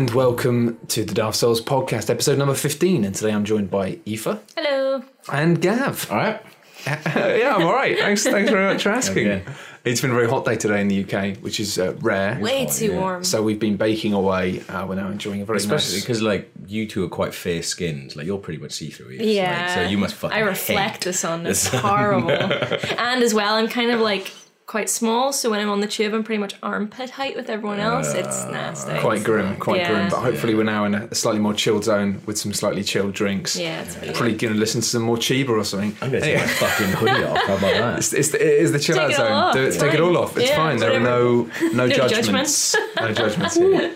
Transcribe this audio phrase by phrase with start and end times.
[0.00, 3.04] and welcome to the Daft Souls podcast, episode number 15.
[3.04, 5.04] And today I'm joined by Aoife Hello.
[5.30, 6.10] and Gav.
[6.10, 6.42] All right.
[6.86, 7.98] yeah, I'm all right.
[7.98, 9.28] Thanks, thanks very much for asking.
[9.28, 9.52] Okay.
[9.84, 12.40] It's been a very hot day today in the UK, which is uh, rare.
[12.40, 12.98] Way too yeah.
[12.98, 13.24] warm.
[13.24, 14.60] So we've been baking away.
[14.70, 16.02] Uh, we're now enjoying a very Especially nice.
[16.02, 18.16] because like you two are quite fair skinned.
[18.16, 19.10] Like you're pretty much see through.
[19.10, 19.66] yeah.
[19.66, 20.34] Like, so you must fucking.
[20.34, 21.46] I reflect hate the sun.
[21.46, 22.30] It's horrible.
[22.98, 24.32] and as well, I'm kind of like
[24.70, 27.80] quite small, so when I'm on the tube, I'm pretty much armpit height with everyone
[27.80, 28.14] else.
[28.14, 28.96] It's nasty.
[29.00, 29.88] Quite grim, quite Yeah.
[29.92, 30.08] grim.
[30.10, 33.56] But hopefully, we're now in a slightly more chilled zone with some slightly chilled drinks.
[33.56, 35.96] Yeah, it's pretty Probably going to listen to some more Chiba or something.
[36.00, 37.38] I'm gonna take my fucking hoodie off.
[37.48, 37.98] How about that?
[37.98, 39.32] It's, it's the, it is the chill Take out zone.
[39.32, 40.36] all off, Do it- it's take it all off.
[40.36, 40.76] It's Yeah, fine.
[40.76, 42.76] There are no no, judgments.
[42.96, 43.92] no judgments here.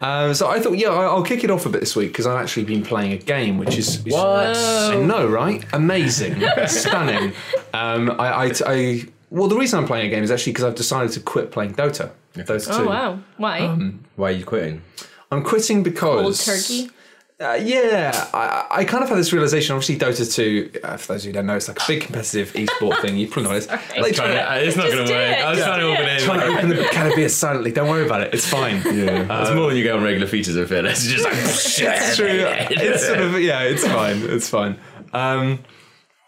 [0.00, 2.26] Um, so I thought, yeah, I- I'll kick it off a bit this week because
[2.28, 4.54] I've actually been playing a game, which is which- What?
[4.56, 5.64] I know, right?
[5.72, 7.32] Amazing, stunning.
[7.74, 10.74] Um, I, I, I, well, the reason I'm playing a game is actually because I've
[10.74, 12.10] decided to quit playing Dota.
[12.34, 12.88] Dota Oh 2.
[12.88, 13.18] wow.
[13.38, 13.92] Why?
[14.16, 14.82] Why are you quitting?
[15.30, 16.90] I'm quitting because Old turkey.
[17.38, 19.76] Uh, yeah, I, I kind of had this realization.
[19.76, 22.00] Obviously, Dota 2, uh, for those of you who don't know, it's like a big
[22.00, 23.18] competitive esport thing.
[23.18, 23.68] You probably know this.
[23.68, 25.36] Like, Trying to- it's not Just gonna do work.
[25.38, 25.44] it.
[25.44, 26.22] I was Just trying to do open it.
[26.22, 26.24] it.
[26.24, 27.72] trying to open the can of beer silently.
[27.72, 28.32] Don't worry about it.
[28.32, 28.76] It's fine.
[28.86, 29.42] Yeah.
[29.42, 30.86] it's more than you get on regular features of it.
[30.86, 32.26] It's just like It's true.
[32.70, 33.64] It's sort of yeah.
[33.64, 34.16] It's fine.
[34.30, 34.78] It's fine.
[35.12, 35.58] Um,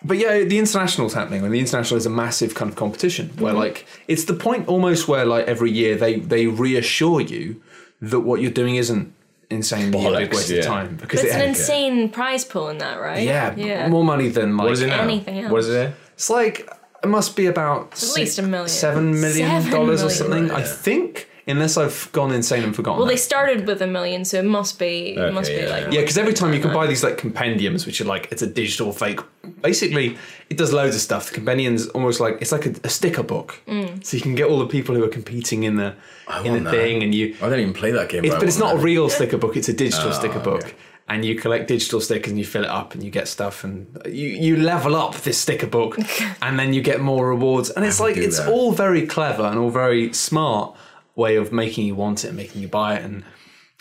[0.05, 3.53] but yeah, the international's happening, and the international is a massive kind of competition where
[3.53, 3.61] mm-hmm.
[3.63, 7.61] like it's the point almost where like every year they they reassure you
[8.01, 9.13] that what you're doing isn't
[9.51, 10.59] insanely a big Bollocks, waste yeah.
[10.59, 13.23] of time because But it's it, an insane prize pool in that, right?
[13.23, 13.89] yeah, Yeah.
[13.89, 15.03] more money than like What is it now?
[15.03, 15.51] Anything else.
[15.53, 15.95] What is it?
[16.15, 16.69] It's like
[17.03, 18.69] it must be about At least a million.
[18.69, 20.49] seven million Seven dollars or million.
[20.49, 20.51] something.
[20.51, 20.67] I Yeah.
[20.67, 22.99] think, unless I've gone insane and forgotten.
[22.99, 25.11] Well, they started with a million, so it must be.
[25.17, 25.85] it Okay, must be yeah, like.
[25.85, 25.91] yeah.
[25.93, 28.47] Yeah, because every time you can buy these like compendiums, which are like it's a
[28.47, 29.21] digital fake.
[29.63, 30.17] Basically,
[30.51, 31.31] it does loads of stuff.
[31.31, 34.05] The compendium's almost like it's like a, a sticker book, Mm.
[34.05, 35.95] so you can get all the people who are competing in the
[36.27, 36.71] I in the that.
[36.71, 37.35] thing, and you.
[37.43, 38.25] I don't even play that game.
[38.25, 40.65] It's, I but it's want not a real sticker book; it's a digital sticker book.
[40.65, 40.75] okay.
[41.11, 43.87] And you collect digital stickers and you fill it up and you get stuff and
[44.05, 45.97] you, you level up this sticker book
[46.43, 47.71] and then you get more rewards.
[47.71, 48.53] And it's like it's that.
[48.53, 50.77] all very clever and all very smart
[51.19, 53.25] way of making you want it and making you buy it and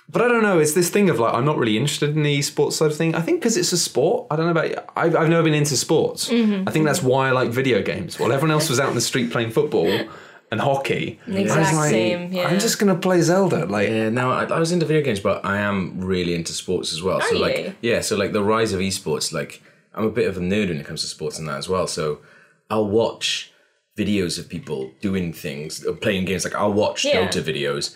[0.10, 0.58] but I don't know.
[0.58, 3.14] It's this thing of like I'm not really interested in the sports side of thing.
[3.14, 4.28] I think because it's a sport.
[4.32, 4.70] I don't know about.
[4.70, 4.78] You.
[4.96, 6.30] I've, I've never been into sports.
[6.30, 6.68] Mm-hmm.
[6.68, 8.18] I think that's why I like video games.
[8.18, 9.88] While everyone else was out in the street playing football
[10.50, 12.48] and hockey, The I was exact like, same, yeah.
[12.48, 13.66] I'm just gonna play Zelda.
[13.66, 16.94] Like, Yeah, no, I, I was into video games, but I am really into sports
[16.94, 17.20] as well.
[17.20, 17.42] so you?
[17.42, 19.62] like, yeah, so like the rise of esports, like
[19.94, 21.86] I'm a bit of a nerd when it comes to sports and that as well.
[21.86, 22.20] So
[22.70, 23.52] I'll watch
[23.98, 26.44] videos of people doing things, or playing games.
[26.46, 27.28] Like I'll watch Yeah.
[27.28, 27.96] Dota videos.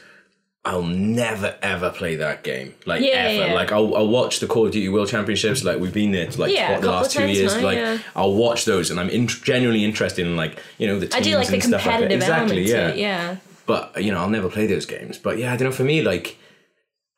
[0.64, 3.48] I'll never ever play that game, like Yeah, ever.
[3.48, 3.54] yeah.
[3.56, 5.64] Like I'll, I'll watch the Call of Duty World Championships.
[5.64, 7.56] Like we've been there to like Yeah, what, the last two years.
[7.56, 8.02] now, like.
[8.16, 11.26] I'll watch those, and I'm in, genuinely interested in like you know the I teams
[11.28, 12.12] do like the and stuff like that.
[12.12, 12.94] Exactly, yeah.
[12.94, 13.38] Yeah.
[13.66, 15.18] but you know, I'll never play those games.
[15.18, 15.76] But yeah, I don't know.
[15.76, 16.38] For me, like,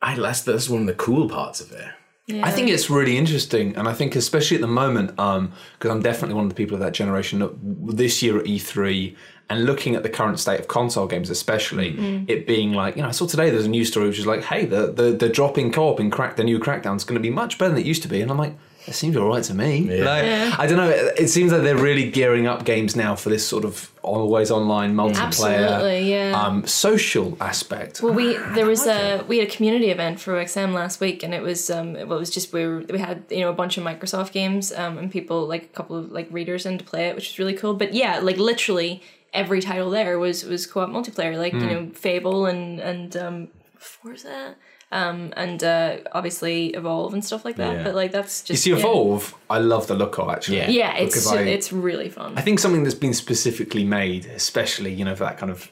[0.02, 1.90] I that's that's one of the cool parts of it.
[2.28, 2.46] Yeah.
[2.46, 6.36] I think it's really interesting, and I think especially at the moment, because I'm definitely
[6.36, 7.52] one of the people of that generation that
[7.98, 9.16] this year at E3
[9.50, 12.30] and looking at the current state of console games, especially Mm.
[12.30, 14.44] it being like, you know, I saw today there's a news story which is like,
[14.44, 17.22] hey, the the, the drop in co-op in Crack, the new Crackdown is going to
[17.22, 18.56] be much better than it used to be, and I'm like.
[18.88, 19.82] It seems all right to me.
[20.04, 20.56] Like, Yeah.
[20.60, 20.90] I don't know.
[20.90, 24.52] It, it seems like they're really gearing up games now for this sort of always
[24.52, 25.22] online multiplayer,
[25.68, 26.40] Absolutely, yeah.
[26.42, 28.02] um, social aspect.
[28.02, 31.34] Well, we there was a we had a community event for XM last week, and
[31.34, 33.78] it was um well, it was just we were, we had you know a bunch
[33.78, 37.08] of Microsoft games um and people like a couple of like readers in to play
[37.08, 37.74] it, which was really cool.
[37.74, 39.02] But yeah, like literally
[39.34, 41.62] every title there was was co op multiplayer, like Hmm.
[41.62, 44.56] you know Fable and and um Forza.
[45.02, 47.84] Um, and uh, obviously evolve and stuff like that, Yeah.
[47.84, 48.78] but like that's just you just see, yeah.
[48.78, 50.58] Evolve, I love the look of actually.
[50.58, 50.70] Yeah.
[50.70, 52.38] Yeah, it's I- it's really fun.
[52.38, 55.72] I think something that's been specifically made, especially you know for that kind of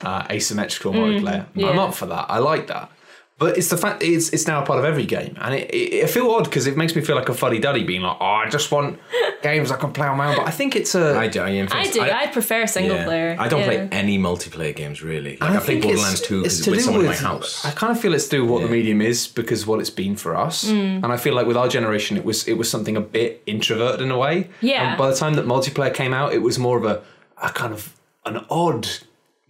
[0.00, 1.44] uh, asymmetrical multiplayer.
[1.56, 2.26] I'm up for that.
[2.30, 2.90] I like that.
[3.42, 5.68] But it's the fact that it's it's now a part of every game, and it,
[5.74, 8.16] it, I feel odd because it makes me feel like a fuddy duddy, being like,
[8.20, 9.00] oh, I just want
[9.42, 10.36] games I can play on my own.
[10.36, 11.18] But I think it's a.
[11.18, 11.40] I do.
[11.40, 12.02] I, am I do.
[12.02, 13.04] I, prefer single yeah.
[13.04, 13.36] player.
[13.40, 13.66] I don't yeah.
[13.66, 15.38] play any multiplayer games really.
[15.38, 17.28] Like I I, play think it's- Borderlands 2 it's to with someone with- in my
[17.30, 17.64] house.
[17.64, 20.14] I kind of feel it's to do what the medium is because what it's been
[20.14, 21.02] for us, Mm.
[21.02, 24.02] and I feel like with our generation, it was it was something a bit introverted
[24.02, 24.50] in a way.
[24.60, 24.90] Yeah.
[24.90, 27.02] And by the time that multiplayer came out, it was more of a
[27.42, 27.92] a kind of
[28.24, 28.86] an odd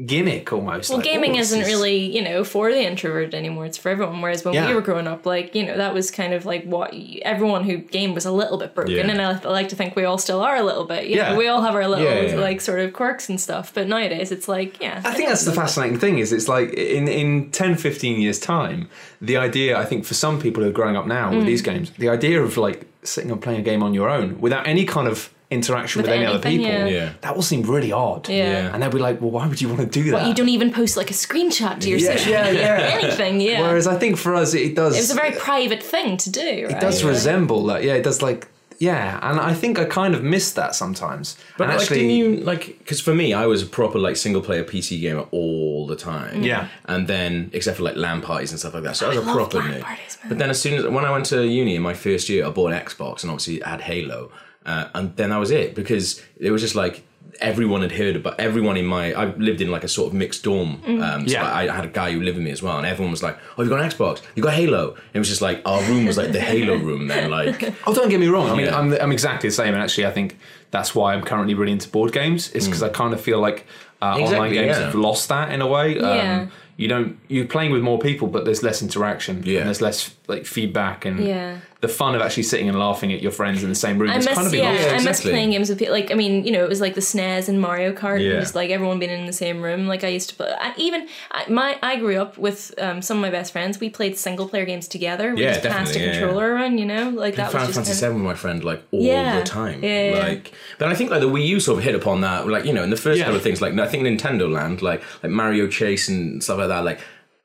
[0.07, 0.89] gimmick almost.
[0.91, 3.67] Well, like, gaming oh, isn't is- really, you know, for the introvert anymore.
[3.67, 4.21] It's for everyone.
[4.23, 4.69] Whereas when Yeah.
[4.69, 7.77] we were growing up, like, you know, that was kind of like what everyone who
[7.77, 8.95] gamed was a little bit broken.
[8.95, 9.07] Yeah.
[9.09, 11.07] And I I like to think we all still are a little bit.
[11.07, 11.33] You Yeah.
[11.33, 12.37] know, we all have our little, Yeah, yeah.
[12.37, 13.71] like, sort of quirks and stuff.
[13.75, 15.01] But nowadays, it's like, yeah.
[15.05, 18.89] I think that's the fascinating thing is it's like in, in 10, 15 years time,
[19.21, 21.37] the idea, I think for some people who are growing up now Mm.
[21.39, 24.41] with these games, the idea of like sitting and playing a game on your own
[24.41, 26.87] without any kind of interaction with, With any other people, yeah.
[26.87, 27.13] Yeah.
[27.21, 28.29] that will seem really odd.
[28.29, 28.73] Yeah.
[28.73, 30.27] And they'll be like, well, why would you want to do that?
[30.27, 32.83] You don't even post like a screenshot to your Yeah, social yeah, media yeah.
[32.83, 33.41] or anything.
[33.41, 33.61] Yeah.
[33.63, 34.97] Whereas I think for us, it does.
[34.97, 36.77] it was a very private thing to do, right?
[36.77, 37.09] it does Yeah.
[37.09, 37.85] resemble that.
[37.85, 38.49] Yeah, it does like.
[38.79, 41.37] Yeah, and I think I kind of miss that sometimes.
[41.57, 42.79] But and like, didn't you like?
[42.79, 46.43] Because for me, I was a proper like single player PC gamer all the time.
[46.43, 46.67] Yeah.
[46.87, 48.97] and then except for like LAN parties and stuff like that.
[48.97, 50.29] So I was a proper LAN nerd.
[50.29, 52.51] But then as soon as when I went to uni in my first year, I
[52.51, 54.33] bought an Xbox and obviously I had Halo,
[54.67, 57.05] uh, and then that was it because it was just like
[57.41, 60.43] everyone had heard about everyone in my I lived in like a sort of mixed
[60.45, 61.51] dorm um so Yeah.
[61.51, 63.39] I, I had a guy who lived with me as well and everyone was like
[63.57, 66.05] oh you got an Xbox you got Halo and it was just like our room
[66.05, 68.51] was like the Halo room then like Oh, don't get me wrong.
[68.51, 68.79] I mean, Yeah.
[68.79, 69.73] I'm, I'm exactly the same.
[69.75, 70.39] And actually, I think
[70.71, 72.51] that's why I'm currently really into board games.
[72.53, 73.67] Is because I kind of feel like
[74.03, 74.85] uh, online games yeah.
[74.87, 75.99] have lost that in a way.
[75.99, 76.47] Um, Yeah.
[76.77, 77.19] You don't.
[77.29, 79.43] You're playing with more people, but there's less interaction.
[79.45, 79.61] Yeah.
[79.61, 81.59] And there's less like feedback and Yeah.
[81.83, 84.09] The fun of actually sitting and laughing at your friends in the same room.
[84.11, 84.73] I is miss kind of yeah.
[84.73, 85.93] Yeah, I miss playing games with people.
[85.93, 88.31] Like I mean, you know, it was like the SNES and Mario Kart, Yeah.
[88.35, 89.89] and just like everyone being in the same room.
[89.89, 90.55] Like I used to play.
[90.59, 93.81] I, even I, my I grew up with um, some of my best friends.
[93.81, 95.35] We played single player games together.
[95.35, 96.79] We Yeah, just passed a controller around.
[96.79, 98.01] You know, like that Final was Fantasy just.
[98.01, 99.83] VII Kind with my friend like all the time.
[99.83, 100.21] Yeah.
[100.29, 102.47] Like, but I think like the Wii U sort of hit upon that.
[102.47, 105.03] Like you know, in the first couple of things, like I think Nintendo Land, like
[105.25, 106.85] like Mario Chase and stuff like that.
[106.85, 107.01] Like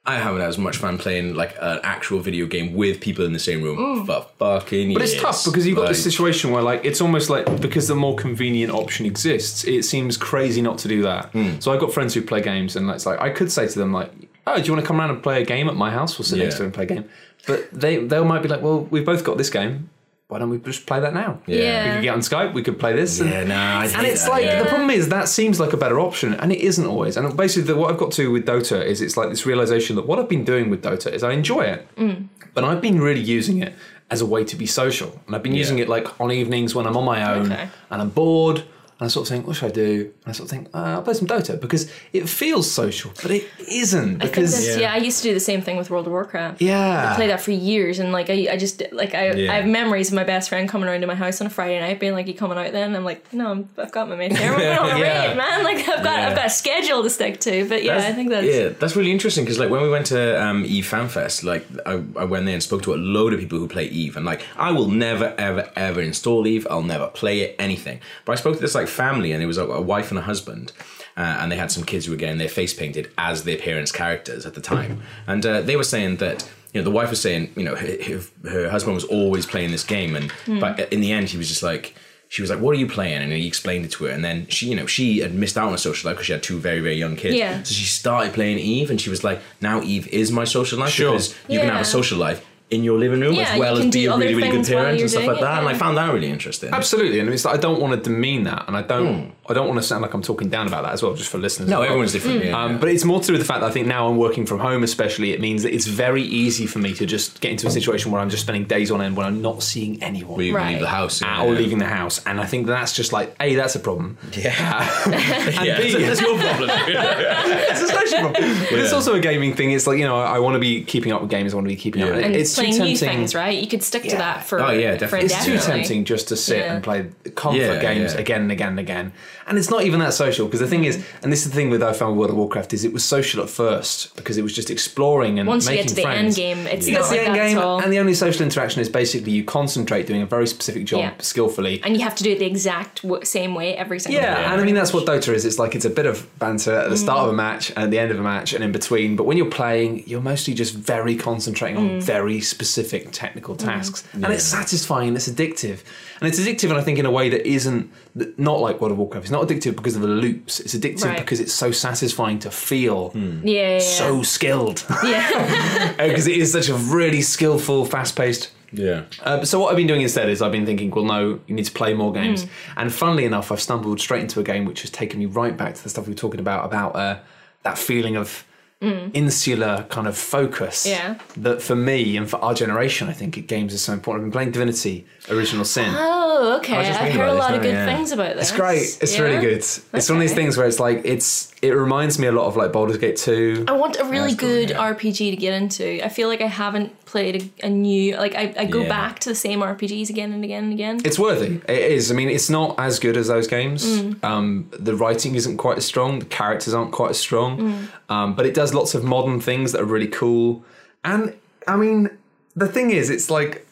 [0.08, 3.34] I haven't had as much fun playing like an actual video game with people in
[3.34, 5.14] the same room for fucking But years.
[5.14, 8.16] it's tough because you've got this situation where, like, it's almost like because the more
[8.16, 11.26] convenient option exists, it seems crazy not to do that.
[11.32, 11.60] Hmm.
[11.60, 13.92] So I've got friends who play games, and it's like I could say to them,
[13.92, 14.12] like,
[14.48, 16.18] "Oh, do you want to come around and play a game at my house?
[16.18, 16.58] We'll sit next Yeah.
[16.60, 17.06] to it and play a game."
[17.46, 19.90] But they they might be like, "Well, we've both got this game.
[20.30, 21.40] Why don't we just play that now?
[21.46, 21.56] Yeah.
[21.56, 21.94] We Yeah.
[21.96, 22.54] could get on Skype.
[22.54, 24.62] We could play this." and- Yeah, no, I and it's that, like yeah.
[24.62, 27.16] the problem is that seems like a better option, and it isn't always.
[27.16, 30.06] And basically, the, what I've got to with Dota is it's like this realization that
[30.06, 32.28] what I've been doing with Dota is I enjoy it, mm.
[32.54, 33.74] but I've been really using it
[34.12, 36.86] as a way to be social, and I've been using it like on evenings when
[36.88, 37.70] I'm on my own Okay.
[37.90, 38.64] and I'm bored.
[39.00, 40.12] And I sort of think, what should I do?
[40.26, 43.30] And I sort of think, uh, I'll play some Dota because it feels social, but
[43.30, 44.78] it isn't I think because Yeah.
[44.80, 44.94] yeah.
[44.94, 46.62] I used to do the same thing with World of Warcraft.
[46.62, 49.52] yeah, I played that for years, and like I, I just like I, Yeah.
[49.54, 51.80] I have memories of my best friend coming around to my house on a Friday
[51.80, 54.36] night, being like, "You coming out then?" I'm like, "No, I'm, I've got my mate
[54.36, 54.52] here.
[54.52, 55.28] We're going on a Yeah.
[55.28, 55.64] raid, man.
[55.64, 56.30] Like I've got Yeah.
[56.30, 59.12] I've got a schedule to stick to." But yeah, I think that's yeah, that's really
[59.12, 62.56] interesting because like when we went to um, Eve FanFest, like I, I went there
[62.56, 65.36] and spoke to a load of people who play Eve, and like I will never
[65.38, 66.66] ever ever install Eve.
[66.70, 68.00] I'll never play it anything.
[68.26, 70.24] But I spoke to this like family, and it was a, a wife and a
[70.24, 70.72] husband.
[71.16, 73.92] Uh, and they had some kids who were getting their face painted as their parents'
[73.92, 77.20] characters at the time, and uh, they were saying that you know the wife was
[77.20, 81.12] saying you know her, her, husband was always playing this game, and but in the
[81.12, 81.96] end he was just like
[82.30, 84.48] she was like, "What are you playing?" And he explained it to her, and then
[84.48, 86.60] she, you know, she had missed out on a social life because she had two
[86.60, 87.36] very, very young kids.
[87.36, 87.64] Yeah.
[87.64, 90.92] So she started playing Eve, and she was like, "Now Eve is my social life
[90.92, 91.14] Sure.
[91.14, 93.86] because you can have a social life in your living room Yeah, as well as
[93.94, 95.98] be a really, really good things parent and stuff like that." it, And I found
[95.98, 96.74] that really interesting.
[96.74, 97.20] absolutely.
[97.20, 99.30] And it's like I don't want to demean that, and I don't, hmm.
[99.50, 101.38] I don't want to sound like I'm talking down about that as well, just for
[101.38, 101.70] listeners.
[101.70, 101.88] No, well.
[101.88, 102.44] everyone's different.
[102.46, 102.78] Yeah, Um, yeah.
[102.80, 104.60] But it's more to do with the fact that I think now I'm working from
[104.60, 107.72] home, especially, it means that it's very easy for me to just get into a
[107.72, 110.38] situation where I'm just spending days on end when I'm not seeing anyone.
[110.38, 110.72] Where Right.
[110.74, 111.44] leave the house at yeah.
[111.46, 114.18] or leaving the house, and I think that's just like a that's a problem.
[114.34, 114.54] Yeah,
[115.06, 116.70] And yeah, B, that's your problem.
[116.74, 118.60] it's a social problem.
[118.70, 119.72] But it's also a gaming thing.
[119.72, 121.54] It's like you know, I, I want to be keeping up with games.
[121.54, 122.10] I want to be keeping up.
[122.10, 122.26] Yeah.
[122.26, 123.10] and it's too playing new tempting.
[123.20, 123.58] things, right?
[123.62, 125.26] You could stick to that for Oh, yeah, for definitely.
[125.28, 126.74] It's too tempting just to sit Yeah.
[126.76, 128.20] and play comfort Yeah, games yeah.
[128.20, 129.12] again and again and again.
[129.48, 131.06] And it's not even that social because the thing is, mm.
[131.24, 133.04] and this is the thing with I found with World of Warcraft is it was
[133.04, 136.38] social at first because it was just exploring and Once you get to the friends.
[136.38, 137.80] end game, it's You not get the end that game, at all.
[137.82, 141.12] and the only social interaction is basically you concentrate doing a very specific job Yeah.
[141.20, 141.82] skillfully.
[141.84, 144.52] and you have to do it the exact w- same way every single Yeah, time.
[144.54, 145.46] and I mean that's what Dota is.
[145.46, 147.00] It's like it's a bit of banter at the mm.
[147.00, 149.16] start of a match and at the end of a match and in between.
[149.16, 152.04] But when you're playing, you're mostly just very concentrating on mm.
[152.04, 153.68] very specific technical mm-hmm.
[153.68, 155.16] tasks, and it's satisfying.
[155.16, 155.80] It's addictive,
[156.20, 156.70] and it's addictive.
[156.70, 158.07] And I think in a way that isn't that-
[158.38, 159.26] not like World of Warcraft.
[159.26, 160.60] It's not addictive because of the loops.
[160.60, 161.18] It's addictive Right.
[161.20, 163.80] because it's so satisfying to feel yeah, yeah, yeah.
[163.80, 165.94] so skilled yeah.
[166.08, 168.52] because it is such a really skillful, fast-paced.
[168.72, 169.04] yeah.
[169.24, 171.66] Uh, so what I've been doing instead is I've been thinking, well, no, you need
[171.66, 172.46] to play more games.
[172.76, 175.76] And funnily enough, I've stumbled straight into a game which has taken me right back
[175.76, 177.20] to the stuff we were talking about about uh,
[177.64, 178.44] that feeling of
[178.80, 179.10] Mm.
[179.16, 180.86] insular kind of focus.
[180.86, 181.18] Yeah.
[181.38, 184.22] That for me and for our generation, I think games are so important.
[184.22, 185.92] I've been playing Divinity: Original Sin.
[185.96, 186.76] Oh, okay.
[186.76, 187.86] I, I hear heard a lot this of good yeah.
[187.88, 188.50] things about this.
[188.50, 188.98] It's great.
[189.02, 189.22] It's Yeah?
[189.24, 189.58] really good.
[189.58, 191.52] It's one of these things where it's like it's.
[191.60, 193.66] It reminds me a lot of like Baldur's Gate Two.
[193.68, 194.94] I want a really That's good yeah.
[194.94, 196.06] RPG to get into.
[196.06, 198.90] I feel like I haven't played a, a new like I, I go Yeah.
[198.90, 201.02] back to the same RPGs again and again and again.
[201.04, 201.60] It's worthy.
[201.68, 202.12] It is.
[202.12, 203.84] I mean, it's not as good as those games.
[203.86, 204.24] Mm.
[204.24, 206.20] Um, the writing isn't quite as strong.
[206.20, 207.58] The characters aren't quite as strong.
[207.58, 207.88] Mm.
[208.14, 210.64] Um, but it does lots of modern things that are really cool.
[211.04, 211.34] And
[211.68, 212.10] I mean,
[212.56, 213.66] the thing is, it's like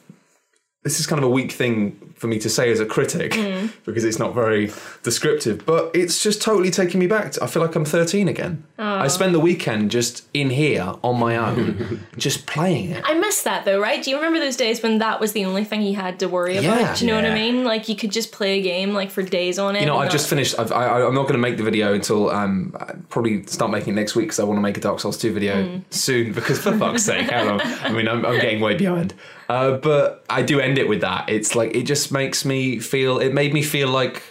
[0.82, 3.72] this is kind of a weak thing for me to say as a critic Mm.
[3.86, 4.72] because it's not very
[5.03, 7.34] descriptive, but it's just totally taking me back.
[7.34, 8.63] To, I feel like I'm 13 again.
[8.77, 13.03] I spent the weekend just in here on my own, just playing it.
[13.05, 14.01] I miss that though, right?
[14.03, 16.55] Do you remember those days when that was the only thing you had to worry
[16.57, 16.75] Yeah.
[16.79, 16.98] about?
[16.98, 17.63] Do you know what I mean?
[17.65, 19.81] Like you could just play a game like for days on it.
[19.81, 20.57] You know, I've just finished.
[20.57, 23.93] I've, I, I'm not going to make the video until um, I probably start making
[23.93, 26.31] it next week because I want to make a Dark Souls 2 video soon.
[26.31, 27.62] Because for fuck's sake, how long?
[27.62, 29.13] I mean, I'm, I'm getting way behind.
[29.50, 31.30] Uh, but I do end it with that.
[31.30, 33.20] It's like it just makes me feel.
[33.20, 34.24] It made me feel like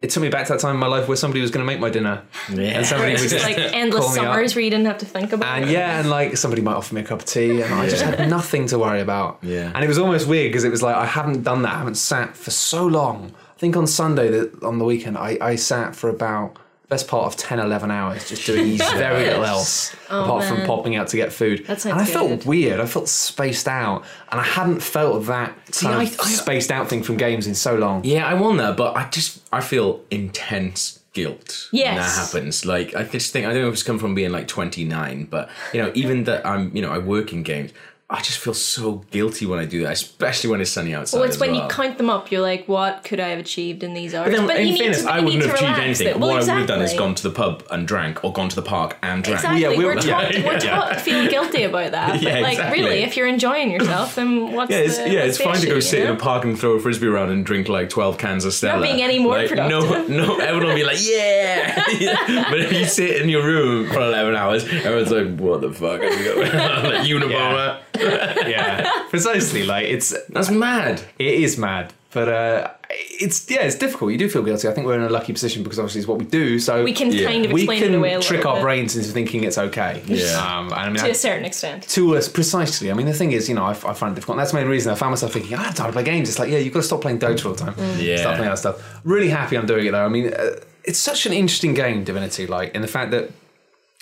[0.00, 1.72] it took me back to that time in my life where somebody was going to
[1.72, 2.22] make my dinner,
[2.52, 2.62] Yeah.
[2.76, 5.06] and somebody It's would just just like endless call summers where you didn't have to
[5.06, 5.72] think about And it.
[5.72, 8.28] yeah, and like somebody might offer me a cup of tea, and I just had
[8.38, 9.38] nothing to worry about.
[9.42, 9.70] Yeah.
[9.72, 11.94] And it was almost weird because it was like I haven't done that, I haven't
[11.94, 13.32] sat for so long.
[13.56, 16.56] I think on Sunday, that on the weekend, I, I sat for about
[16.92, 20.66] best part of 10, 11 hours just doing very little else oh, apart from Oh,
[20.66, 21.66] popping out to get food.
[21.66, 22.80] That and I sounds felt weird.
[22.80, 27.02] I felt spaced out, and I hadn't felt that kind I- I- spaced out thing
[27.02, 28.04] from games in so long.
[28.04, 32.64] Yeah, I won that, but I just I feel intense guilt when that happens.
[32.64, 35.48] Like I just think I don't know if it's come from being like 29, but
[35.72, 37.72] you know, even that I'm you know I work in games.
[38.14, 41.16] I just feel so guilty when I do that, especially when it's sunny outside.
[41.16, 41.62] Well, it's as when well.
[41.62, 44.36] you count them up, you're like, what could I have achieved in these hours?
[44.36, 46.20] But then, you in need fairness, to- I wouldn't have achieved relax anything.
[46.20, 48.50] Well, what I would have done is gone to the pub and drank, or gone
[48.50, 49.38] to the park and drank.
[49.38, 49.62] Exactly.
[49.62, 50.58] Yeah, we we're were- taught, yeah, we're yeah.
[50.58, 52.20] taught to feel guilty about that.
[52.22, 52.82] Yeah, but like exactly.
[52.82, 55.58] really, if you're enjoying yourself, then what's Yeah, it's, the, yeah, it's the fine to
[55.60, 56.12] issue, go you sit in know?
[56.12, 58.80] a park and throw a frisbee around and drink like twelve cans of Stella.
[58.80, 60.10] Not being any more like, No, productive.
[60.10, 61.74] no, everyone will be like, yeah.
[62.50, 66.00] but if you sit in your room for eleven hours, everyone's like, what the fuck?
[66.02, 66.84] Are we going on?
[66.84, 67.80] like Unabomber.
[68.48, 69.64] yeah, precisely.
[69.64, 71.02] Like it's That's mad.
[71.18, 74.12] It is mad, but uh, it's yeah, it's difficult.
[74.12, 74.68] You do feel guilty.
[74.68, 76.58] I think we're in a lucky position because obviously it's what we do.
[76.58, 77.28] So We can Yeah.
[77.30, 79.58] kind of we explain it away a can trick our bit, brains into thinking it's
[79.58, 80.02] okay.
[80.06, 80.24] Yeah.
[80.36, 81.88] Um, and I mean, to I, a certain extent.
[81.90, 82.90] to us precisely.
[82.90, 84.36] I mean, the thing is, you know, I, I find it difficult.
[84.36, 86.04] And that's the main reason I found myself thinking, I don't have time to play
[86.04, 86.28] games.
[86.28, 87.74] It's like, yeah, you've got to stop playing Dota all the time.
[87.98, 88.16] Yeah.
[88.18, 89.00] Stop playing that stuff.
[89.04, 90.04] Really happy I'm doing it though.
[90.04, 92.46] I mean, uh, it's such an interesting game, Divinity.
[92.46, 93.30] Like in the fact that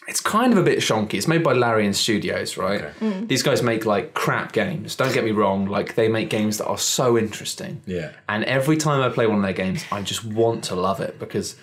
[0.09, 1.15] it's kind of a bit shonky.
[1.15, 2.83] It's made by Larian Studios, right?
[2.83, 2.93] Okay.
[2.99, 3.27] Hmm.
[3.27, 4.97] These guys make like crap games.
[4.97, 5.67] Don't get me wrong.
[5.67, 7.83] Like they make games that are so interesting.
[7.87, 8.13] Yeah.
[8.29, 11.19] And every time I play one of their games, I just want to love it
[11.19, 11.57] because,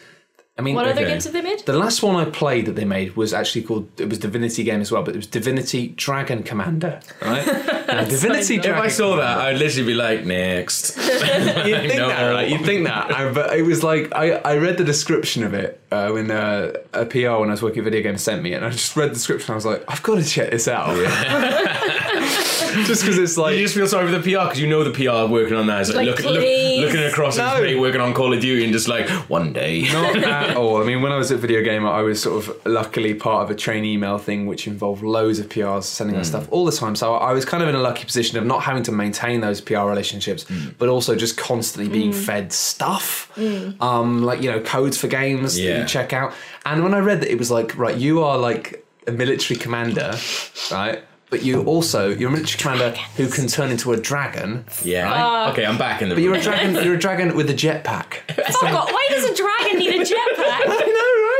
[0.60, 1.12] I mean, What other Okay.
[1.12, 1.60] games have they made?
[1.66, 4.82] the last one I played that they made was actually called it was Divinity game
[4.82, 7.46] as well, but it was Divinity Dragon Commander, right?
[7.88, 8.74] Now, Divinity dumb.
[8.76, 10.98] If I saw that, I'd literally be like, next.
[10.98, 12.10] You'd think know.
[12.10, 12.50] that, right?
[12.50, 15.80] You'd think that, Uh, but it was like I, I read the description of it
[15.92, 18.56] uh, when uh, a PR when I was working at video games sent me, it,
[18.58, 19.52] and I just read the description.
[19.54, 20.90] I was like, I've got to check this out,
[22.86, 24.92] just because it's like You just feel sorry for the PR because you know the
[24.92, 25.82] PR working on that.
[25.82, 27.64] It's like, Like, look, look, looking across at No.
[27.64, 29.84] his mate working on Call of Duty and just like, one day.
[29.92, 30.82] Not at all.
[30.82, 33.52] I mean, when I was at Video Gamer, I was sort of luckily part of
[33.52, 36.38] a train email thing which involved loads of PRs sending us hmm.
[36.38, 36.96] stuff all the time.
[36.96, 39.62] So I was kind of in a lucky position of not having to maintain those
[39.62, 40.70] PR relationships, hmm.
[40.78, 42.20] but also just constantly being hmm.
[42.20, 43.32] fed stuff,
[43.82, 46.34] um, like you know, codes for games that you check out.
[46.66, 50.14] And when I read that it was like, right, you are like a military commander,
[50.72, 51.04] right?
[51.30, 54.66] But you also you're a military commander who can turn into a dragon.
[54.84, 55.12] Yeah.
[55.14, 55.52] Ah.
[55.52, 56.76] okay, I'm back in the But you're a dragon.
[56.76, 58.32] You're a dragon with a jetpack.
[58.34, 58.92] Fuck off.
[58.92, 60.94] Why does a dragon need a jetpack?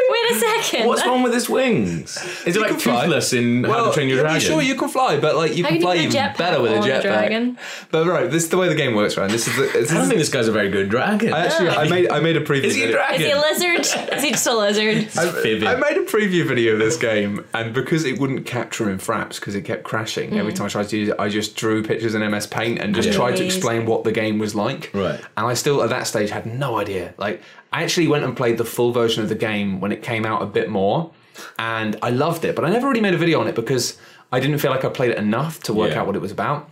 [0.10, 0.42] I know, right?
[0.42, 0.88] Wait a second.
[0.88, 2.18] What's wrong with his wings?
[2.46, 4.42] Is it like can toothless in How to Train Your yeah, Dragon?
[4.42, 6.38] Sure, you can fly, but like you How can can you play put a even
[6.38, 7.02] better with a on a jetpack.
[7.02, 7.58] dragon?
[7.92, 9.30] But right, this is the way the game works, right?
[9.30, 9.64] This is the.
[9.78, 11.34] This I don't is, think this guy's a very good dragon.
[11.34, 11.74] I actually, oh.
[11.74, 12.64] I made, I made a preview.
[12.64, 12.98] Is he a video.
[12.98, 13.22] dragon?
[13.22, 14.14] Is he a lizard?
[14.14, 15.10] Is he just a lizard?
[15.18, 18.98] I, I made a preview video of this game, and because it wouldn't capture in
[18.98, 20.56] fraps because it kept crashing every mm.
[20.56, 23.10] time I tried to use it, I just drew pictures in MS Paint and just
[23.10, 23.16] Yeah.
[23.16, 24.92] tried to explain what the game was like.
[24.94, 25.20] Right.
[25.36, 27.14] And I still, at that stage, had no idea.
[27.18, 27.42] Like,
[27.78, 30.42] I actually went and played the full version of the game when it came out
[30.42, 31.12] a bit more,
[31.60, 32.56] and I loved it.
[32.56, 34.00] But I never really made a video on it because
[34.32, 36.00] I didn't feel like I played it enough to work Yeah.
[36.00, 36.70] out what it was about.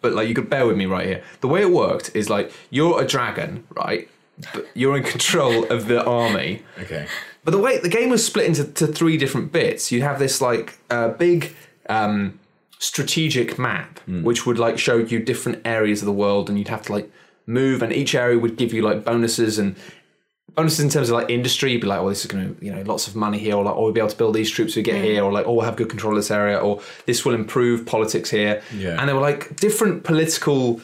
[0.00, 1.22] But like, you could bear with me right here.
[1.42, 4.08] The way it worked is like you're a dragon, right?
[4.52, 6.62] But you're in control of the army.
[6.80, 7.06] Okay.
[7.44, 10.40] But the way the game was split into to three different bits, you have this
[10.40, 11.54] like uh, big
[11.88, 12.40] um,
[12.80, 16.82] strategic map, which would like show you different areas of the world, and you'd have
[16.86, 17.08] to like
[17.46, 19.76] move, and each area would give you like bonuses and
[20.54, 21.72] bonuses in terms of like industry.
[21.72, 23.64] You'd be like, oh, this is going to you know lots of money here, or
[23.64, 25.04] like, oh, we'll be able to build these troops we get mm.
[25.04, 27.86] here, or like, oh, we'll have good control of this area, or this will improve
[27.86, 28.62] politics here.
[28.74, 28.96] Yeah.
[28.98, 30.80] And there were like different political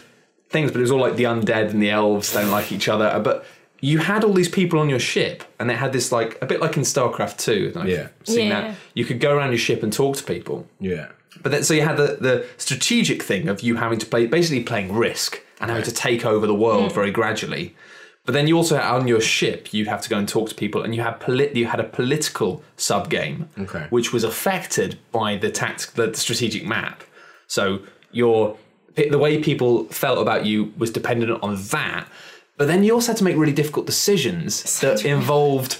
[0.50, 3.20] things, but it was all like the undead and the elves don't like each other.
[3.22, 3.44] But
[3.80, 6.60] you had all these people on your ship, and it had this like a bit
[6.60, 7.72] like in StarCraft Two.
[7.76, 8.08] I've Yeah.
[8.24, 8.60] seen Yeah.
[8.60, 8.76] that.
[8.94, 10.66] You could go around your ship and talk to people.
[10.80, 11.08] Yeah.
[11.42, 14.64] But then, so you had the, the strategic thing of you having to play, basically
[14.64, 16.94] playing Risk and having to take over the world mm.
[16.94, 17.76] very gradually.
[18.28, 20.54] But then you also had on your ship, you'd have to go and talk to
[20.54, 23.84] people, and you had polit- you had a political sub game, Okay.
[23.88, 26.96] which was affected by the tact- the strategic map.
[27.46, 27.62] So
[28.12, 28.56] your
[29.12, 32.04] The way people felt about you was dependent on that.
[32.58, 35.72] But then you also had to make really difficult decisions that involved,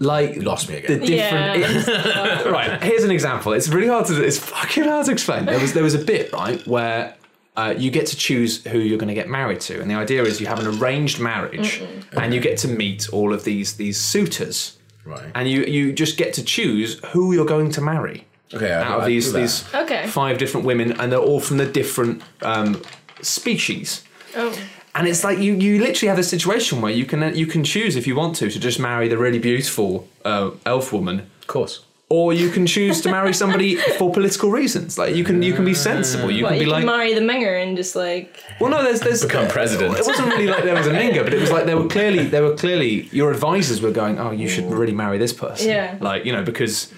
[0.00, 0.98] like, lost me again.
[0.98, 1.54] the again.
[1.54, 2.06] different.
[2.16, 2.48] Yeah.
[2.58, 2.82] right.
[2.82, 3.52] Here's an example.
[3.52, 4.14] It's really hard to.
[4.28, 5.44] It's fucking hard to explain.
[5.44, 7.14] There was there was a bit right where.
[7.56, 10.22] Uh, you get to choose who you're going to get married to, and the idea
[10.24, 11.80] is you have an arranged marriage,
[12.12, 15.30] and you get to meet all of these these suitors, Right.
[15.36, 18.98] and you you just get to choose who you're going to marry Okay, I- out
[18.98, 19.38] of I these that.
[19.40, 20.06] these Okay.
[20.08, 22.80] five different women, and they're all from the different um,
[23.22, 24.02] species.
[24.36, 24.52] Oh.
[24.96, 27.94] And it's like you, you literally have a situation where you can you can choose
[27.96, 31.83] if you want to to just marry the really beautiful uh, elf woman, Of course.
[32.08, 34.98] Or you can choose to marry somebody for political reasons.
[34.98, 36.30] Like you can you can be sensible.
[36.30, 38.82] You What, can you be can like, marry the minger and just like well, no,
[38.82, 39.98] there's there's Become president.
[39.98, 42.26] It wasn't really like there was a minger, but it was like there were clearly
[42.26, 44.78] they were clearly your advisors were going, oh, you should mm.
[44.78, 45.68] really marry this person.
[45.68, 45.96] Yeah.
[46.00, 46.92] Like you know because.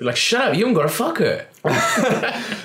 [0.00, 1.46] Like, shut up, you haven't got to fuck her.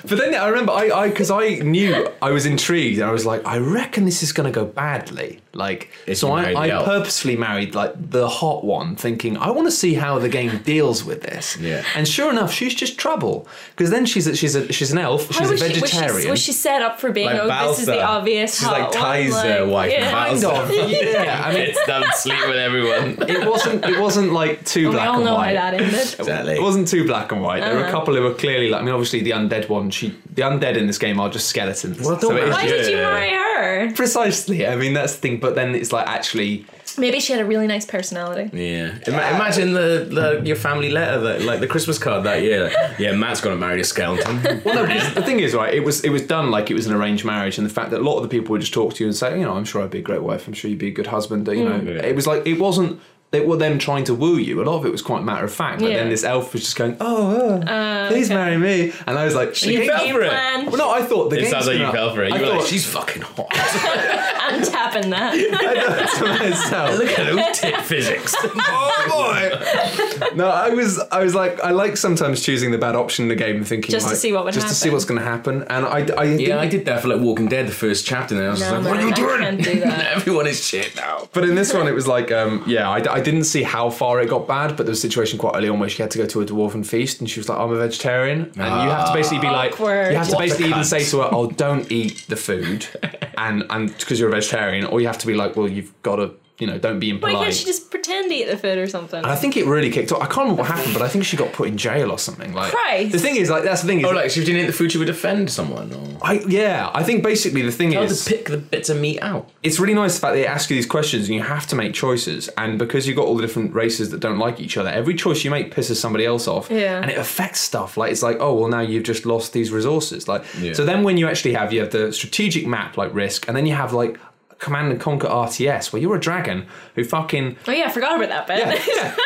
[0.10, 3.26] But then I remember I I because I knew I was intrigued and I was
[3.26, 7.36] like I reckon this is going to go badly like If so I, I purposefully
[7.36, 11.22] married like the hot one thinking I want to see how the game deals with
[11.22, 11.84] this Yeah.
[11.96, 15.28] and sure enough she's just trouble because then she's a, she's a she's an elf
[15.28, 17.42] she's How a was she, was, vegetarian she, was she set up for being Like
[17.42, 20.12] oh this is the obvious She's hot like Ty's, one, uh, wife yeah.
[20.12, 23.30] Kind of yeah I mean It's done sleep with everyone.
[23.30, 25.94] it wasn't it wasn't like too we black all and know white how that ended
[25.94, 26.54] Exactly.
[26.56, 27.62] It wasn't too black and white.
[27.62, 27.92] There were a Uh-huh.
[27.92, 28.84] couple who were clearly like.
[28.90, 29.90] I mean, obviously the undead one.
[29.92, 32.00] She, the undead in this game are just skeletons.
[32.00, 34.66] Well, don't it is why did you marry her Precisely.
[34.66, 35.40] I mean, that's the thing.
[35.40, 36.66] But then it's like actually,
[36.98, 38.98] maybe she had a really nice personality Yeah.
[39.06, 42.72] Ima- imagine the, the your family letter that like the Christmas card that year.
[42.98, 44.42] Yeah, Matt's gonna marry a skeleton.
[44.66, 44.86] well, no.
[44.88, 45.74] because the thing is, right?
[45.74, 48.00] It was it was done like it was an arranged marriage, and the fact that
[48.00, 49.66] a lot of the people would just talk to you and say, you know, I'm
[49.66, 50.48] sure I'd be a great wife.
[50.48, 51.48] I'm sure you'd be a good husband.
[51.48, 52.02] You know, Yeah.
[52.04, 53.00] it was like it wasn't.
[53.32, 54.60] They were them trying to woo you.
[54.62, 55.82] A lot of it was quite matter of fact.
[55.82, 55.98] But Yeah.
[55.98, 58.34] then this elf was just going, "Oh, uh, please okay.
[58.36, 60.32] marry me," and I was like, You fell for it.
[60.32, 62.34] Well, no, I thought the It game's sounds like you gonna- fell for it.
[62.34, 63.48] I You were like, she's fucking hot.
[63.54, 66.98] I'm tapping that I know, to myself.
[66.98, 68.34] Look at those tit physics.
[68.44, 70.36] oh boy!
[70.36, 73.36] no, I was, I was like, I like sometimes choosing the bad option in the
[73.36, 75.64] game, and thinking Just to see what would just to see what's going to happen.
[75.70, 78.44] And I, I Yeah, I did that for like Walking Dead, the first chapter, and
[78.44, 79.40] I was no like, man, what are you I doing?
[79.42, 81.30] can't do that Everyone is shit now.
[81.32, 84.20] But in this one, it was like, um, yeah, I, I didn't see how far
[84.22, 86.18] it got bad, but there was a situation quite early on where she had to
[86.18, 89.08] go to a dwarven feast, and she was like, "I'm a vegetarian," and you have
[89.08, 90.12] to basically be like, Awkward.
[90.12, 92.86] you have to What basically even say to her, "Oh, don't eat the food,"
[93.38, 96.18] and and because you're a vegetarian, or you have to be like, "Well, you've got
[96.18, 97.22] to, you know, don't be impolite.
[97.22, 99.58] why impolite." can't she just pretend to eat the food or something And I think
[99.58, 100.22] it really kicked off.
[100.22, 102.54] I can't remember what happened, but I think she got put in jail or something.
[102.54, 103.12] Like Christ.
[103.14, 104.68] the thing is, like that's the thing is, Oh, like, she if you didn't eat
[104.68, 105.92] the food, she would offend someone?
[105.94, 106.18] Or...
[106.22, 109.20] I yeah, I think basically the thing How is, to pick the bits of meat
[109.22, 109.50] out?
[109.64, 111.94] it's really nice the fact they ask you these questions and you have to make
[111.94, 112.50] choices.
[112.58, 115.44] And because you've got all the different races that don't like each other, every choice
[115.44, 116.70] you make pisses somebody else off.
[116.70, 117.02] Yeah.
[117.02, 117.98] And it affects stuff.
[117.98, 120.28] Like it's like, oh well now you've just lost these resources.
[120.28, 120.74] Like Yeah.
[120.74, 123.66] so then when you actually have you have the strategic map like risk, and then
[123.66, 124.20] you have like
[124.60, 128.30] Command and Conquer RTS where you're a dragon who fucking oh yeah I forgot about
[128.30, 129.16] that bit yeah, yeah.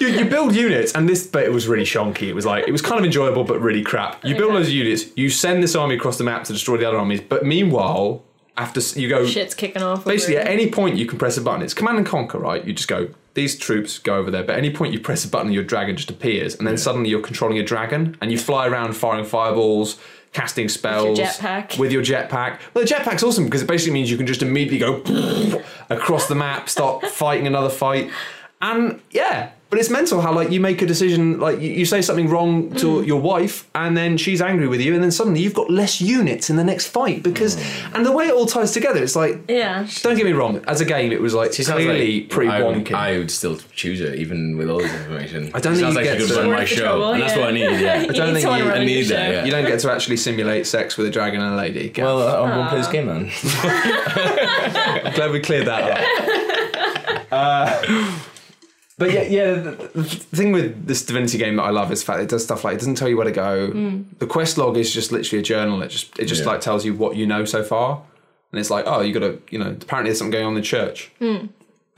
[0.00, 2.22] You, you build units, and this bit was really shonky.
[2.22, 4.24] It was like it was kind of enjoyable, but really crap.
[4.24, 4.54] You build Okay.
[4.54, 5.04] loads of units.
[5.16, 8.24] You send this army across the map to destroy the other armies, but meanwhile,
[8.56, 10.40] after you go shit's kicking off basically it.
[10.40, 11.62] at any point you can press a button.
[11.62, 12.64] It's command and conquer, right?
[12.64, 15.28] You just go these troops go over there, but at any point you press a
[15.28, 18.66] button, your dragon just appears, and then suddenly you're controlling a dragon, and you fly
[18.66, 19.98] around firing fireballs.
[20.32, 21.78] Casting spells jetpack.
[21.78, 22.58] with your jetpack.
[22.72, 26.34] Well, the jetpack's awesome because it basically means you can just immediately go across the
[26.34, 28.10] map, start fighting another fight,
[28.62, 29.50] and yeah.
[29.72, 32.74] But it's mental how like you make a decision, like you, you say something wrong
[32.74, 33.06] to Mm.
[33.06, 36.50] your wife, and then she's angry with you, and then suddenly you've got less units
[36.50, 37.94] in the next fight because, Mm.
[37.94, 40.60] and the way it all ties together, it's like yeah don't get me wrong.
[40.68, 42.92] As a game, it was like She clearly like pretty I would, wonky.
[42.92, 45.50] I would still choose it even with all this information.
[45.54, 46.82] I don't She think sounds you like get she could to- run my the show,
[46.82, 47.40] trouble, and that's yeah.
[47.40, 47.80] what I need.
[47.80, 48.00] Yeah.
[48.08, 49.44] you don't need think you- I need that, yeah.
[49.46, 51.88] you don't get to actually simulate sex with a dragon and a lady.
[51.88, 52.04] Gav.
[52.04, 53.30] Well, I won't play this game, man.
[55.06, 55.82] I'm glad we cleared that
[57.32, 57.32] up.
[57.32, 58.12] Uh,
[59.02, 59.54] but yeah, yeah.
[59.54, 62.44] The, the thing with this Divinity game that I love is the fact it does
[62.44, 63.70] stuff like it doesn't tell you where to go.
[63.70, 64.04] Mm.
[64.20, 65.82] The quest log is just literally a journal.
[65.82, 66.50] It just it just Yeah.
[66.50, 68.00] like tells you what you know so far,
[68.52, 70.56] and it's like oh you got to you know apparently there's something going on in
[70.56, 71.48] the church, mm.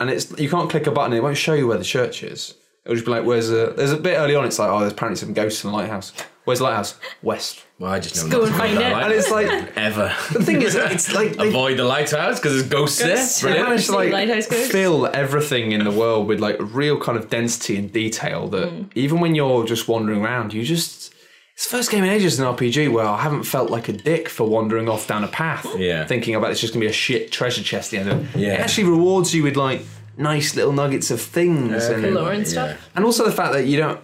[0.00, 1.12] and it's you can't click a button.
[1.12, 2.54] It won't show you where the church is.
[2.84, 4.46] It'll just be like where's the there's a bit early on.
[4.46, 6.12] It's like oh there's apparently some ghosts in the lighthouse.
[6.44, 6.96] Where's the lighthouse?
[7.22, 7.64] West.
[7.78, 8.82] Well, I just know go not and find it.
[8.84, 12.68] And it's like ever the thing is it's like they, avoid the lighthouse because there's
[12.68, 13.40] ghosts Ghosts.
[13.40, 13.50] there.
[13.52, 13.68] They Brilliant.
[13.70, 14.70] managed to like Lighthouse ghosts.
[14.70, 18.82] fill everything in the world with like real kind of density and detail that Hmm.
[18.94, 21.12] even when you're just wandering around, you just
[21.54, 24.28] it's the first game in ages in RPG where I haven't felt like a dick
[24.28, 26.04] for wandering off down a path, Yeah.
[26.04, 28.40] thinking about it's just gonna be a shit treasure chest at the end of it.
[28.40, 28.54] Yeah.
[28.54, 29.80] It actually rewards you with like
[30.16, 32.76] nice little nuggets of things and Lore and stuff.
[32.94, 34.00] and also the fact that you don't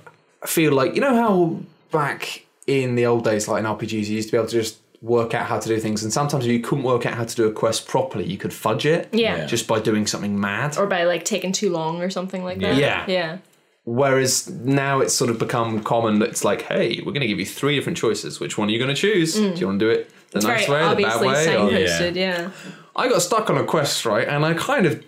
[0.46, 1.56] feel like you know how
[1.90, 4.78] back in the old days, like in RPGs, you used to be able to just
[5.02, 6.02] work out how to do things.
[6.02, 8.52] And sometimes if you couldn't work out how to do a quest properly, you could
[8.52, 9.08] fudge it.
[9.12, 9.38] Yeah.
[9.38, 9.46] Yeah.
[9.46, 10.76] Just by doing something mad.
[10.76, 12.76] or by like taking too long or something like that.
[12.76, 13.04] Yeah.
[13.08, 13.38] Yeah.
[13.84, 17.38] Whereas now it's sort of become common that it's like, hey, we're going to give
[17.40, 18.38] you three different choices.
[18.38, 19.34] Which one are you going to choose?
[19.34, 21.56] Do you want to do it the It's nice way, the bad way?
[21.56, 22.50] or- signposted, yeah.
[22.94, 24.28] I got stuck on a quest, right?
[24.28, 25.02] And I kind of.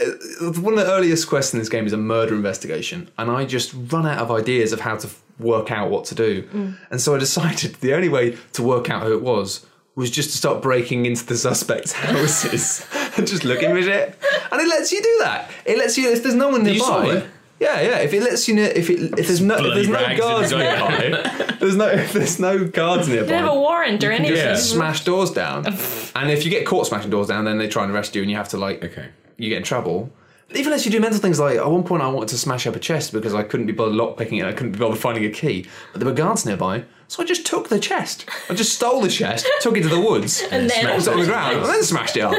[0.00, 3.08] uh, One of the earliest quests in this game is a murder investigation.
[3.16, 6.14] And I just run out of ideas of how to f- work out what to
[6.14, 6.42] do.
[6.44, 6.76] Mm.
[6.90, 10.30] And so I decided the only way to work out who it was was just
[10.30, 14.16] to start breaking into the suspects' houses and just looking for shit.
[14.52, 15.50] And it lets you do that.
[15.64, 17.20] It lets you, if there's no one you solve nearby.
[17.20, 17.30] it?
[17.60, 17.98] Yeah, yeah.
[17.98, 21.56] If it lets you know, if it, if there's no, if there's no guards nearby,
[21.60, 23.26] there's no, if there's no guards nearby.
[23.26, 24.36] They have a warrant or anything.
[24.36, 24.54] Yeah.
[24.54, 25.66] smash doors down.
[26.14, 28.30] and if you get caught smashing doors down, then they try and arrest you, and
[28.30, 29.08] you have to like Okay.
[29.36, 30.10] you get in trouble.
[30.54, 32.74] Even as you do mental things like at one point I wanted to smash up
[32.74, 35.30] a chest because I couldn't be bothered lockpicking it, I couldn't be bothered finding a
[35.30, 38.24] key, but there were guards nearby, so I just took the chest.
[38.48, 41.20] I just stole the chest, took it to the woods, And then- it was on
[41.20, 42.32] the ground, and then smashed it up.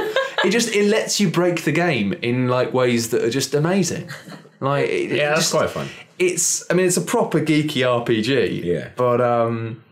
[0.43, 4.09] It just it lets you break the game in like ways that are just amazing.
[4.59, 5.87] Like it, it Yeah, that's quite fun.
[6.17, 8.63] it's I mean it's a proper geeky RPG.
[8.63, 8.89] Yeah.
[8.95, 9.83] But um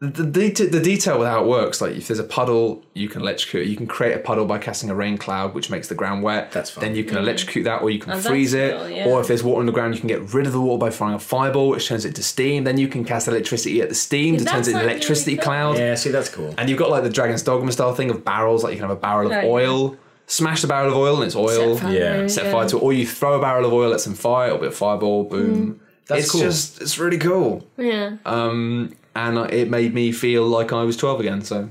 [0.00, 3.22] the, the, the detail with how it works, like if there's a puddle, you can
[3.22, 3.66] electrocute.
[3.66, 6.52] You can create a puddle by casting a rain cloud, which makes the ground wet.
[6.52, 6.84] That's fine.
[6.84, 8.76] Then you can electrocute that, or you can Oh, freeze it.
[8.76, 9.06] cool, yeah.
[9.06, 10.90] Or if there's water on the ground, you can get rid of the water by
[10.90, 12.64] firing a fireball, which turns it to steam.
[12.64, 14.74] Then you can cast electricity at the steam to That turn it into sounds an
[14.82, 15.44] really electricity cool.
[15.44, 15.78] cloud.
[15.78, 16.54] Yeah, see, that's cool.
[16.58, 18.96] And you've got like the Dragon's Dogma style thing of barrels, like you can have
[18.98, 19.46] a barrel of Oh, yeah.
[19.48, 21.76] oil, smash the barrel of oil, and it's oil.
[21.76, 22.26] Set fire, Yeah.
[22.26, 24.58] Set fire to it, or you throw a barrel of oil, let some fire, it'll
[24.58, 25.80] be a fireball, boom.
[26.06, 26.40] That's it's cool.
[26.42, 27.66] just, it's really cool.
[27.78, 28.18] Yeah.
[28.26, 31.68] Um, and it made me feel like I was 12 again, so.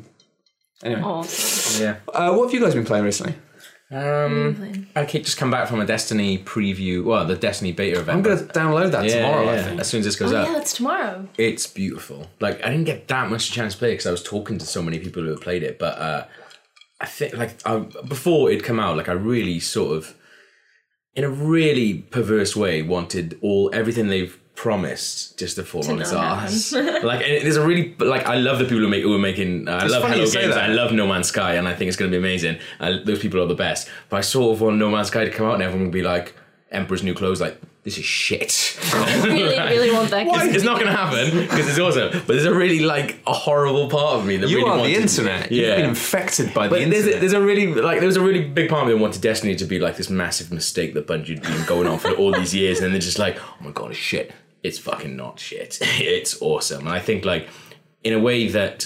[0.84, 1.02] Anyway.
[1.02, 1.84] Awesome.
[1.84, 1.96] Yeah.
[2.14, 3.36] Uh, what have you guys been playing recently?
[3.92, 7.04] Um, I keep just come back from a Destiny preview.
[7.04, 8.18] Well, the Destiny beta event.
[8.18, 9.80] I'm going to download that yeah, tomorrow, yeah, I think.
[9.80, 11.28] As soon as this goes Oh, up, yeah, it's tomorrow.
[11.38, 12.28] it's beautiful.
[12.40, 14.82] Like I didn't get that much chance to play because I was talking to so
[14.82, 15.78] many people who have played it.
[15.78, 16.26] But uh,
[17.00, 17.78] I think like I,
[18.08, 20.16] before it come out, like I really sort of,
[21.14, 26.14] in a really perverse way, wanted all everything they've promised just to fall on its
[26.14, 26.72] ass.
[27.04, 29.68] like and there's a really like I love the people who make who are making.
[29.68, 30.56] Uh, I love funny Hello Games.
[30.56, 32.60] I love No Man's Sky, and I think it's going to be amazing.
[32.80, 33.90] Uh, those people are the best.
[34.10, 36.02] But I sort of want No Man's Sky to come out, and everyone will be
[36.02, 36.36] like,
[36.72, 38.80] "Emperor's New Clothes." Like this is shit.
[39.24, 40.26] really, really want that.
[40.26, 42.10] It's, it's not going to happen because it's awesome.
[42.12, 44.96] But there's a really like a horrible part of me that You really are wanted
[44.96, 45.52] the internet.
[45.52, 45.68] Yeah.
[45.68, 47.18] You've been infected by but the there's internet.
[47.18, 49.22] a, there's a really like there was a really big part of me that wanted
[49.22, 52.32] Destiny to be like this massive mistake that Bungie had been going on for all
[52.34, 54.34] these years, and then they're just like, oh my god, it's shit.
[54.68, 55.78] It's fucking not shit.
[55.82, 57.48] it's awesome, and I think like
[58.04, 58.78] in a way that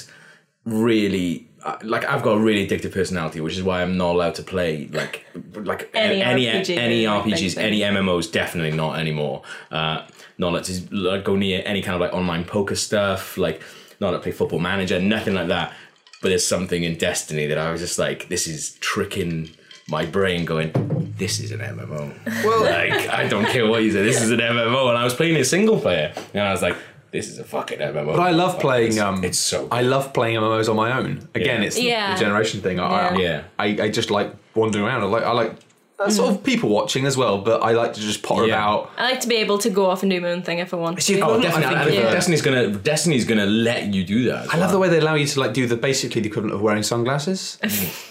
[0.65, 1.47] really.
[1.63, 4.43] uh, Like I've got a really addictive personality, which is why I'm not allowed to
[4.43, 8.31] play like like Any any RPG, any RPGs, any MMOs.
[8.31, 9.43] Definitely not anymore.
[9.71, 10.05] Uh,
[10.37, 13.37] not allowed to like, go near any kind of like online poker stuff.
[13.37, 13.61] Like
[13.99, 14.99] not allowed to play Football Manager.
[15.01, 15.73] Nothing like that.
[16.21, 19.49] But there's something in Destiny that I was just like, this is tricking
[19.87, 20.71] my brain, going,
[21.19, 22.11] this is an MMO.
[22.45, 24.89] Well- like I don't care what you say, this is an MMO.
[24.89, 26.75] And I was playing a single player, and I was like,
[27.11, 28.05] this is a fucking MMO.
[28.15, 28.87] But I love Fuck, playing.
[28.93, 29.67] It's, Um, it's so.
[29.71, 31.27] I love playing MMOs on my own.
[31.35, 31.67] Again, Yeah.
[31.67, 32.13] it's Yeah.
[32.13, 32.79] the generation thing.
[32.79, 33.41] I, I, Yeah.
[33.57, 35.01] I, I just like wandering around.
[35.03, 35.23] I like.
[35.23, 35.53] I like
[35.99, 38.55] uh, sort of people watching as well, but I like to just potter Yeah.
[38.55, 38.91] about.
[38.97, 40.77] I like to be able to go off and do my own thing if I
[40.77, 41.19] want to.
[41.21, 41.67] oh, I definitely.
[41.67, 44.45] think I think with, uh, Destiny's gonna Destiny's gonna let you do that.
[44.45, 44.71] as I love well.
[44.71, 47.57] the way they allow you to like do the basically the equivalent of wearing sunglasses.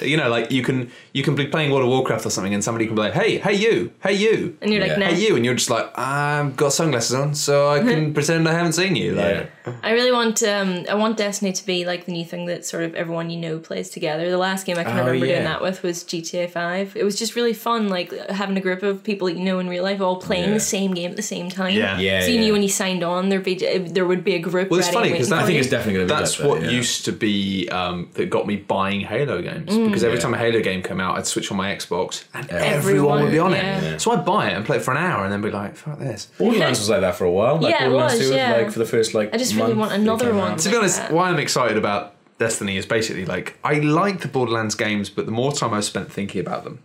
[0.00, 2.62] you know, like you can you can be playing World of Warcraft or something, and
[2.62, 4.98] somebody can be like, "Hey, hey you, hey you," And you're like, Yeah.
[4.98, 5.06] nah.
[5.14, 8.52] hey you, and you're just like, "I've got sunglasses on, so I can pretend I
[8.52, 9.72] haven't seen you." Like, Yeah.
[9.82, 12.84] I really want um I want Destiny to be like the new thing that sort
[12.84, 14.30] of everyone you know plays together.
[14.30, 15.32] The last game I can Oh, remember yeah.
[15.34, 16.96] doing that with was GTA Five.
[16.96, 19.68] It was just really fun, like having a group of people that you know in
[19.68, 20.54] real life all playing Yeah.
[20.54, 21.74] the same game at the same time.
[21.76, 22.00] Yeah.
[22.00, 22.40] Yeah, So you yeah.
[22.40, 24.70] knew when you signed on, there'd be there would be a group.
[24.70, 26.40] Well, it's ready funny and 'cause waiting that- I think it's definitely gonna be That's
[26.40, 26.76] like what that, yeah.
[26.76, 30.22] used to be um, that got me buying Halo games because every Yeah.
[30.24, 33.30] time a Halo game came out, I'd switch on my Xbox and everyone, Everyone, would
[33.32, 33.78] be on yeah.
[33.78, 33.82] it.
[33.84, 33.96] Yeah.
[33.98, 36.00] So I'd buy it and play it for an hour and then be like, "Fuck
[36.00, 37.58] this." Borderlands was like that for a while.
[37.60, 38.52] Like Yeah, it was, 2 yeah.
[38.56, 39.34] like for the first like.
[39.34, 40.52] I just really want another one.
[40.52, 40.58] out.
[40.60, 41.12] To be honest, Yeah.
[41.12, 45.32] why I'm excited about Destiny is basically like I like the Borderlands games, but the
[45.32, 46.78] more time I've spent thinking about them,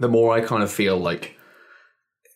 [0.00, 1.36] the more I kind of feel like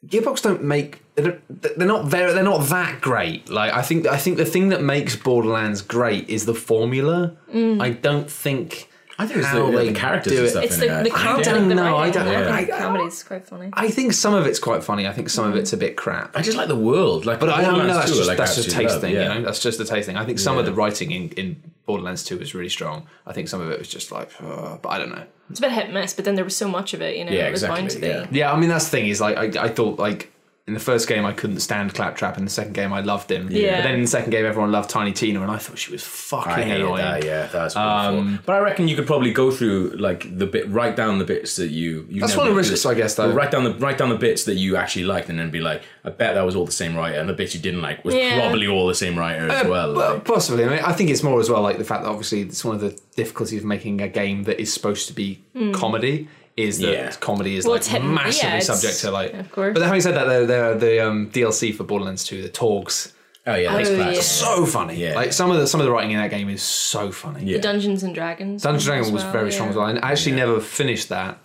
[0.06, 1.40] Gearbox don't make they're
[1.76, 3.48] not very they're not that great.
[3.48, 7.36] Like I think I think the thing that makes Borderlands great is the formula.
[7.52, 7.80] Mm.
[7.80, 8.88] I don't think
[9.22, 10.50] I think it's how the, they the characters do and it.
[10.50, 11.04] stuff It's in the, it.
[11.04, 13.70] the I don't the know, I don't- I I- think comedy's quite funny.
[13.72, 15.06] I think some of it's quite funny.
[15.06, 16.36] I think some of it's a bit crap.
[16.36, 17.24] I just like the world.
[17.26, 17.86] Like, But I don't know.
[17.86, 19.14] That's just like that's just absolutely taste love, thing.
[19.14, 19.22] yeah.
[19.34, 20.16] You know, that's just a taste thing.
[20.16, 23.06] I think some of the writing in, in Borderlands Two is really strong.
[23.26, 25.24] I think some of it was just like, uh, but I don't know.
[25.50, 27.16] It's a bit hit and miss, but then there was so much of it.
[27.16, 28.36] You know, Yeah, it was bound to exactly, be.
[28.38, 28.46] yeah.
[28.48, 30.31] Yeah, I mean that's the thing is like I, I thought like
[30.68, 32.38] in the first game I couldn't stand Claptrap.
[32.38, 33.48] In the second game I loved him.
[33.50, 33.78] Yeah.
[33.78, 36.04] But then in the second game everyone loved Tiny Tina, and I thought she was
[36.04, 37.02] fucking I hated annoying.
[37.02, 37.24] that.
[37.24, 40.94] Yeah, that's Um, But I reckon you could probably go through like the bit, write
[40.94, 42.06] down the bits that you.
[42.08, 42.86] you That's one of the risks.
[42.86, 43.28] I guess, though.
[43.28, 45.58] But Write down the write down the bits that you actually liked, and then be
[45.60, 48.04] like, I bet that was all the same writer, and the bits you didn't like
[48.04, 48.38] was Yeah.
[48.38, 49.92] probably all the same writer as well.
[49.94, 50.64] Well, like- possibly.
[50.64, 52.76] I mean, I think it's more as well like the fact that obviously it's one
[52.76, 56.92] of the difficulties of making a game that is supposed to be comedy is that
[56.92, 57.10] Yeah.
[57.20, 59.32] comedy is Well, like it's hit- massively yeah, subject to like.
[59.34, 59.72] of course.
[59.74, 63.12] But having said that, the the, the um, DLC for Borderlands 2, the Torgue's,
[63.46, 64.20] oh yeah, that's Oh, yeah.
[64.20, 64.96] so funny.
[64.96, 65.14] Yeah.
[65.14, 67.44] Like some of the some of the writing in that game is so funny.
[67.44, 67.58] Yeah.
[67.58, 68.62] Dungeons and Dragons.
[68.62, 69.54] Dungeons and Dragons was well, very yeah.
[69.54, 69.86] strong as well.
[69.86, 71.38] And I actually never finished that.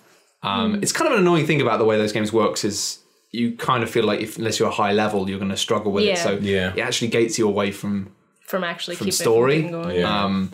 [0.43, 2.99] Um, It's kind of an annoying thing about the way those games works is
[3.31, 5.91] you kind of feel like if, unless you're a high level, you're going to struggle
[5.91, 6.17] with it.
[6.17, 6.73] So Yeah.
[6.75, 8.11] it actually gates you away from
[8.45, 9.61] From actually from keeping story.
[9.63, 9.99] Going.
[9.99, 10.23] Yeah.
[10.25, 10.51] Um,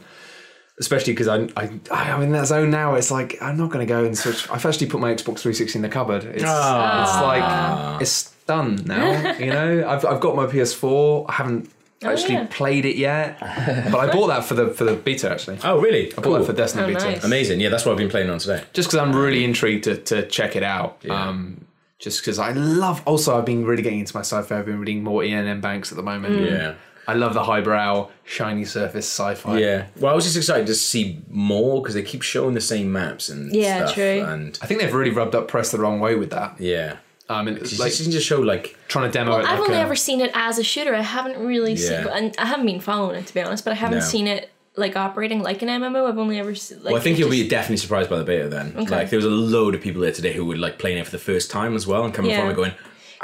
[0.80, 2.96] especially because I, I, I'm in that zone now.
[2.96, 4.50] It's like I'm not going to go and switch.
[4.50, 6.24] I've actually put my Xbox 360 in the cupboard.
[6.26, 7.02] It's, Ah.
[7.04, 9.38] it's like it's done now.
[9.38, 11.26] you know, I've, I've got my PS4.
[11.30, 11.70] I haven't
[12.04, 12.48] actually Oh, yeah.
[12.50, 15.60] played it yet, but I bought that for the for the beta actually.
[15.64, 16.12] Oh really?
[16.12, 16.34] I bought Cool.
[16.40, 17.06] that for Destiny Oh, beta.
[17.12, 17.24] nice.
[17.24, 17.60] Amazing.
[17.62, 18.64] Yeah, that's what I've been playing on today.
[18.74, 20.98] Just because I'm really intrigued to, to check it out.
[21.02, 21.14] Yeah.
[21.30, 21.66] Um,
[22.00, 23.02] just because I love.
[23.06, 24.60] Also, I've been really getting into my sci-fi.
[24.60, 25.62] I've been reading more Iain M.
[25.62, 26.36] Banks at the moment.
[26.36, 26.50] Mm.
[26.52, 26.74] Yeah.
[27.08, 29.60] I love the highbrow, shiny surface sci-fi.
[29.60, 29.86] Yeah.
[30.00, 33.30] Well, I was just excited to see more because they keep showing the same maps
[33.30, 33.96] and Yeah, stuff.
[33.96, 34.24] true.
[34.26, 36.56] And I think they've really rubbed up press the wrong way with that.
[36.60, 36.98] yeah,
[37.30, 39.46] Um, and you it's like just, just show like trying to demo it.
[39.46, 40.96] I've like only a- ever seen it as a shooter.
[40.96, 43.64] I haven't really seen, and I haven't been following it to be honest.
[43.66, 44.06] But I haven't No.
[44.06, 46.08] seen it like operating like an MMO.
[46.08, 46.78] I've only ever seen.
[46.80, 48.74] Like, well, I think you'll just- be definitely surprised by the beta then.
[48.78, 48.90] Okay.
[48.96, 51.12] Like there was a load of people there today who were like playing it for
[51.12, 52.42] the first time as well and coming Yeah.
[52.42, 52.72] from it going,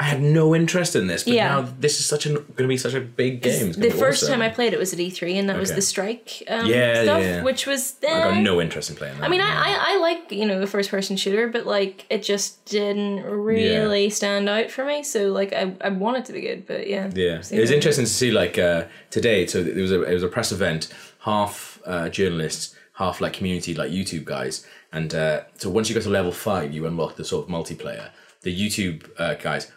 [0.00, 1.48] I had no interest in this, but Yeah.
[1.48, 3.72] now this is such a going to be such a big game.
[3.72, 4.40] The first awesome.
[4.40, 7.22] time I played it was at E3, and that was the Strike um, Yeah, stuff,
[7.22, 7.42] yeah.
[7.42, 7.96] which was.
[8.02, 8.40] I got eh.
[8.40, 9.24] no interest in playing that.
[9.24, 12.22] I mean, I, I, I like you know the first person shooter, but like it
[12.22, 15.02] just didn't really stand out for me.
[15.02, 17.10] So like I, I want it to be good, but yeah.
[17.12, 19.46] Yeah, it was interesting to see like uh, today.
[19.46, 20.88] So there was a it was a press event,
[21.20, 24.66] half uh, journalists, half like community, like YouTube guys.
[24.92, 28.08] And uh, so once you go to level five, you unlock the sort of multiplayer.
[28.42, 29.70] The YouTube uh, guys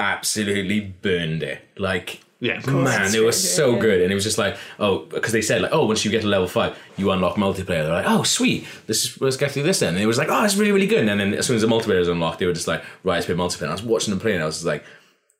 [0.00, 1.62] absolutely burned it.
[1.78, 3.80] Like Yeah, man, it was crazy, so yeah.
[3.80, 4.02] good.
[4.02, 6.28] And it was just like oh, because they said like oh, once you get to
[6.28, 7.84] level five, you unlock multiplayer.
[7.84, 9.94] They're like oh sweet, this is let's get through this then.
[9.94, 11.06] And it was like oh, it's really really good.
[11.06, 13.26] And then as soon as the multiplayer was unlocked, they were just like right, it's
[13.26, 13.62] been multiplayer.
[13.62, 14.84] And I was watching them play, and I was just like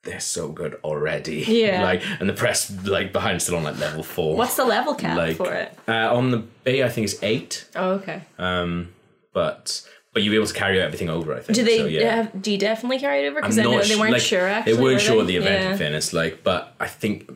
[0.02, 1.44] they're so good already.
[1.50, 1.82] Yeah.
[1.82, 4.36] like, and the press like behind still on like level four.
[4.36, 5.76] What's the level cap like for it?
[5.86, 7.68] Uh, on the B, I think it's eight.
[7.74, 8.22] Oh, okay.
[8.38, 8.94] Um,
[9.32, 11.34] but but you'll be able to carry everything over.
[11.34, 11.56] I think.
[11.56, 11.78] Do they?
[11.78, 12.14] So, yeah.
[12.16, 13.40] have, do you definitely carry it over?
[13.40, 14.46] Because I I'm know not they weren't like, sure.
[14.46, 15.62] Actually, they weren't were sure at the event.
[15.64, 15.72] Yeah.
[15.72, 17.30] In fairness, like, but I think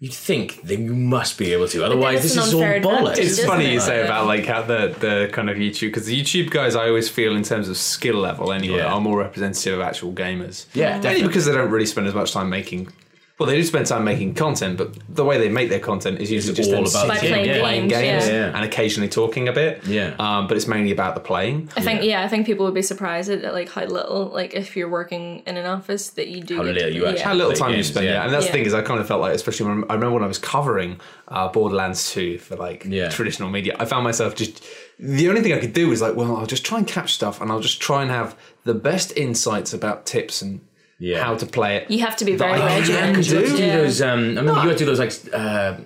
[0.00, 1.84] you'd think they must be able to.
[1.84, 3.18] Otherwise, this is all unfair bollocks.
[3.18, 3.72] It's funny it?
[3.72, 6.88] you say about like how the the kind of YouTube because the YouTube guys I
[6.88, 8.92] always feel in terms of skill level anyway Yeah.
[8.92, 10.66] are more representative of actual gamers.
[10.74, 10.90] Yeah, mm.
[10.90, 11.28] Mainly definitely.
[11.28, 12.88] because they don't really spend as much time making.
[13.36, 16.30] Well, they do spend time making content, but the way they make their content is
[16.30, 18.52] usually It's just all them about sitting By and playing playing games, games yeah.
[18.56, 19.84] and occasionally talking a bit.
[19.86, 20.14] Yeah.
[20.20, 21.68] um, but it's mainly about the playing.
[21.76, 22.22] I think yeah.
[22.22, 25.56] I think people would be surprised at like how little like if you're working in
[25.56, 27.24] an office that you do How little you actually yeah.
[27.24, 28.12] How little Play time you spend, yeah.
[28.12, 28.24] yeah.
[28.24, 28.52] And that's Yeah.
[28.52, 30.38] the thing is, I kind of felt like, especially when I remember when I was
[30.38, 33.08] covering uh, Borderlands 2 for like Yeah.
[33.08, 34.64] traditional media, I found myself just
[35.00, 37.40] the only thing I could do was like, well, I'll just try and catch stuff,
[37.40, 40.60] and I'll just try and have the best insights about tips and
[40.98, 41.22] Yeah.
[41.24, 41.90] how to play it.
[41.90, 42.96] You have to be very I regimented.
[42.96, 43.76] can Because you have to do Yeah.
[43.76, 44.02] those.
[44.02, 45.12] Um, I mean, you have to do those like.
[45.32, 45.76] Uh,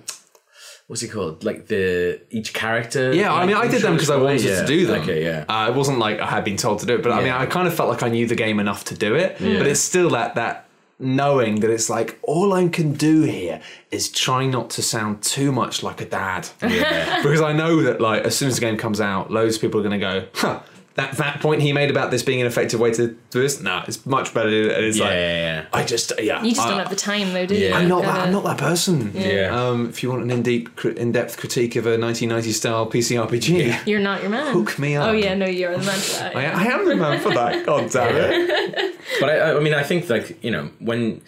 [0.87, 1.43] What's it called?
[1.43, 3.13] Like the each character.
[3.13, 4.61] Yeah, I mean, I did them because I wanted yeah.
[4.61, 5.01] to do them.
[5.03, 5.45] Okay, yeah.
[5.47, 7.45] Uh, it wasn't like I had been told to do it, but I mean, I
[7.45, 9.37] kind of felt like I knew the game enough to do it.
[9.37, 10.65] But it's still that that
[10.97, 15.51] knowing that it's like all I can do here is try not to sound too
[15.51, 16.49] much like a dad.
[16.61, 17.17] Yeah.
[17.23, 19.79] because I know that like as soon as the game comes out, loads of people
[19.79, 20.59] are going to go, huh.
[20.99, 23.85] That, that point he made about this being an effective way to do this, nah,
[23.87, 24.49] it's much better.
[24.49, 25.65] And it's yeah, like, yeah, yeah.
[25.71, 26.43] I just, yeah.
[26.43, 27.71] You just I- don't have the time though, do you?
[27.73, 28.19] I'm not that.
[28.19, 29.11] I'm not that person.
[29.15, 29.55] Yeah.
[29.57, 34.01] Um, if you want an in-deep, in-depth critique of a 1990s style PC RPG, You're
[34.01, 34.51] not your man.
[34.51, 35.07] Hook me up.
[35.07, 36.35] Oh yeah, no, you're the man for that.
[36.35, 37.65] I, I am the man for that.
[37.65, 38.95] God damn it.
[39.21, 41.21] But I, I mean, I think like you know when.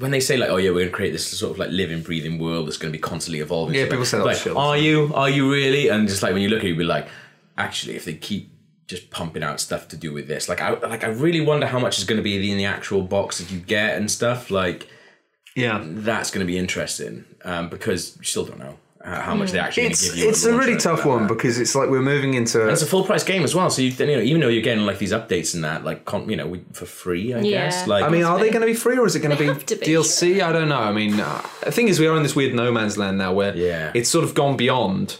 [0.00, 2.40] When they say like, oh yeah, we're gonna create this sort of like living, breathing
[2.40, 3.76] world that's gonna be constantly evolving.
[3.76, 5.12] Yeah, So, people like, say that like, shit all the are you?
[5.14, 5.86] Are you really?
[5.88, 7.06] And just like when you look at it, you be like,
[7.56, 8.50] actually, if they keep
[8.88, 11.78] just pumping out stuff to do with this, like I like I really wonder how
[11.78, 14.50] much is gonna be in the actual box that you get and stuff.
[14.50, 14.88] Like
[15.54, 15.80] Yeah.
[15.84, 19.84] that's gonna be interesting um, because you still don't know uh, how much they're actually
[19.86, 20.30] It's gonna give you.
[20.30, 21.28] it's a really tough one that.
[21.28, 22.62] because it's like we're moving into.
[22.62, 24.62] And it's a full price game as well, so you, you know even though you're
[24.62, 27.50] getting like these updates and that like you know we- for free, I Yeah.
[27.66, 27.86] guess.
[27.86, 29.52] Like I mean, are they going to be free or is it going to be
[29.76, 30.40] be, DLC?
[30.42, 30.80] I don't know.
[30.80, 33.32] I mean, uh, the thing is, we are in this weird no man's land now
[33.32, 33.92] where Yeah.
[33.94, 35.18] it's sort of gone beyond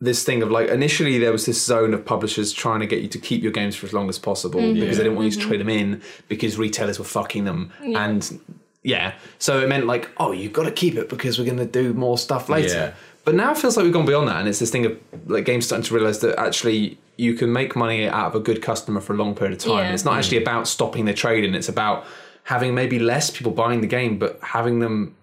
[0.00, 3.08] this thing of like initially there was this zone of publishers trying to get you
[3.08, 4.80] to keep your games for as long as possible mm-hmm.
[4.80, 5.48] because they didn't want you to mm-hmm.
[5.48, 7.70] trade them in because retailers were fucking them.
[7.82, 8.40] And
[8.82, 9.14] yeah.
[9.38, 11.92] So it meant like oh you've got to keep it because we're going to do
[11.92, 12.68] more stuff later.
[12.68, 12.94] Yeah.
[13.24, 15.44] but now it feels like we've gone beyond that and it's this thing of like
[15.44, 19.02] games starting to realize that actually you can make money out of a good customer
[19.02, 19.84] for a long period of time.
[19.84, 19.92] Yeah.
[19.92, 20.18] it's not mm.
[20.18, 22.06] actually about stopping the trading it's about
[22.44, 25.14] having maybe less people buying the game but having them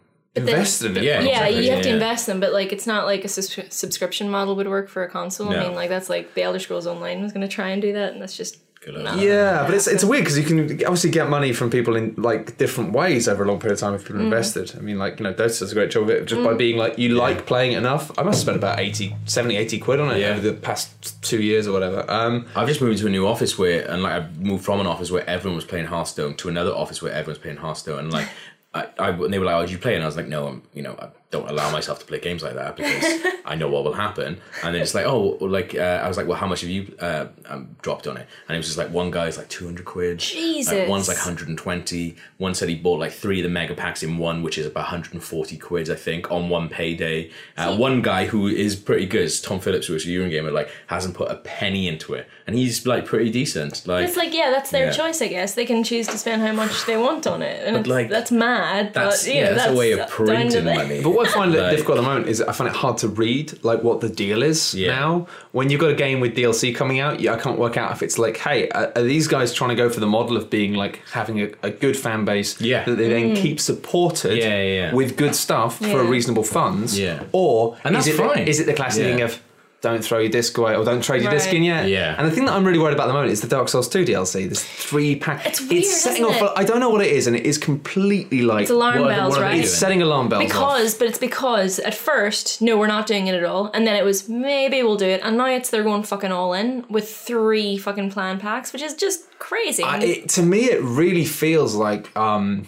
[0.45, 2.39] then- invested in it Yeah, for a long yeah, exactly, you have to invest them,
[2.39, 5.49] but like it's not like a sus- subscription model would work for a console.
[5.49, 7.93] I mean, like that's like the Elder Scrolls Online was going to try and do
[7.93, 9.03] that, and that's just Good luck.
[9.15, 12.13] not- Yeah, but it's it's weird because you can obviously get money from people in
[12.17, 14.73] like different ways over a long period of time if people are invested.
[14.77, 16.77] I mean, like, you know, Dota does a great job of it just by being
[16.77, 18.11] like, you like playing it enough.
[18.17, 20.29] I must have spent about 80, 70, 80 quid on it Yeah.
[20.29, 22.05] over the past two years or whatever.
[22.09, 24.87] Um, I've just moved into a new office where, and like I moved from an
[24.87, 28.27] office where everyone was playing Hearthstone to another office where everyone's playing Hearthstone, and like,
[28.77, 30.47] I, I and they were like, "Oh, did you play?" And I was like, "No,
[30.47, 30.95] I'm, you know,
[31.29, 33.03] don't allow myself to play games like that because
[33.45, 36.17] I know what will happen." And then it's like, "Oh, well, like," uh, I was
[36.17, 38.77] like, "Well, how much have you uh, um, dropped on it?" And it was just
[38.77, 40.73] like one guy's like two hundred quid, Jesus.
[40.73, 42.15] like, one's like hundred and twenty.
[42.37, 44.85] One said he bought like three of the mega packs in one, which is about
[44.85, 47.29] hundred and forty quid, I think, on one payday.
[47.57, 50.69] Uh, one guy who is pretty good, is Tom Phillips, who is a Eurogamer, like
[50.87, 53.85] hasn't put a penny into it, and he's like pretty decent.
[53.87, 54.91] Like, It's like yeah, that's their Yeah.
[54.91, 55.55] choice, I guess.
[55.55, 58.31] They can choose to spend how much they want on it, and it's, like, that's
[58.31, 58.93] mad.
[58.93, 61.01] that's but, you yeah, know, that's, a way of printing money.
[61.03, 63.07] but what I find Like- difficult at the moment is I find it hard to
[63.07, 64.95] read like what the deal is Yeah.
[64.99, 65.27] now.
[65.51, 68.01] When you've got a game with DLC coming out, yeah, I can't work out if
[68.03, 70.73] it's like, hey, are, are these guys trying to go for the model of being
[70.73, 72.83] like having a, a good fan base Yeah.
[72.85, 74.93] that they then keep supported Yeah, yeah, yeah.
[74.93, 76.09] with good stuff for Mm.
[76.09, 76.97] Reasonable funds?
[76.99, 77.23] Yeah.
[77.31, 78.47] Or And is it the- fine.
[78.47, 79.11] is it the classic Yeah.
[79.11, 79.39] thing of
[79.87, 81.87] don't throw your disc away or don't trade your disc in yet?
[81.89, 82.15] Yeah.
[82.17, 83.87] And the thing that I'm really worried about at the moment is the Dark Souls
[83.89, 84.47] 2 DLC.
[84.49, 85.45] This three pack.
[85.45, 86.51] It's weird, It's setting isn't off.
[86.51, 86.59] it?
[86.59, 89.33] I don't know what it is, and it is completely like It's alarm What- bells,
[89.35, 89.59] what right?
[89.59, 90.47] it's setting alarm bells off.
[90.49, 93.95] Because, but it's because at first, no, we're not doing it at all, and then
[93.95, 97.09] it was maybe we'll do it, and now it's they're going fucking all in with
[97.09, 99.83] three fucking plan packs, which is just crazy.
[99.83, 102.67] I, it, to me, it really feels like um,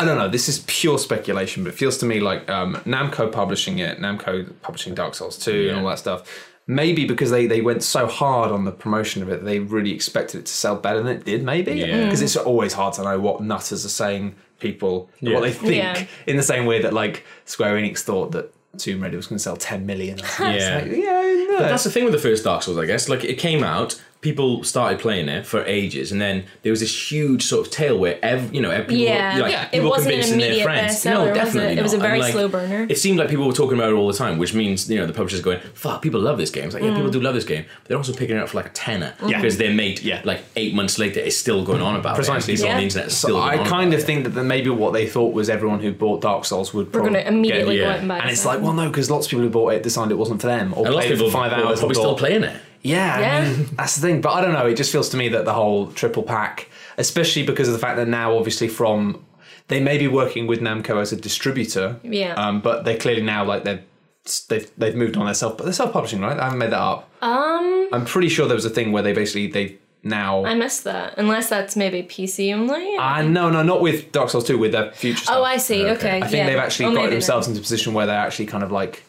[0.00, 0.28] I don't know.
[0.28, 4.48] This is pure speculation, but it feels to me like um, Namco publishing it, Namco
[4.62, 6.47] publishing Dark Souls two and all that stuff.
[6.70, 10.40] Maybe because they, they went so hard on the promotion of it, they really expected
[10.40, 11.42] it to sell better than it did.
[11.42, 11.86] Maybe Yeah.
[11.86, 12.04] Mm.
[12.04, 15.76] because it's always hard to know what nutters are saying people what they think.
[15.76, 16.06] Yeah.
[16.26, 19.42] In the same way that like Square Enix thought that Tomb Raider was going to
[19.42, 20.20] sell ten million.
[20.20, 20.54] Or something.
[20.56, 20.78] It's Yeah.
[20.78, 21.56] like, yeah, no.
[21.58, 23.08] But that's the thing with the first Dark Souls, I guess.
[23.08, 27.12] Like it came out, people started playing it for ages, and then there was this
[27.12, 29.38] huge sort of tail where every, you know, every people, Yeah.
[29.40, 29.62] like, Yeah.
[29.66, 30.92] It people wasn't an convincing their immediate friends.
[30.96, 31.34] bestseller, no, was it?
[31.34, 32.04] definitely It was a not.
[32.04, 32.86] And, very like, slow burner.
[32.88, 35.06] It seemed like people were talking about it all the time, which means you know
[35.06, 36.96] the publishers going, "Fuck, people love this game." It's like, yeah, Mm.
[36.96, 39.14] people do love this game, but they're also picking it up for like a tenner
[39.24, 39.36] Yeah.
[39.36, 40.20] because their mate, Yeah.
[40.24, 42.54] like eight months later, is still going on about Precisely.
[42.54, 42.56] it.
[42.56, 43.36] People on the internet are So still.
[43.40, 45.92] I going on kind about of think that maybe what they thought was everyone who
[45.92, 47.84] bought Dark Souls would we're going to immediately yeah.
[47.84, 49.74] go out and buy And it's like, well, no, because lots of people who bought
[49.74, 50.86] it decided it wasn't for them, or it.
[50.86, 51.78] And lots of it people for five were hours.
[51.78, 52.56] probably and still playing it.
[52.82, 54.20] Yeah, I mean, that's the thing.
[54.20, 54.66] But I don't know.
[54.66, 57.96] It just feels to me that the whole triple pack, especially because of the fact
[57.96, 59.24] that now, obviously, from
[59.68, 62.00] they may be working with Namco as a distributor.
[62.02, 62.34] Yeah.
[62.34, 63.84] Um, but they're clearly now like they're
[64.48, 66.38] they've they've moved on their self, but they're self publishing, right?
[66.38, 67.10] I haven't made that up.
[67.22, 70.44] um, I'm pretty sure there was a thing where they basically they now.
[70.44, 71.14] I missed that.
[71.16, 72.96] Unless that's maybe PC only.
[72.96, 75.36] Uh, no, no, not with Dark Souls 2, with their future stuff.
[75.38, 75.84] oh, I see.
[75.86, 76.18] Okay.
[76.18, 76.46] I think yeah.
[76.46, 79.02] they've actually got themselves into a position where they're actually kind of like,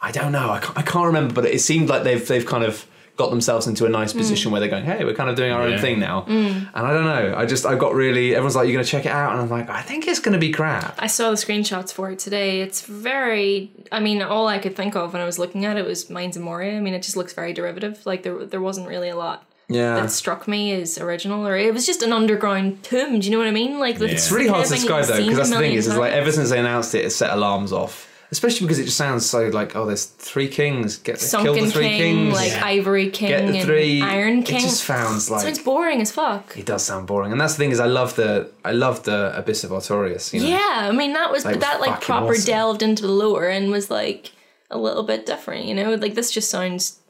[0.00, 2.64] I don't know, I can't, I can't remember, but it seemed like they've they've kind
[2.64, 2.86] of
[3.20, 4.18] got themselves into a nice hmm.
[4.18, 6.22] position where they're going, hey, we're kind of doing our own thing now.
[6.22, 6.64] Hmm.
[6.74, 9.12] And I don't know, I just I got really everyone's like, you're gonna check it
[9.12, 10.94] out, and I'm like, I think it's gonna be crap.
[10.98, 12.62] I saw the screenshots for it today.
[12.62, 13.70] It's very.
[13.92, 16.36] I mean, all I could think of when I was looking at it was Mines
[16.36, 16.76] of Moria.
[16.76, 18.04] I mean, it just looks very derivative.
[18.06, 19.96] Like there, there wasn't really a lot Yeah.
[19.96, 23.20] that struck me as original, or it was just an underground tomb.
[23.20, 23.78] Do you know what I mean?
[23.78, 24.08] Like Yeah.
[24.08, 26.50] It's really hard to describe though, because that's the thing is, is like ever since
[26.50, 28.09] they announced it, it set alarms off.
[28.32, 31.70] Especially because it just sounds so like, oh, there's three kings, get kill Sunken the
[31.72, 34.00] three King, kings, like Ivory King, get the three.
[34.00, 34.58] and Iron King.
[34.58, 36.56] It just sounds like sounds boring as fuck.
[36.56, 39.36] It does sound boring, and that's the thing is I love the I love the
[39.36, 40.32] Abyss of Artorias.
[40.32, 40.46] You know?
[40.48, 42.44] Yeah, I mean that was That was that like proper awesome.
[42.46, 44.30] delved into the lore and was like
[44.70, 45.64] a little bit different.
[45.64, 47.00] You know, like this just sounds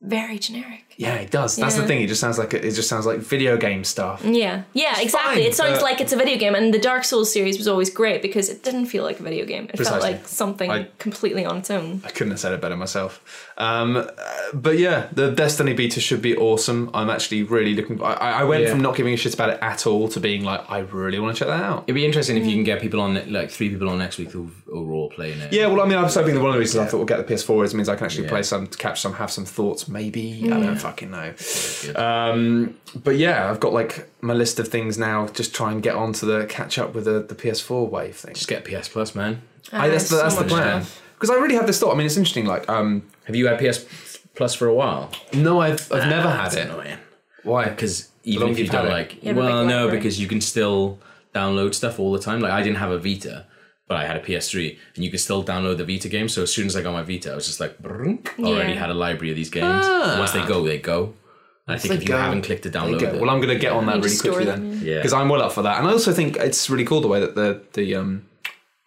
[0.00, 0.87] very generic.
[0.98, 1.54] Yeah, it does.
[1.54, 2.02] That's the thing.
[2.02, 4.24] It just sounds like it just sounds like video game stuff.
[4.24, 5.36] Yeah, yeah, exactly.
[5.36, 7.68] fine, it sounds but- like it's a video game, and the Dark Souls series was
[7.68, 9.70] always great because it didn't feel like a video game.
[9.72, 12.02] It felt like something I- completely on its own.
[12.04, 13.22] I couldn't have said it better myself.
[13.58, 14.10] Um,
[14.52, 16.90] but yeah, the Destiny beta should be awesome.
[16.92, 18.02] I'm actually really looking.
[18.02, 18.70] I, I I went Yeah.
[18.70, 21.36] from not giving a shit about it at all to being like, I really want
[21.36, 21.84] to check that out.
[21.86, 24.32] It'd be interesting if you can get people on, like three people on next week
[24.32, 25.52] who who are all playing it.
[25.52, 27.06] Yeah, well, I mean, I was hoping that one of the reasons I thought we'll
[27.06, 28.30] get the PS4 is it means I can actually Yeah.
[28.30, 29.86] play some, catch some, have some thoughts.
[29.86, 32.00] Maybe I don't fucking know.
[32.00, 35.28] Um, but yeah, I've got like my list of things now.
[35.28, 38.34] Just try and get onto the catch up with the, the PS4 wave thing.
[38.34, 39.42] Just get PS Plus, man.
[39.72, 40.84] I, that's the, Uh, so that's the plan.
[41.14, 41.92] Because I really had this thought.
[41.92, 42.46] I mean, it's interesting.
[42.46, 43.84] Like, um, Have you had PS
[44.34, 45.10] Plus for a while.
[45.34, 46.70] No, I've I've never had it.
[46.70, 46.98] Annoying.
[47.42, 47.68] Why?
[47.68, 50.98] Because even if you you've had don't like, You well, no, because you can still
[51.34, 52.40] download stuff all the time.
[52.40, 53.46] Like I didn't have a Vita,
[53.88, 56.34] but I had a PS3, and you could still download the Vita games.
[56.34, 58.78] So as soon as I got my Vita, I was just like, brrrunk, already Yeah.
[58.80, 59.84] had a library of these games.
[59.86, 60.16] Ah.
[60.18, 61.14] Once they go, they go.
[61.66, 63.84] I think if you haven't clicked to download it, Well, I'm going to get on
[63.86, 64.96] that really quickly them, then, yeah.
[64.96, 67.20] because I'm well up for that, and I also think it's really cool the way
[67.20, 68.24] that the the um,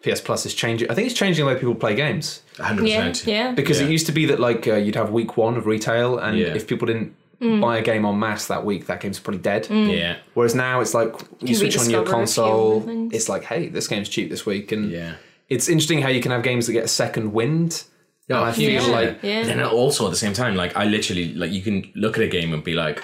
[0.04, 0.89] PS Plus is changing.
[0.89, 2.88] I think it's changing the way people play games 100%.
[2.88, 3.52] Yeah, yeah.
[3.52, 3.86] because Yeah.
[3.88, 6.56] it used to be that like uh, you'd have week one of retail, and Yeah.
[6.56, 7.60] if people didn't Mm.
[7.60, 9.68] buy a game en masse that week, that game's probably dead.
[9.70, 10.18] Yeah.
[10.36, 13.68] Whereas now it's like you switch on your rediscover a few console, it's like, hey,
[13.68, 15.14] this game's cheap this week, and Yeah.
[15.50, 17.84] it's interesting how you can have games that get a second wind.
[18.30, 18.82] and I feel yeah.
[19.00, 19.48] like Yeah.
[19.48, 22.28] And also at the same time, like I literally like you can look at a
[22.28, 23.04] game and be like,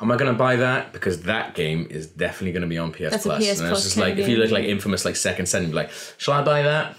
[0.00, 2.92] "Am I going to buy that?" Because that game is definitely going to be on
[2.92, 3.44] PS That's a Plus.
[3.44, 5.62] PS and Plus it's just kind like if you look like Infamous, like Second Son,
[5.62, 6.96] you'd be like, "Shall I buy that?"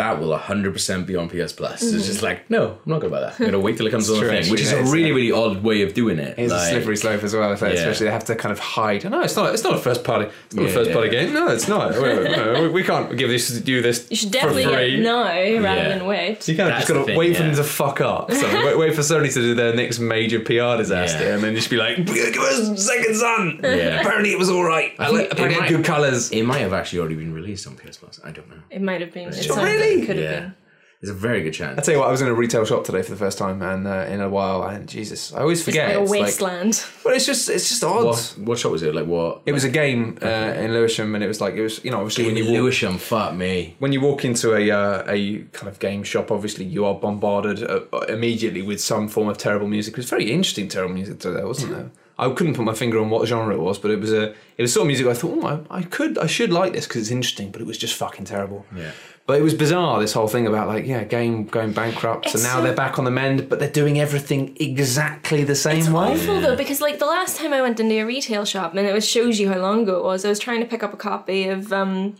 [0.00, 1.82] That will 100% be on PS Plus.
[1.84, 1.96] Mm-hmm.
[1.96, 3.32] It's just like, no, I'm not going to buy that.
[3.34, 5.30] I'm going to wait till it comes on the thing, which is a really, really
[5.32, 6.38] odd way of doing it.
[6.38, 7.52] It's Like, a slippery slope as well.
[7.52, 9.04] Especially they have to kind of hide.
[9.10, 9.52] No, it's not.
[9.52, 10.30] It's not a first party.
[10.46, 11.32] It's not Yeah, a first party game.
[11.34, 11.92] No, it's not.
[12.00, 14.62] we, we- we can't give this do this You should for free.
[14.64, 15.88] get no rather Yeah.
[15.88, 16.48] than wait.
[16.48, 18.30] You kind of That's just got the to thing, wait for them to fuck up.
[18.32, 21.34] So wait, wait for Sony to do their next major PR disaster, Yeah.
[21.34, 24.00] and then just be like, "Give us Second Son." Yeah.
[24.00, 24.92] Apparently, it was all right.
[24.98, 26.30] I think like, it apparently, it had might- good colours.
[26.30, 28.20] It might have actually already been released on PS Plus.
[28.24, 28.56] I don't know.
[28.70, 29.28] It might have been.
[29.28, 30.06] It Sure, sounds like really?
[30.06, 30.40] Could have Yeah.
[30.40, 30.54] been.
[31.02, 31.78] There's a very good chance.
[31.78, 33.62] I tell you what, I was in a retail shop today for the first time,
[33.62, 35.88] and uh, in a while, and Jesus, I always forget.
[35.88, 36.10] It's forget.
[36.10, 36.84] like a It's like- wasteland.
[37.02, 38.04] but it's just, it's just odd.
[38.04, 38.94] What, what shop was it?
[38.94, 39.40] Like what?
[39.46, 41.96] It was a game uh, in Lewisham, and it was like it was, you know,
[41.96, 43.76] obviously when you walk, Lewisham, fuck me.
[43.78, 47.62] when you walk into a uh, a kind of game shop, obviously you are bombarded
[47.62, 47.80] uh,
[48.10, 49.92] immediately with some form of terrible music.
[49.94, 51.90] It was very interesting terrible music today, wasn't there?
[52.18, 54.62] I couldn't put my finger on what genre it was, but it was a it
[54.64, 57.00] was sort of music I thought, oh, I, I could I should like this because
[57.00, 58.66] it's interesting, but it was just fucking terrible.
[58.76, 58.90] Yeah.
[59.30, 62.42] But it was bizarre this whole thing about like yeah, game going bankrupt, It's and
[62.42, 65.88] now so- they're back on the mend, but they're doing everything exactly the same It's
[65.88, 66.06] way.
[66.14, 68.92] awful though because like the last time I went into a retail shop and it
[68.92, 70.24] was shows you how long ago it was.
[70.24, 72.16] I was trying to pick up a copy of um,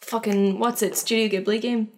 [0.00, 1.88] fucking what's it Studio Ghibli game.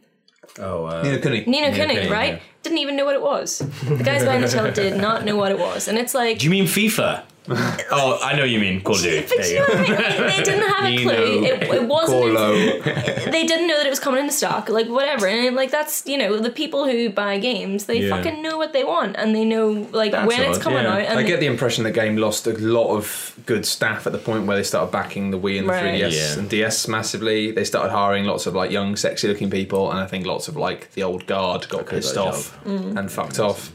[0.59, 1.45] Oh, uh, Nina Kuni.
[1.45, 2.35] Nino Nino Kuni, Kuni, right?
[2.35, 2.41] yeah.
[2.63, 3.59] Didn't even know what it was.
[3.59, 6.39] The guys behind the till did not know what it was, and it's like.
[6.39, 7.25] Do you mean FIFA?
[7.91, 9.27] oh, I know you mean Call of Duty.
[9.37, 9.91] But you know what I mean?
[9.93, 11.45] Like, they didn't have a Nino clue.
[11.45, 12.23] It, it wasn't.
[12.39, 13.31] Corlo.
[13.31, 14.69] They didn't know that it was coming in the stock.
[14.71, 18.17] Like whatever, and like that's you know the people who buy games, they Yeah.
[18.17, 20.93] fucking know what they want, and they know like That's when it's odd, coming yeah.
[20.95, 21.01] out.
[21.03, 24.19] And I get the impression the game lost a lot of good staff at the
[24.19, 26.01] point where they started backing the Wii and the Right.
[26.01, 26.39] 3DS Yeah.
[26.39, 27.51] and DS massively.
[27.51, 30.93] They started hiring lots of like young, sexy-looking people, and I think lots of like
[30.95, 32.99] the old guard got pissed off Mm.
[32.99, 33.71] and fucked off.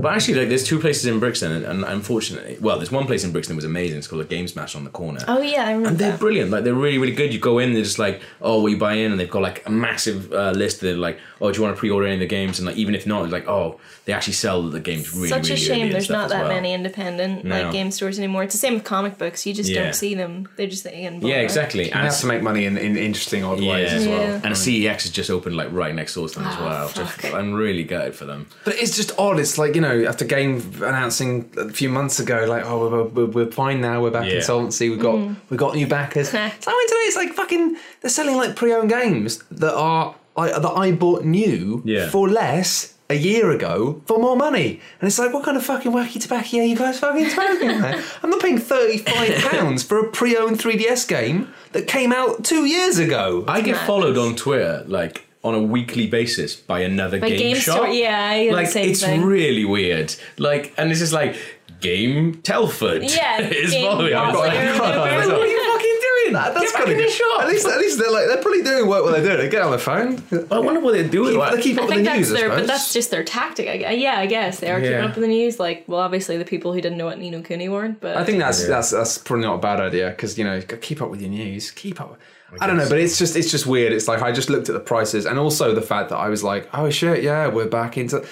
[0.00, 3.24] But actually, like, there's two places in Brixton, and, and unfortunately, well, there's one place
[3.24, 3.98] in Brixton that was amazing.
[3.98, 5.20] It's called a Game Smash on the corner.
[5.26, 6.20] Oh yeah, I remember And they're that.
[6.20, 6.50] brilliant.
[6.50, 7.32] Like they're really, really good.
[7.34, 9.66] You go in, they're just like, oh, will you buy in, and they've got like
[9.66, 10.80] a massive uh, list.
[10.80, 12.58] They're like, oh, do you want to pre-order any of the games?
[12.58, 15.42] And like, even if not, it's like, oh, they actually sell the games really, Such
[15.50, 15.92] really a shame.
[15.92, 16.48] There's not that well.
[16.54, 17.62] many independent No.
[17.62, 18.44] like game stores anymore.
[18.44, 19.46] It's the same with comic books.
[19.46, 19.82] You just Yeah.
[19.84, 20.48] don't see them.
[20.56, 21.20] They're just in.
[21.26, 21.86] Yeah, exactly.
[21.86, 24.20] You And have to make money in, in interesting odd ways as well.
[24.20, 24.40] Yeah.
[24.44, 26.88] and CEX is just opened like right next door to them as Oh, well.
[26.88, 27.34] Just, fuck.
[27.34, 28.46] I'm really gutted for them.
[28.64, 29.38] But it's just odd.
[29.38, 33.26] It's like you know, after game announcing a few months ago, like oh we're, we're,
[33.26, 34.02] we're fine now.
[34.02, 34.40] We're back in Yeah.
[34.42, 34.90] solvency.
[34.90, 35.36] We've got Mm.
[35.50, 36.28] we've got new backers.
[36.30, 37.06] so I went today.
[37.08, 37.76] It's like fucking.
[38.00, 42.08] They're selling like pre-owned games that are like that I bought new Yeah.
[42.10, 44.80] for less a year ago for more money.
[45.00, 47.70] And it's like, what kind of fucking wacky tobacco are you guys fucking smoking?
[47.70, 52.66] I'm not paying thirty five pounds for a pre-owned 3DS game that came out two
[52.66, 53.44] years ago.
[53.48, 53.86] I get Madness.
[53.86, 57.76] followed on Twitter like on a weekly basis by another By game, game shop.
[57.76, 59.22] store- yeah, I get the like same it's thing.
[59.24, 60.14] really weird.
[60.36, 61.36] Like, and it's just like
[61.80, 63.04] Game Telford.
[63.04, 64.14] Yeah, is Game following.
[64.14, 64.48] I'm Telford.
[64.48, 66.32] like, They're- what they're- you fucking doing?
[66.32, 67.40] That, that's Get back gotta in the be- shop.
[67.42, 69.50] At least, at least they're like they're probably doing work while they're doing it.
[69.50, 70.22] Get on the phone.
[70.50, 71.30] I wonder what they're doing.
[71.34, 72.32] Keep, Like- they keep I up with think the that's news.
[72.32, 73.68] I their, but that's just their tactic.
[73.68, 75.60] I, yeah, I guess they are keeping up with the news.
[75.60, 78.38] Like, well, obviously the people who didn't know what Nino Kuni were, but I think
[78.40, 78.68] that's Yeah.
[78.70, 81.70] that's that's probably not a bad idea because you know keep up with your news.
[81.70, 82.18] Keep up.
[82.60, 83.92] I, don't know, but it's just it's just weird.
[83.92, 86.42] It's like I just looked at the prices and also the fact that I was
[86.42, 88.26] like, oh shit, yeah, we're back into.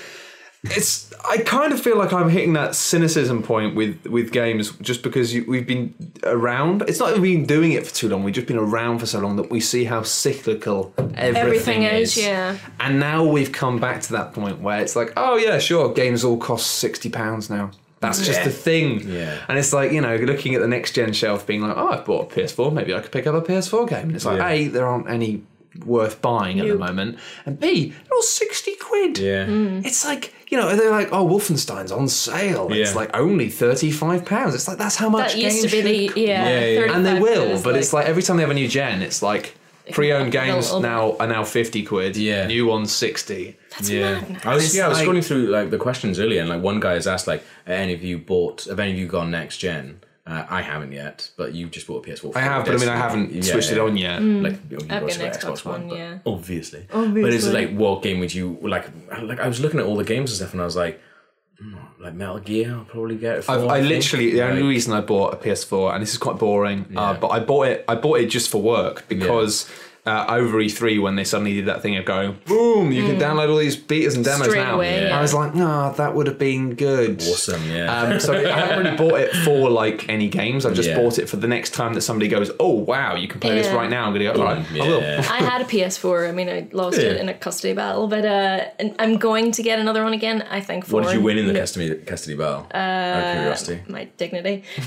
[0.64, 5.02] It's I kind of feel like I'm hitting that cynicism point with with games just
[5.02, 5.94] because you, we've been
[6.24, 6.82] around.
[6.88, 8.24] It's not that we've been doing it for too long.
[8.24, 12.16] We've just been around for so long that we see how cyclical everything, everything is.
[12.16, 12.56] is, yeah.
[12.80, 16.24] And now we've come back to that point where it's like, oh yeah, sure, games
[16.24, 17.70] all cost sixty pounds now.
[18.00, 18.44] That's just Yeah.
[18.44, 19.00] the thing.
[19.08, 19.38] Yeah.
[19.48, 22.04] And it's like, you know, looking at the next gen shelf being like, oh, I've
[22.04, 24.08] bought a PS4, maybe I could pick up a PS4 game.
[24.08, 24.48] And it's like, Yeah.
[24.48, 25.42] A, there aren't any
[25.84, 27.18] worth buying at the moment.
[27.44, 29.18] And B, they're all 60 quid.
[29.18, 29.46] yeah.
[29.46, 29.84] Mm.
[29.84, 32.68] It's like, you know, they're like, oh, Wolfenstein's on sale.
[32.70, 34.54] It's like only £35.
[34.54, 36.94] It's like, that's how much That used to games be the yeah, Yeah, yeah.
[36.96, 39.22] And they will, is but it's like every time they have a new gen, it's
[39.22, 39.55] like
[39.92, 42.16] Pre-owned games little- now are now fifty quid.
[42.16, 42.46] Yeah.
[42.46, 43.56] new ones sixty.
[43.70, 44.40] That's Yeah, mad.
[44.44, 46.62] I was It's yeah I was like- scrolling through like the questions earlier, and like
[46.62, 48.64] one guy has asked like, any of you bought?
[48.64, 52.04] Have any of you gone next gen?" Uh, I haven't yet, but you just bought
[52.04, 52.34] a PS4.
[52.34, 54.20] I have, but I mean, I haven't Yeah, switched it on yet.
[54.20, 54.42] Mm.
[54.42, 56.18] Like you I've got got an Xbox, Xbox One, One, yeah.
[56.26, 56.80] obviously.
[56.90, 57.06] But it's
[57.46, 57.52] Obviously.
[57.66, 58.86] like, what game would you like?
[59.22, 61.00] Like I was looking at all the games and stuff, and I was like,
[61.98, 63.44] like Metal Gear, I'll probably get it.
[63.44, 66.38] For, I've, I literally the only reason I bought a PS4, and this is quite
[66.38, 67.84] boring, uh, but I bought it.
[67.88, 69.70] I bought it just for work because
[70.06, 73.50] uh, over E3 when they suddenly did that thing of going boom, you can download
[73.50, 74.46] all these betas and demos.
[74.46, 74.76] Straight now.
[74.76, 75.18] away, Yeah.
[75.18, 77.20] I was like, no, that would have been good.
[77.22, 78.02] awesome, yeah.
[78.02, 80.64] Um, so I haven't really bought it for like any games.
[80.64, 80.96] I've just Yeah.
[80.98, 83.66] bought it for the next time that somebody goes, "Oh wow, you can play this
[83.66, 83.74] Yeah.
[83.76, 85.18] right now." I'm gonna go, "All right, I will." yeah.
[85.30, 86.28] I had a PS4.
[86.28, 87.10] I mean, I lost Yeah.
[87.10, 90.44] it in a custody battle, but uh, and I'm going to get another one again.
[90.50, 90.86] I think.
[90.86, 92.66] For what did you win in the no- custody custody battle?
[92.72, 94.62] Uh, Out of curiosity, My dignity.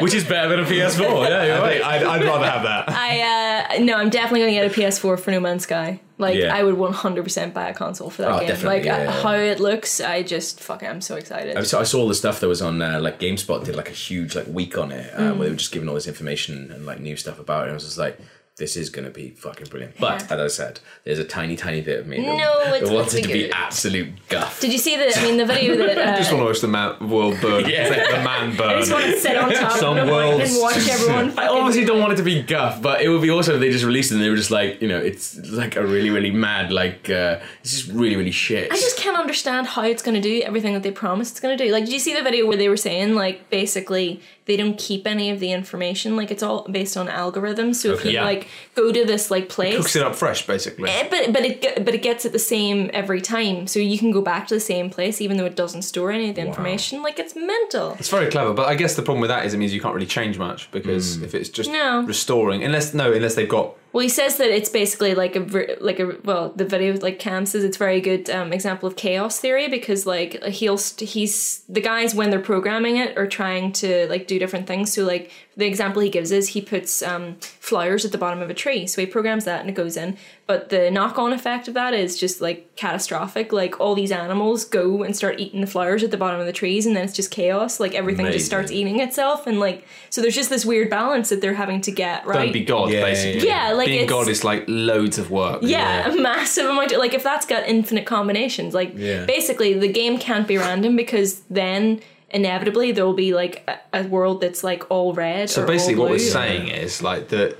[0.00, 1.28] which is better than a PS4.
[1.28, 1.82] Yeah, you're right.
[1.82, 2.73] I'd, I'd rather have that.
[2.88, 6.00] I uh, no, I'm definitely going to get a PS4 for No Man's Sky.
[6.18, 6.54] Like Yeah.
[6.54, 8.48] I would 100% buy a console for that Oh, game.
[8.48, 11.56] definitely, like yeah, uh, yeah, how it looks, I just fucking I'm so excited.
[11.56, 13.88] I saw, I saw all the stuff that was on uh, like GameSpot did like
[13.88, 16.70] a huge like week on it uh, where they were just giving all this information
[16.70, 17.64] and like new stuff about it.
[17.64, 18.18] And I was just like,
[18.56, 19.98] this is gonna be fucking brilliant.
[19.98, 20.36] But Yeah.
[20.36, 22.94] as I said, there's a tiny, tiny bit of me that, No, it's that gonna
[22.94, 23.50] wants it be to be good.
[23.52, 24.60] absolute guff.
[24.60, 25.12] Did you see the?
[25.18, 25.98] I mean, the video that.
[26.04, 27.64] Uh, I just want to watch the man, world burn.
[27.68, 27.88] Yeah.
[27.88, 28.68] the man burn.
[28.70, 31.24] I just want to sit on top Some of the mic worlds- and watch everyone.
[31.30, 33.54] I fucking obviously do don't want it to be guff, but it would be awesome
[33.56, 35.84] if they just released it and they were just like, you know, it's like a
[35.84, 38.70] really, really mad, like, uh, it's just really, really shit.
[38.70, 41.56] I just can't understand how it's going to do everything that they promised it's going
[41.58, 41.72] to do.
[41.72, 45.06] Like, did you see the video where they were saying, like, basically they don't keep
[45.06, 46.16] any of the information?
[46.16, 47.76] Like, it's all based on algorithms.
[47.76, 48.10] So if Okay.
[48.10, 48.24] you Yeah.
[48.24, 48.43] like
[48.74, 50.88] go to this like place, cooks it up fresh, basically.
[50.90, 53.66] Eh, but but it but it gets it the same every time.
[53.66, 56.28] So you can go back to the same place even though it doesn't store any
[56.30, 57.02] of the information.
[57.02, 57.96] Like, it's mental.
[57.98, 59.94] It's very clever, but I guess the problem with that is it means you can't
[59.94, 62.02] really change much because if it's just No.
[62.02, 66.00] restoring, unless no, unless they've got Well, he says that it's basically like a like
[66.00, 69.68] a well, the video like Cam says it's very good um, example of chaos theory
[69.68, 74.36] because like he'll he's the guys when they're programming it are trying to like do
[74.40, 74.92] different things.
[74.92, 78.50] So like the example he gives is he puts um, flowers at the bottom of
[78.50, 80.18] a tree, so he programs that and it goes in.
[80.46, 83.50] But the knock on effect of that is just like catastrophic.
[83.50, 86.52] Like all these animals go and start eating the flowers at the bottom of the
[86.52, 87.80] trees, and then it's just chaos.
[87.80, 91.40] Like everything just starts eating itself, and like so there's just this weird balance that
[91.40, 92.44] they're having to get right.
[92.44, 93.46] don't be God, Yeah, basically.
[93.48, 95.60] yeah, like being it's- God is like loads of work.
[95.62, 96.92] Yeah, a massive amount.
[96.92, 99.24] Of, like if that's got infinite combinations, like Yeah.
[99.24, 103.62] basically the game can't be random because then inevitably there will be like
[103.94, 105.48] a, a world that's like all red.
[105.48, 107.56] So or basically, all what we're saying is like that.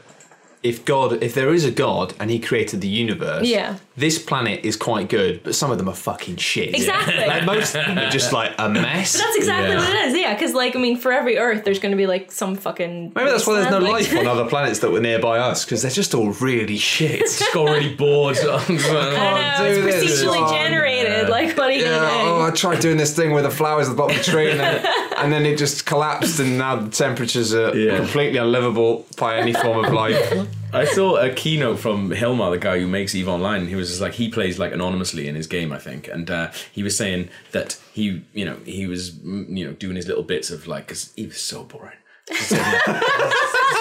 [0.64, 3.76] If God, if there is a God and He created the universe, Yeah.
[3.98, 6.74] this planet is quite good, but some of them are fucking shit.
[6.74, 7.26] Exactly.
[7.26, 9.12] like most of them are just like a mess.
[9.18, 9.78] That's exactly Yeah.
[9.78, 10.16] what it is.
[10.16, 13.12] Yeah, because like I mean, for every Earth, there's going to be like some fucking.
[13.14, 15.82] Maybe that's why there's no like- life on other planets that were nearby us because
[15.82, 17.20] they're just all really shit.
[17.20, 18.38] just got really bored.
[18.42, 20.22] I know, do it's this.
[20.24, 21.28] procedurally Oh, generated.
[21.28, 21.28] yeah.
[21.28, 23.90] Like what are you Yeah, oh, I tried doing this thing with the flowers at
[23.90, 24.82] the bottom of the tree, and then,
[25.18, 27.96] and then it just collapsed, and now the temperatures are Yeah.
[27.96, 30.48] completely unlivable by any form of life.
[30.72, 33.68] I saw a keynote from Hilmar, the guy who makes Eve Online.
[33.68, 36.50] He was just like he plays like anonymously in his game, I think, and uh,
[36.72, 40.24] he was saying that he, you know, he was mm, you know doing his little
[40.24, 41.98] bits of like because Eve is so boring.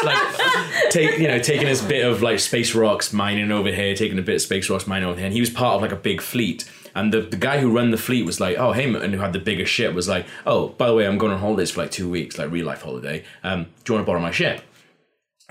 [0.04, 4.20] like take you know taking his bit of like space rocks mining over here, taking
[4.20, 5.96] a bit of space rocks mining over here, and he was part of like a
[5.96, 6.70] big fleet.
[6.96, 9.34] And the, the guy who ran the fleet was like, oh hey, and who had
[9.34, 11.92] the bigger ship was like, oh by the way, I'm going on holidays for like
[11.92, 13.24] two weeks, like real life holiday.
[13.44, 14.62] Um, do you want to borrow my ship?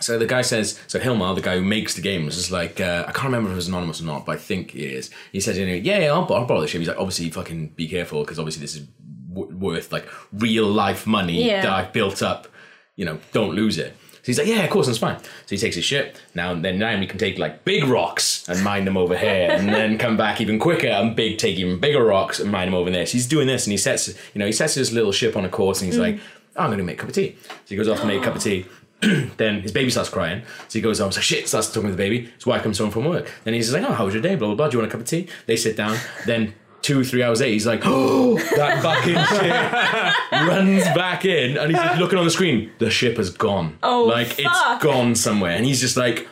[0.00, 2.80] So the guy says, so Hilmar, the guy who makes the game, was just like,
[2.80, 5.10] uh, I can't remember if it was anonymous or not, but I think it is.
[5.32, 6.78] He says, anyway, yeah, yeah, I'll, I'll borrow the ship.
[6.80, 8.86] He's like, obviously, fucking be careful because obviously this is
[9.32, 11.62] w- worth like real life money Yeah.
[11.62, 12.48] that I've built up.
[12.96, 13.96] You know, don't lose it.
[14.22, 15.18] So he's like, yeah, of course, that's fine.
[15.18, 16.16] So he takes his ship.
[16.32, 19.50] Now and then, now we can take like big rocks and mine them over here,
[19.50, 22.74] and then come back even quicker and big take even bigger rocks and mine them
[22.74, 23.04] over there.
[23.04, 25.44] So he's doing this, and he sets, you know, he sets his little ship on
[25.44, 26.20] a course, and he's like,
[26.56, 27.36] oh, I'm going to make a cup of tea.
[27.48, 28.64] So he goes off to make a cup of tea.
[29.36, 30.42] then his baby starts crying.
[30.68, 32.26] So he goes on, so shit, starts talking to the baby.
[32.36, 33.28] His wife comes home from work.
[33.42, 34.36] Then he's like, oh, how was your day?
[34.36, 34.68] Blah, blah, blah.
[34.68, 35.28] Do you want a cup of tea?
[35.46, 35.98] They sit down.
[36.24, 41.56] Then two, three hours later, he's like, oh, that fucking ship runs back in.
[41.56, 42.70] And he's like looking on the screen.
[42.78, 43.78] The ship has gone.
[43.82, 44.38] Oh, Like, fuck.
[44.40, 45.52] it's gone somewhere.
[45.52, 46.28] And he's just like,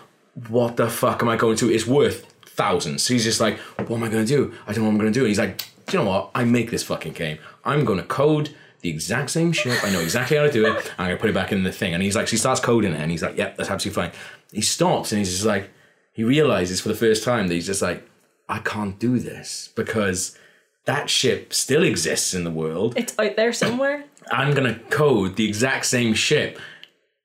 [0.48, 1.70] what the fuck am I going to?
[1.72, 3.02] It's worth thousands.
[3.02, 4.52] So he's just like, what am I going to do?
[4.66, 5.20] I don't know what I'm going to do.
[5.24, 6.30] And he's like, do you know what?
[6.34, 7.38] I make this fucking game.
[7.64, 9.82] I'm going to code the exact same ship.
[9.84, 10.92] I know exactly how to do it.
[10.98, 11.94] I'm going to put it back in the thing.
[11.94, 13.00] And he's like, so he starts coding it.
[13.00, 14.12] And he's like, yep, that's absolutely fine.
[14.52, 15.70] He stops and he's just like,
[16.12, 18.06] he realizes for the first time that he's just like,
[18.48, 20.36] I can't do this because
[20.84, 22.94] that ship still exists in the world.
[22.96, 24.04] It's out there somewhere.
[24.30, 26.58] I'm gonna code the exact same ship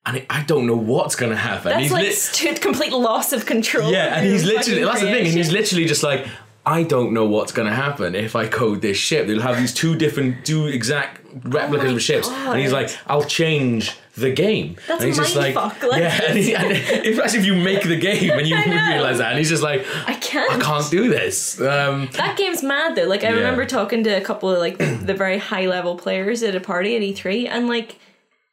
[0.05, 1.71] and I don't know what's gonna happen.
[1.71, 3.91] That's he's like st- complete loss of control.
[3.91, 6.27] yeah, and he's literally that's the thing, and he's literally just like.
[6.67, 9.27] I don't know what's going to happen if I code this ship.
[9.27, 13.23] They'll have these two different, two exact replicas Oh of ships, and he's like, "I'll
[13.23, 17.33] change the game." That's and he's just like, like- yeah, and, he, and if, as
[17.35, 20.51] if you make the game and you realize that, and he's just like, I can't.
[20.51, 21.59] I can't do this.
[21.61, 23.05] Um, That game's mad though.
[23.07, 23.35] Like I Yeah.
[23.35, 26.95] remember talking to a couple of like the very high level players at a party
[26.95, 27.97] at E3 and like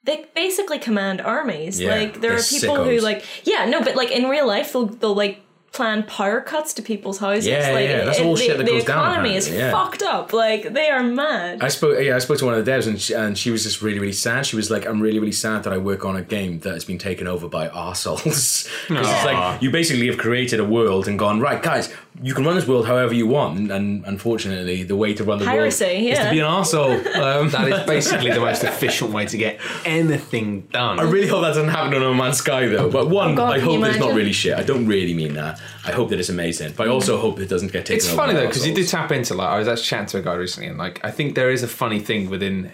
[0.05, 1.79] they basically command armies.
[1.81, 4.87] Yeah, like there are people who like yeah, no, but like in real life they'll
[4.87, 5.42] they'll like
[5.73, 7.47] plan power cuts to people's houses.
[7.47, 9.49] Yeah, like yeah, that's it- all the, shit that the goes down, The economy is
[9.51, 9.71] yeah.
[9.73, 10.33] fucked up.
[10.33, 11.63] Like they are mad.
[11.63, 11.99] I spoke.
[12.03, 13.99] Yeah, I spoke to one of the devs, and she, and she was just really,
[13.99, 14.45] really sad.
[14.47, 16.85] She was like, "I'm really, really sad that I work on a game that has
[16.85, 21.19] been taken over by arseholes." 'Cause it's like you basically have created a world and
[21.19, 21.93] gone right, guys.
[22.21, 25.39] You can run this world however you want, and, and unfortunately, the way to run
[25.39, 26.91] the Piracy, world is to be an asshole.
[26.93, 31.01] Um, That is basically the most efficient way to get anything done.
[31.01, 32.91] I really hope that doesn't happen on No Man's Sky though.
[32.91, 34.59] But one, Oh, God, I hope that it's not really shit.
[34.59, 35.61] I don't really mean that.
[35.85, 37.97] I hope that it's amazing, but I also hope it doesn't get taken.
[37.97, 40.07] It's over funny by though because you do tap into like I was actually chatting
[40.09, 42.73] to a guy recently, and like I think there is a funny thing within.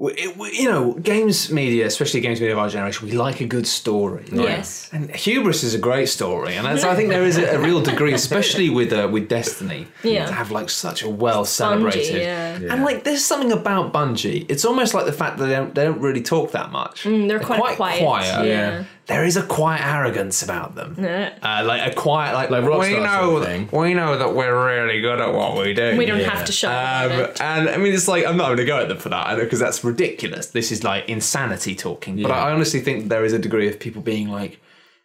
[0.00, 3.38] W- it- w- You know, games media, especially games media of our generation, we like
[3.40, 4.24] a good story.
[4.32, 4.88] Yes.
[4.94, 7.80] And Hubris is a great story, and that's, I think there is a, a real
[7.90, 10.26] degree, especially with uh, with Destiny, Yeah.
[10.26, 12.22] to have like such a well celebrated.
[12.22, 12.72] yeah.
[12.72, 14.40] And like, there's something about Bungie.
[14.52, 16.96] It's almost like the fact that they don't they don't really talk that much.
[17.04, 18.84] Mm, they're quite quiet, yeah.
[19.10, 20.96] There is a quiet arrogance about them.
[21.04, 23.68] Uh, like a quiet, like, Like we Rockstar know, sort of thing.
[23.72, 25.96] we know that we're really good at what we do.
[25.96, 26.30] We don't Yeah.
[26.30, 27.10] have to show Um, up.
[27.30, 27.40] it.
[27.40, 29.58] and I mean, it's like I'm not going to go at them for that because
[29.58, 30.46] that's ridiculous.
[30.46, 32.22] This is like insanity talking.
[32.22, 34.60] But I honestly think there is a degree of people being like,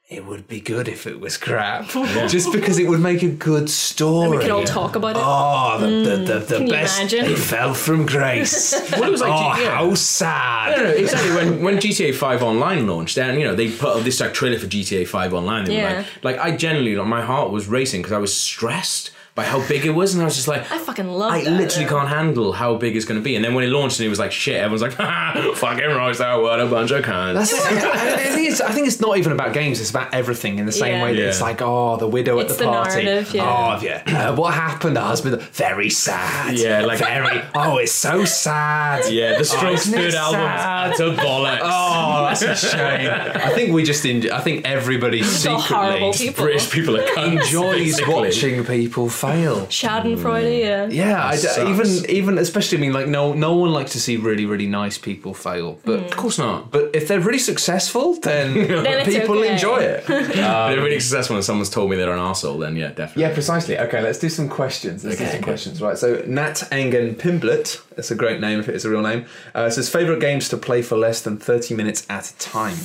[0.07, 1.87] "It would be good if it was crap,"
[2.29, 4.37] just because it would make a good story.
[4.37, 5.23] We could all talk about it.
[5.25, 6.99] Oh, the the, the, the Can you best!
[6.99, 7.25] imagine?
[7.25, 8.73] They fell from grace.
[8.91, 9.75] Well, it was like oh, yeah.
[9.75, 10.77] how sad!
[10.77, 11.31] No, no, exactly.
[11.35, 14.59] When when GTA Five Online launched, and you know they put up this like trailer
[14.59, 15.65] for GTA Five Online.
[15.65, 16.05] They were Yeah.
[16.23, 19.59] like, like I genuinely, like, my heart was racing because I was stressed by how
[19.67, 21.39] big it was, and I was just like, I fucking love it.
[21.39, 21.51] I that.
[21.57, 23.35] literally can't handle how big it's going to be.
[23.35, 26.41] And then when it launched and it was like shit, everyone's like, ha, fucking Rockstar,
[26.41, 27.33] what a bunch of cunts.
[27.33, 27.77] That's the thing.
[27.79, 29.81] I, I think it's, I think it's not even about games.
[29.81, 31.03] It's about everything in the same Yeah.
[31.03, 31.27] way that Yeah.
[31.27, 33.03] it's like, oh, the widow It's at the, the party.
[33.37, 33.77] yeah.
[33.81, 34.29] Oh, yeah.
[34.29, 35.41] Uh, what happened to husband?
[35.41, 36.57] Very sad.
[36.57, 37.41] Yeah, like- very.
[37.55, 39.03] Oh, it's so sad.
[39.11, 40.91] yeah, the Strokes' isn't third album, sad?
[40.91, 41.59] it's a bollocks.
[41.61, 43.11] Oh, that's a shame.
[43.43, 44.05] I think we just.
[44.05, 46.45] Enjoy, I think everybody secretly people.
[46.45, 47.33] British people are cunts.
[47.43, 48.13] enjoys basically.
[48.13, 49.65] watching people fail.
[49.67, 50.87] Schadenfreude, yeah.
[50.89, 54.17] Yeah, I d- even even especially I mean like no no one likes to see
[54.17, 56.71] really really nice people fail, but Of course not.
[56.71, 59.53] but if they're really successful, then, it's people okay.
[59.53, 60.03] enjoy it.
[60.09, 63.23] if they're really successful and someone's told me they're an arsehole, then yeah, definitely.
[63.23, 63.77] Yeah, precisely.
[63.79, 65.03] Okay, let's do some questions.
[65.03, 65.51] Let's do Okay, some okay.
[65.51, 65.81] questions.
[65.81, 65.97] Right.
[65.97, 69.25] So Nat Engen Pimblet, that's a great name if it is a real name.
[69.53, 72.77] Uh, says favorite games to play for less than thirty minutes at a time.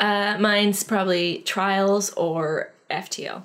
[0.00, 3.42] Uh, mine's probably Trials or FTL.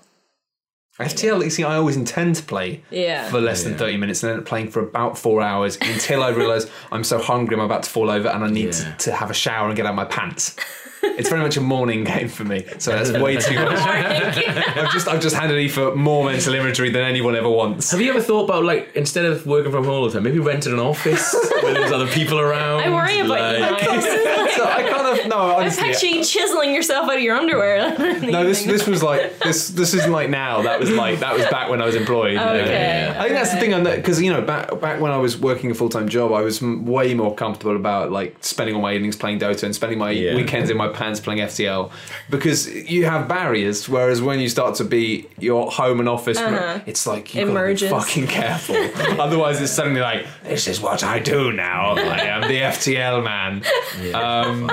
[0.99, 3.29] FTL, you see, I always intend to play Yeah.
[3.29, 3.77] for less than Yeah.
[3.79, 7.19] 30 minutes and end up playing for about four hours until I realise I'm so
[7.19, 8.93] hungry I'm about to fall over and I need Yeah.
[8.93, 10.55] to, to have a shower and get out my pants.
[11.01, 13.79] It's very much a morning game for me, so that's way too much.
[13.79, 17.91] I've just I've just handed Aoife more mental imagery than anyone ever wants.
[17.91, 20.39] Have you ever thought about like instead of working from home all the time, maybe
[20.39, 21.33] rented an office
[21.63, 22.81] where there's other people around?
[22.81, 23.59] I worry about you.
[23.61, 24.47] like- now.
[24.49, 24.98] So I kind of
[25.29, 25.89] no I honestly.
[25.89, 27.95] actually chiseling yourself out of your underwear.
[28.29, 30.61] No, this this was like this this isn't like now.
[30.61, 32.31] That was like that was back when I was employed.
[32.33, 32.53] you know.
[32.53, 33.13] Okay.
[33.17, 35.73] I think that's the thing because you know back back when I was working a
[35.73, 39.15] full time job, I was m- way more comfortable about like spending all my evenings
[39.15, 40.35] playing Dota and spending my Yeah.
[40.35, 41.91] weekends in my pants playing FTL
[42.29, 43.87] because you have barriers.
[43.89, 46.79] Whereas when you start to be your home and office, Uh-huh.
[46.85, 48.75] it's like you It gotta be fucking careful.
[49.21, 51.95] Otherwise, it's suddenly like this is what I do now.
[51.95, 53.63] I am the FTL man.
[54.13, 54.69] Um,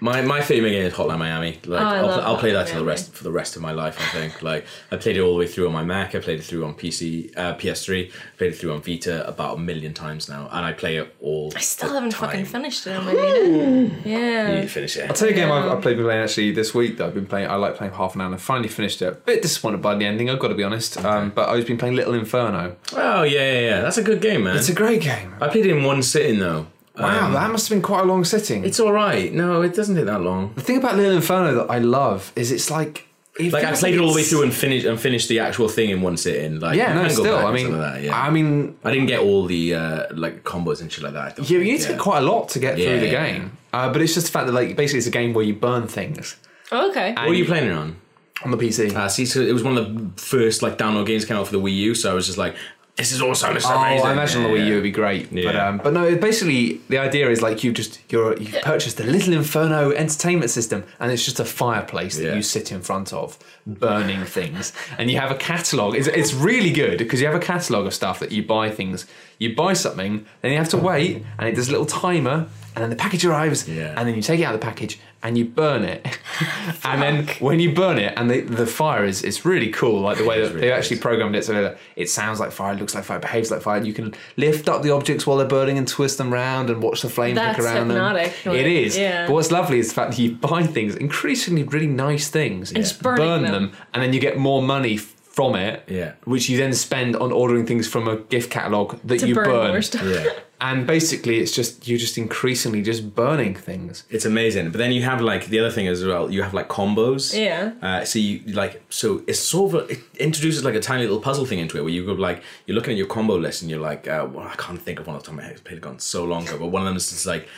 [0.00, 1.58] My my favorite game is Hotline Miami.
[1.64, 3.56] Like Oh, I I'll, love I'll play that Hotline for the rest for the rest
[3.56, 3.98] of my life.
[4.00, 4.42] I think.
[4.42, 6.14] Like I played it all the way through on my Mac.
[6.14, 8.06] I played it through on PC, uh, PS3.
[8.06, 11.12] I Played it through on Vita about a million times now, and I play it
[11.20, 11.52] all.
[11.56, 12.30] I still the haven't time.
[12.30, 14.08] fucking finished it on my Vita.
[14.08, 14.48] Yeah.
[14.48, 15.08] You need to finish it.
[15.10, 17.14] I'll tell you a game I've, I've played been playing actually this week that I've
[17.14, 17.50] been playing.
[17.50, 19.08] I like playing half an hour and I finally finished it.
[19.08, 20.96] A Bit disappointed by the ending, I've got to be honest.
[21.04, 22.76] Um, but I've been playing Little Inferno.
[22.92, 23.80] Oh yeah, yeah, yeah.
[23.80, 24.56] That's a good game, man.
[24.56, 25.34] It's a great game.
[25.40, 26.68] I played it in one sitting though.
[26.98, 28.64] Wow, Um, that must have been quite a long sitting.
[28.64, 29.32] it's all right.
[29.32, 30.52] No, it doesn't take that long.
[30.54, 33.04] the thing about Little Inferno that I love is it's like
[33.38, 35.38] it Like I feels played it all the way through and finished and finished the
[35.38, 36.58] actual thing in one sitting.
[36.58, 37.36] Like Yeah, no, still.
[37.36, 38.20] I mean, that, yeah.
[38.20, 41.22] I mean, I didn't get all the uh, like combos and shit like that.
[41.24, 43.00] I don't yeah, you think, need to get quite a lot to get Yeah, through
[43.00, 43.56] the yeah, game.
[43.72, 45.86] Uh, but it's just the fact that like basically it's a game where you burn
[45.86, 46.36] things
[46.72, 47.12] Oh, okay.
[47.12, 47.96] What are you playing it on?
[48.44, 48.94] on the PC.
[48.94, 49.84] Uh, see, so it was one of
[50.16, 52.38] the first like download games came out for the Wii U, so I was just
[52.38, 52.56] like,
[52.98, 53.54] this is awesome.
[53.54, 54.06] This is Oh, amazing.
[54.06, 54.74] I imagine on the Wii U yeah.
[54.74, 55.32] would be great.
[55.32, 59.04] But um, but no, basically the idea is like you just you're you've purchased a
[59.04, 62.34] little Inferno entertainment system, and it's just a fireplace that Yeah.
[62.34, 65.94] you sit in front of, burning things, and you have a catalog.
[65.94, 69.06] It's it's really good because you have a catalog of stuff that you buy things.
[69.38, 72.48] You buy something, then you have to wait, and it does a little timer,
[72.78, 73.94] and then the package arrives, Yeah.
[73.96, 76.06] and then you take it out of the package and you burn it,
[76.84, 80.16] and then when you burn it, and the the fire is it's really cool, like
[80.16, 82.78] the way that really they actually programmed it so that it sounds like fire, it
[82.78, 83.78] looks like fire, behaves like fire.
[83.78, 86.80] And you can lift up the objects while they're burning and twist them around and
[86.80, 88.32] watch the flame That's flick around hypnotic.
[88.44, 88.54] them.
[88.54, 88.96] It is.
[88.96, 89.26] Yeah.
[89.26, 92.84] But what's lovely is the fact that you buy things, increasingly really nice things, and
[92.84, 93.72] just burning them.
[93.92, 96.12] and then you get more money from it, Yeah.
[96.24, 99.44] which you then spend on ordering things from a gift catalog that To you burn,
[99.46, 99.68] burn.
[99.68, 100.02] more stuff.
[100.04, 100.24] Yeah.
[100.60, 104.02] And basically, it's just you're just increasingly just burning things.
[104.10, 104.70] It's amazing.
[104.70, 106.30] But then you have like the other thing as well.
[106.32, 107.38] You have like combos.
[107.38, 107.74] Yeah.
[107.80, 111.46] Uh, so you like so it's sort of it introduces like a tiny little puzzle
[111.46, 113.80] thing into it where you go like you're looking at your combo list and you're
[113.80, 115.52] like uh, well I can't think of one off the top of my head.
[115.52, 116.58] It's played it gone so long ago.
[116.58, 117.48] But one of them is just like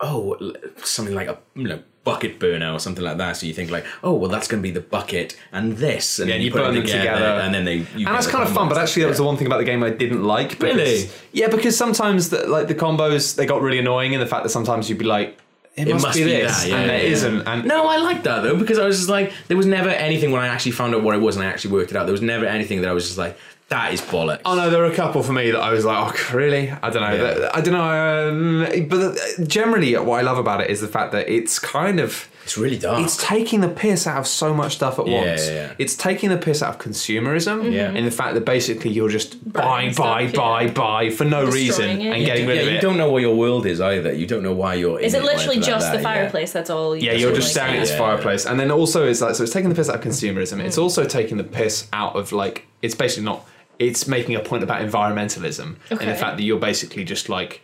[0.00, 3.36] oh something like a you know bucket burner or something like that.
[3.36, 6.28] So you think like oh well that's going to be the bucket and this and
[6.28, 7.24] Yeah, then you put burn them them together.
[7.24, 8.68] and then they you and that's kind of fun.
[8.68, 10.58] But actually, that was the one thing about the game I didn't like.
[10.58, 11.08] Because, Really?
[11.32, 14.50] Yeah, because sometimes the, like the combos they got really annoying in the fact that
[14.50, 15.38] sometimes you'd be like,
[15.76, 17.28] it, must, must be, be this, that, yeah, and there yeah.
[17.42, 19.88] not And No, I like that though because I was just like, there was never
[19.88, 22.04] anything when I actually found out what it was and I actually worked it out.
[22.06, 23.36] There was never anything that I was just like,
[23.68, 24.42] that is bollocks.
[24.44, 25.96] Oh no, there were a couple for me that I was like,
[26.32, 26.70] oh really?
[26.70, 27.14] I don't know.
[27.40, 27.50] Yeah.
[27.54, 28.28] I don't know.
[28.70, 29.16] Um, but
[29.48, 32.76] generally, what I love about it is the fact that it's kind of It's really
[32.78, 33.02] dark.
[33.02, 35.48] it's taking the piss out of so much stuff at Yeah, once.
[35.48, 35.72] yeah, yeah.
[35.78, 37.72] It's taking the piss out of consumerism.
[37.72, 37.90] Yeah.
[37.92, 40.32] In the fact that basically you're just buy, stuff, buy, yeah.
[40.32, 41.92] buy, buy for no reason it.
[41.92, 42.72] and Yeah, getting yeah, rid of it.
[42.74, 44.12] you don't know what your world is either.
[44.12, 45.00] You don't know why you're.
[45.00, 46.14] Is in it literally anything like just that, the yeah.
[46.14, 46.52] fireplace?
[46.52, 46.94] That's all.
[46.94, 49.42] You Yeah, you're like, just staring at this fireplace, and then also it's like so
[49.42, 50.60] it's taking the piss out of consumerism.
[50.60, 53.46] It's also taking the piss out of like it's basically not.
[53.78, 57.62] It's making a point about environmentalism and the fact that you're basically just like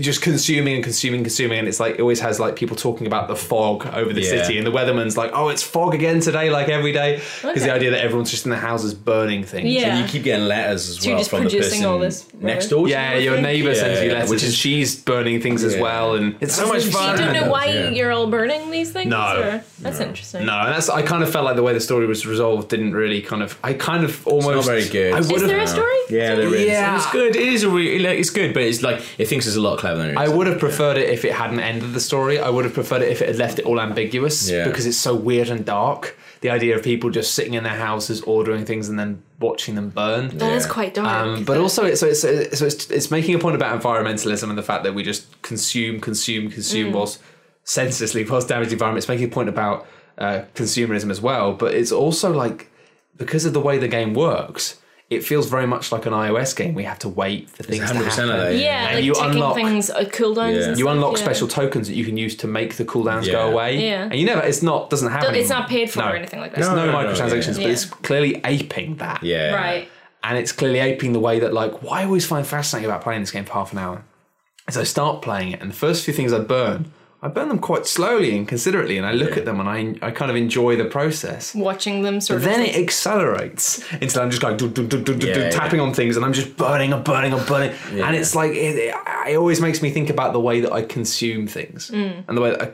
[0.00, 3.28] just consuming and consuming, consuming, and it's like it always has like people talking about
[3.28, 4.42] the fog over the Yeah.
[4.42, 7.72] city, and the weatherman's like, "Oh, it's fog again today, like every day," because the
[7.72, 9.68] idea that everyone's just in the houses burning things.
[9.68, 9.96] Yeah.
[9.96, 12.68] And you keep getting letters as So well just from the person all this next
[12.68, 12.86] door.
[12.86, 13.46] to Yeah, you, your think.
[13.46, 16.66] neighbour sends you letters, which and is she's burning things as well, and it's so
[16.66, 17.18] much much fun.
[17.18, 17.90] You don't know why Yeah.
[17.90, 19.10] you're all burning these things.
[19.10, 19.16] No.
[19.18, 20.46] or- that's interesting.
[20.46, 22.94] No, and that's I kind of felt like the way the story was resolved didn't
[22.94, 23.56] really kind of.
[23.62, 25.12] I kind of almost not very good.
[25.14, 25.50] I Is would Is have.
[25.50, 25.90] there a story?
[26.10, 26.66] Yeah, there is.
[26.66, 26.96] Yeah.
[26.96, 27.36] It's good.
[27.36, 29.78] It is a re- like, it's good, but it's like it thinks it's a lot
[29.84, 30.30] cleverer than it is.
[30.30, 32.38] I would have preferred it if it hadn't ended the story.
[32.38, 34.64] I would have preferred it if it had left it all ambiguous Yeah.
[34.68, 36.16] because it's so weird and dark.
[36.40, 39.88] The idea of people just sitting in their houses ordering things and then watching them
[39.90, 40.36] burn.
[40.38, 40.72] That is Yeah.
[40.72, 41.08] quite dark.
[41.08, 44.58] Um, but also, it's, so, it's, so it's it's making a point about environmentalism and
[44.58, 47.18] the fact that we just consume, consume, consume whilst
[47.64, 48.98] senselessly whilst damaging the environment.
[49.02, 49.86] It's making a point about
[50.18, 51.52] uh, consumerism as well.
[51.54, 52.70] But it's also like
[53.16, 54.76] because of the way the game works,
[55.10, 56.74] it feels very much like an iOS game.
[56.74, 58.30] We have to wait for things to 100% happen.
[58.30, 60.56] of that, yeah, and like you ticking unlock- things, uh, cooldowns.
[60.58, 60.68] Yeah.
[60.68, 61.22] and You stuff, unlock yeah.
[61.24, 63.32] special tokens that you can use to make the cooldowns Yeah.
[63.34, 63.86] go away.
[63.86, 64.04] Yeah.
[64.04, 65.38] And you never, it's not, doesn't have any.
[65.40, 66.06] It's not paid for no.
[66.08, 66.56] or anything like that.
[66.62, 67.64] There's No, no, no, no, microtransactions, yeah.
[67.64, 69.22] but it's clearly aping that.
[69.22, 69.54] yeah.
[69.54, 69.88] Right.
[70.22, 73.20] And it's clearly aping the way that, like, what I always find fascinating about playing
[73.20, 74.04] this game for half an hour
[74.66, 76.90] is I start playing it, and the first few things I burn,
[77.24, 79.38] I burn them quite slowly and considerately, and I look Yeah.
[79.38, 81.54] at them and I, I kind of enjoy the process.
[81.54, 82.52] Watching them sort But of.
[82.56, 85.50] then it accelerates until I'm just going do, do, do, do, do, Yeah, do, yeah.
[85.50, 87.72] tapping on things and I'm just burning and burning and burning.
[87.94, 88.06] Yeah.
[88.06, 88.94] And it's like, it, it,
[89.28, 92.24] it always makes me think about the way that I consume things Mm.
[92.28, 92.72] and the way that I,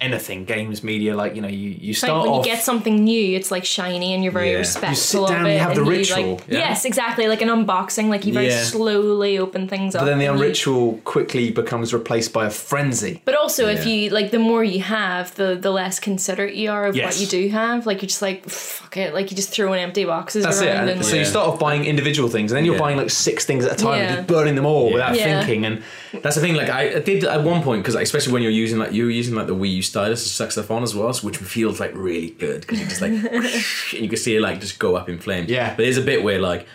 [0.00, 2.46] anything, games, media, like, you know, you, you Like start when off.
[2.46, 4.58] you get something new, it's like shiny and you're very Yeah.
[4.58, 5.52] Respectful You sit of down, it.
[5.54, 6.58] you have the and ritual, like- yeah.
[6.58, 7.28] Yes, exactly.
[7.28, 8.08] Like an unboxing.
[8.08, 8.62] Like you very Yeah.
[8.62, 10.02] slowly open things up.
[10.02, 13.20] but then the and you- unritual quickly becomes replaced by a frenzy.
[13.24, 16.86] But also, if you like, the more you have, the the less considerate you are
[16.86, 17.06] of Yes.
[17.06, 17.86] what you do have.
[17.86, 19.12] Like you're just like, fuck it.
[19.14, 20.66] Like you just throw in empty boxes That's it.
[20.68, 20.88] around.
[20.88, 22.80] And And, so you start off buying individual things, and then you're Yeah.
[22.80, 25.40] buying like six things at a time, and just burning them all without Yeah.
[25.40, 25.64] thinking.
[25.66, 25.82] And
[26.22, 26.54] That's the thing.
[26.54, 29.46] Like I did at one point because especially when you're using like you're using like
[29.46, 32.30] the Wii U stylus to suck stuff on as well, so which feels like really
[32.30, 35.08] good because you just like whoosh, and you can see it like just go up
[35.08, 35.50] in flames.
[35.50, 35.70] Yeah.
[35.70, 36.66] But there's a bit where like.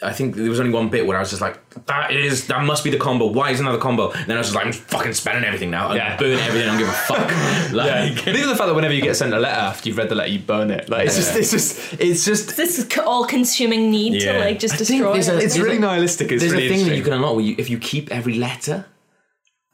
[0.00, 2.62] I think there was only one bit where I was just like, "That is, that
[2.62, 3.26] must be the combo.
[3.26, 5.88] Why is another combo?" And then I was just like, "I'm fucking spending everything now.
[5.88, 6.16] I Yeah.
[6.16, 6.68] burn everything.
[6.68, 9.34] I don't give a fuck." Like, And even the fact that whenever you get sent
[9.34, 10.88] a letter after you've read the letter, you burn it.
[10.88, 14.34] Like it's just, it's just, it's just, this all-consuming need Yeah.
[14.34, 15.12] to like just I destroy.
[15.14, 15.42] there's a- it.
[15.42, 16.30] it's really a- nihilistic.
[16.30, 18.34] It's there's really a thing that you can unlock where you, if you keep every
[18.34, 18.86] letter.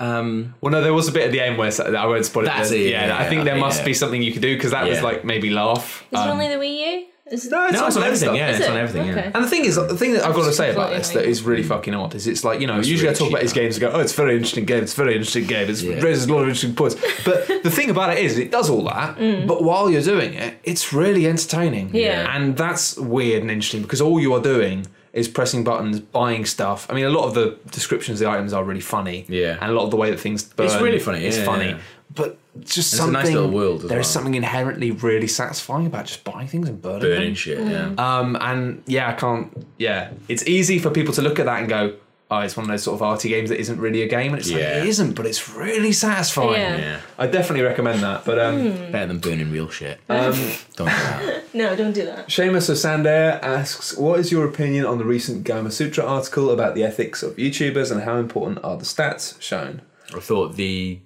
[0.01, 2.47] Um, Well, no, there was a bit at the end where I won't spoil it.
[2.47, 3.85] That's but it, Yeah, yeah, I think there must yeah.
[3.87, 6.03] be something you could do because that was like maybe laugh.
[6.11, 7.07] Is it Um, only the Wii U?
[7.27, 8.27] Is no, it's, no, it's on everything.
[8.29, 8.37] stuff.
[8.37, 9.09] Yeah, Is it's on everything.
[9.11, 9.21] Okay.
[9.21, 9.31] Yeah.
[9.35, 11.43] And the thing is, the thing that I've got to say about this that is
[11.43, 13.55] really fucking odd is it's like you know It's usually really I talk about these
[13.55, 15.81] games and go oh it's a very interesting game it's a very interesting game it's,
[15.83, 16.01] Yeah.
[16.03, 18.85] raises a lot of interesting points but the thing about it is it does all
[18.85, 19.17] that
[19.49, 22.37] but while you're doing it it's really entertaining Yeah.
[22.37, 26.87] and that's weird and interesting because all you are doing is pressing buttons, buying stuff.
[26.91, 29.25] I mean, a lot of the descriptions of the items are really funny.
[29.29, 29.57] Yeah.
[29.61, 31.69] and a lot of the way that things burn It's really funny, It's yeah, funny,
[31.71, 31.79] yeah.
[32.15, 33.13] but just It's a something.
[33.15, 34.13] nice little world as There's well.
[34.13, 37.35] something inherently really satisfying about just buying things and burning, Burning them.
[37.35, 37.59] shit.
[37.67, 37.95] Yeah.
[37.97, 39.67] Um, and yeah, I can't.
[39.79, 41.95] Yeah, it's easy for people to look at that and go,
[42.31, 44.39] "Oh, it's one of those sort of arty games that isn't really a game," and
[44.41, 44.83] it's like Yeah.
[44.83, 46.53] it isn't, but it's really satisfying.
[46.61, 46.77] Yeah.
[46.79, 47.01] Yeah.
[47.19, 48.25] I definitely recommend that.
[48.25, 50.01] But um, Better than burning real shit.
[50.09, 50.33] um,
[50.77, 51.41] Don't do that.
[51.55, 52.27] No, don't do that.
[52.27, 56.83] Seamus of Sandair asks, "What is your opinion on the recent Gamasutra article about the
[56.83, 59.81] ethics of YouTubers and how important are the stats shown?"
[60.13, 60.99] I thought the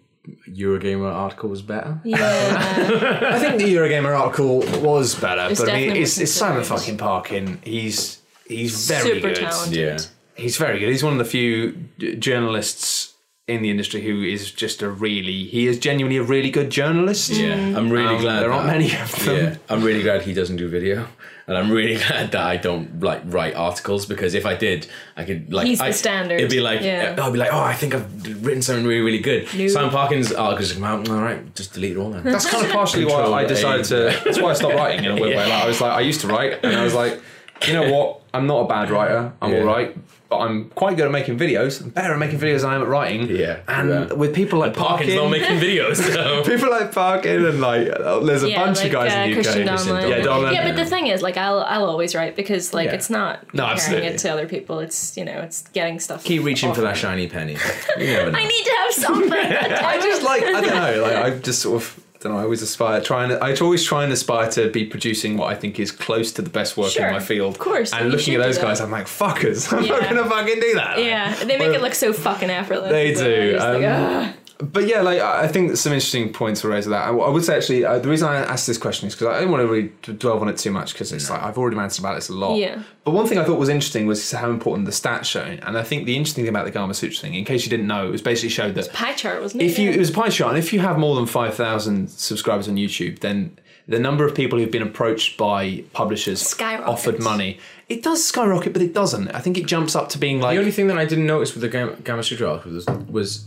[0.49, 2.01] Eurogamer article was better.
[2.05, 2.19] Yeah.
[3.35, 6.57] I think the Eurogamer article was better, It's but I mean, definitely it's, it's Simon
[6.59, 6.79] considered.
[6.81, 7.61] fucking Parkin.
[7.63, 9.37] He's he's very Super good.
[9.37, 9.77] talented.
[9.77, 9.99] Yeah.
[10.39, 10.89] He's very good.
[10.89, 11.73] He's one of the few
[12.19, 13.15] journalists
[13.47, 17.31] in the industry who is just a really he is genuinely a really good journalist.
[17.31, 19.37] Yeah, I'm really Um, glad there aren't that- many of them.
[19.37, 21.07] Yeah, I'm really glad he doesn't do video,
[21.47, 24.87] and I'm really glad that I don't like write articles because if I did,
[25.17, 26.39] I could like He's the I- standard.
[26.41, 27.17] It'd be like Yeah.
[27.19, 29.49] I'll be like, oh, I think I've written something really really good.
[29.57, 29.67] No.
[29.67, 31.09] Simon Parkins articles come out.
[31.09, 32.25] All right, just delete it all then.
[32.25, 33.97] That's kind of partially why I decided to.
[34.27, 35.45] That's why I stopped writing in a weird Yeah.
[35.45, 35.51] way.
[35.51, 37.19] Like I was like, I used to write, and I was like,
[37.67, 38.21] you know what?
[38.35, 39.33] I'm not a bad writer.
[39.41, 39.61] I'm Yeah.
[39.61, 39.97] all right,
[40.29, 41.83] but I'm quite good at making videos.
[41.83, 43.29] I'm better at making videos than I am at writing.
[43.29, 44.13] Yeah, and yeah.
[44.13, 45.97] with people like Parkins Parkin, not making videos.
[45.97, 46.45] So.
[46.47, 49.31] people like Parkin, and like uh, there's a yeah, bunch like, of guys uh, in
[49.31, 49.45] the UK.
[49.45, 50.09] Christian Christian Donlan.
[50.11, 50.53] Yeah, Donlan.
[50.53, 52.95] Yeah, but the thing is, like, I'll I'll always write because like Yeah.
[52.95, 54.07] it's not No, comparing absolutely.
[54.09, 54.81] it to other people.
[54.81, 56.25] It's you know, it's getting stuff.
[56.25, 57.57] Keep reaching for that shiny penny.
[57.99, 58.31] You know.
[58.33, 59.33] I need to have something.
[59.33, 61.03] I just like I don't know.
[61.03, 62.39] Like I just sort of I don't know.
[62.39, 63.31] I always aspire trying.
[63.33, 66.51] I always try and aspire to be producing what I think is close to the
[66.51, 67.55] best work Sure, in my field.
[67.55, 69.73] of course, And looking at those guys, I'm like fuckers.
[69.77, 70.99] I'm not gonna fucking do that.
[70.99, 72.91] Yeah, they make it look so fucking effortless.
[72.91, 74.35] They do, like, um.
[74.59, 77.07] But yeah, like I I think some interesting points were raised with that.
[77.07, 79.41] I, I would say actually uh, the reason I asked this question is because I
[79.41, 82.03] don't want to really dwell on it too much because it's like I've already answered
[82.03, 82.57] about this a lot.
[82.57, 82.83] Yeah.
[83.05, 85.85] But one thing I thought was interesting was how important the stats shown, and I
[85.85, 88.23] think the interesting thing about the Gamasutra thing, in case you didn't know, it was
[88.23, 89.67] basically showed that pie chart wasn't it?
[89.67, 92.11] if you it was a pie chart, and if you have more than five thousand
[92.11, 93.57] subscribers on YouTube, then
[93.89, 96.89] the number of people who've been approached by publishers Skyrockets.
[96.89, 99.29] offered money, it does skyrocket, but it doesn't.
[99.29, 101.55] I think it jumps up to being like The only thing that I didn't notice
[101.55, 103.47] with the Gamma, Gamasutra article was, was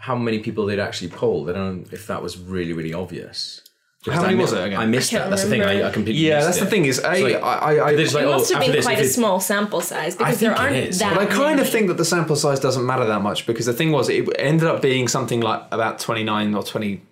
[0.00, 1.50] how many people they'd actually polled.
[1.50, 3.60] I don't know if that was really, really obvious.
[4.02, 4.80] Because How many I was it again?
[4.80, 5.28] I missed I that.
[5.28, 5.60] That's the thing.
[5.60, 5.92] I, I remember.
[5.92, 8.14] completely yeah, missed that's the thing is, a, It's like- I, I, I, they're like,
[8.14, 10.58] it oh, must have been this, quite a it's- small sample size because think there
[10.58, 11.00] aren't it is.
[11.00, 11.14] that.
[11.14, 13.74] But I kind of think that the sample size doesn't matter that much because the
[13.74, 17.02] thing was, it ended up being something like about 29 or 20.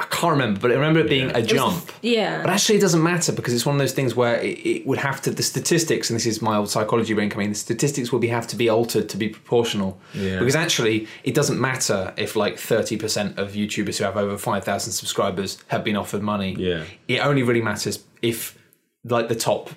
[0.00, 1.90] I can't remember, but I remember it being a jump.
[2.02, 2.40] Yeah.
[2.42, 4.98] But actually, it doesn't matter because it's one of those things where it, it would
[4.98, 8.20] have to, the statistics, and this is my old psychology brain coming, the statistics will
[8.20, 9.98] be have to be altered to be proportional.
[10.14, 10.38] Yeah.
[10.38, 15.58] Because actually, it doesn't matter if like 30% of YouTubers who have over 5,000 subscribers
[15.66, 16.54] have been offered money.
[16.56, 16.84] Yeah.
[17.08, 18.56] It only really matters if
[19.02, 19.70] like the top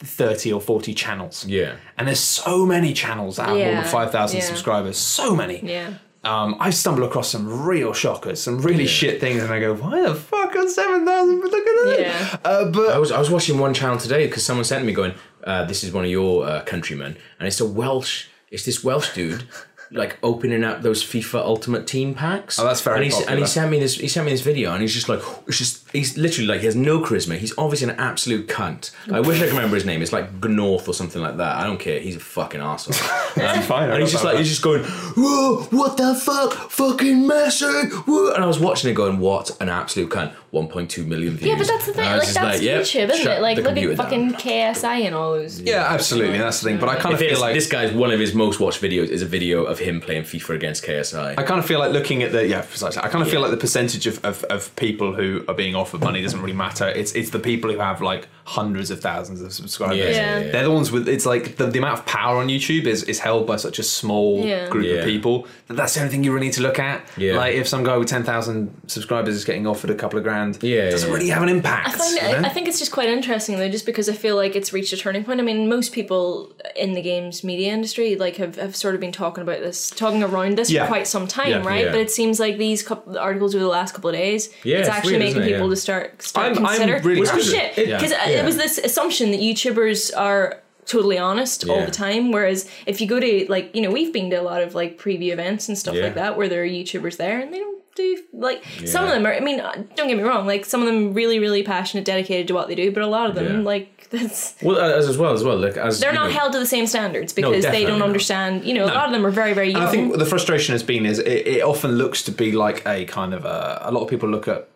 [0.00, 1.44] 30 or 40 channels.
[1.46, 1.76] Yeah.
[1.96, 4.44] And there's so many channels that have more than 5,000 yeah.
[4.44, 4.96] subscribers.
[4.96, 5.60] So many.
[5.60, 5.94] Yeah.
[6.28, 10.02] Um, I stumble across some real shockers, some really shit things, and I go, why
[10.02, 11.40] the fuck are 7,000?
[11.40, 11.96] Look at that.
[11.98, 12.36] Yeah.
[12.44, 15.14] Uh, but I was I was watching one channel today because someone sent me going,
[15.44, 18.26] uh, "This is one of your uh, countrymen," and it's a Welsh.
[18.50, 19.44] It's this Welsh dude.
[19.90, 22.58] Like opening up those FIFA Ultimate Team packs.
[22.58, 23.30] Oh, that's very and he, popular.
[23.30, 23.94] And he sent me this.
[23.96, 25.90] He sent me this video, and he's just like, it's just.
[25.90, 27.38] He's literally like, he has no charisma.
[27.38, 28.90] He's obviously an absolute cunt.
[29.10, 30.02] I wish I could remember his name.
[30.02, 31.56] It's like Gnorth or something like that.
[31.56, 31.98] I don't care.
[32.00, 32.94] He's a fucking asshole.
[33.38, 34.30] Um, fine, And he's just that.
[34.30, 37.92] like, he's just going, whoa, what the fuck, fucking Messi.
[37.92, 38.32] Whoa.
[38.34, 40.32] And I was watching it, going, what an absolute cunt.
[40.52, 41.48] 1.2 million views.
[41.50, 42.04] Yeah, but that's the thing.
[42.06, 43.42] And I was Like just that's yep, YouTube, isn't it?
[43.42, 44.30] Like the look computer at down.
[44.30, 45.60] fucking KSI and all those.
[45.60, 46.38] yeah, absolutely.
[46.38, 46.78] That's the thing.
[46.78, 47.54] But I kind of feel like.
[47.54, 50.54] this guy's one of his most watched videos is a video of him playing FIFA
[50.54, 51.34] against KSI.
[51.38, 53.02] I kind of feel like looking at the yeah, precisely.
[53.02, 56.00] I kind of feel like the percentage of, of, of people who are being offered
[56.00, 56.88] money doesn't really matter.
[56.88, 59.98] It's it's the people who have like hundreds of thousands of subscribers.
[59.98, 60.50] Yeah, yeah, yeah.
[60.52, 63.18] They're the ones with it's like the, the amount of power on YouTube is, is
[63.18, 64.68] held by such a small Yeah.
[64.70, 64.94] group Yeah.
[65.00, 67.06] of people that that's the only thing you really need to look at.
[67.18, 67.36] Yeah.
[67.36, 70.58] Like if some guy with ten thousand subscribers is getting offered a couple of grand,
[70.62, 71.14] Yeah, it doesn't yeah.
[71.14, 71.88] really have an impact.
[71.88, 72.48] I find you it, know?
[72.48, 74.96] I think it's just quite interesting though, just because I feel like it's reached a
[74.96, 75.40] turning point.
[75.40, 79.12] I mean, most people in the games media industry like have, have sort of been
[79.12, 80.84] talking about this, talking around this Yeah.
[80.84, 81.84] for quite some time, Yeah, right?
[81.84, 81.90] yeah.
[81.92, 84.88] But it seems like these couple articles over the last couple of days, Yeah, it's
[84.88, 85.46] it's actually weird, making it?
[85.52, 85.74] people Yeah.
[85.74, 87.74] to start start I'm- I'm really which is happy.
[87.74, 87.96] shit uh, Yeah.
[87.98, 88.42] because Yeah.
[88.42, 93.06] it was this assumption that YouTubers are totally honest all the time whereas if you
[93.06, 95.76] go to like you know we've been to a lot of like preview events and
[95.76, 96.04] stuff Yeah.
[96.04, 99.26] like that where there are youtubers there and they don't do like some of them
[99.26, 102.04] are i mean uh, don't get me wrong like some of them really really passionate
[102.06, 103.60] dedicated to what they do but a lot of them Yeah.
[103.74, 105.58] like that's well, as, as well as well.
[105.58, 108.06] Like as they're not know, held to the same standards because they don't not.
[108.08, 110.24] understand you know a lot of them are very very young And I think the
[110.24, 113.82] frustration has been is it, it often looks to be like a kind of a,
[113.82, 114.66] a lot of people look at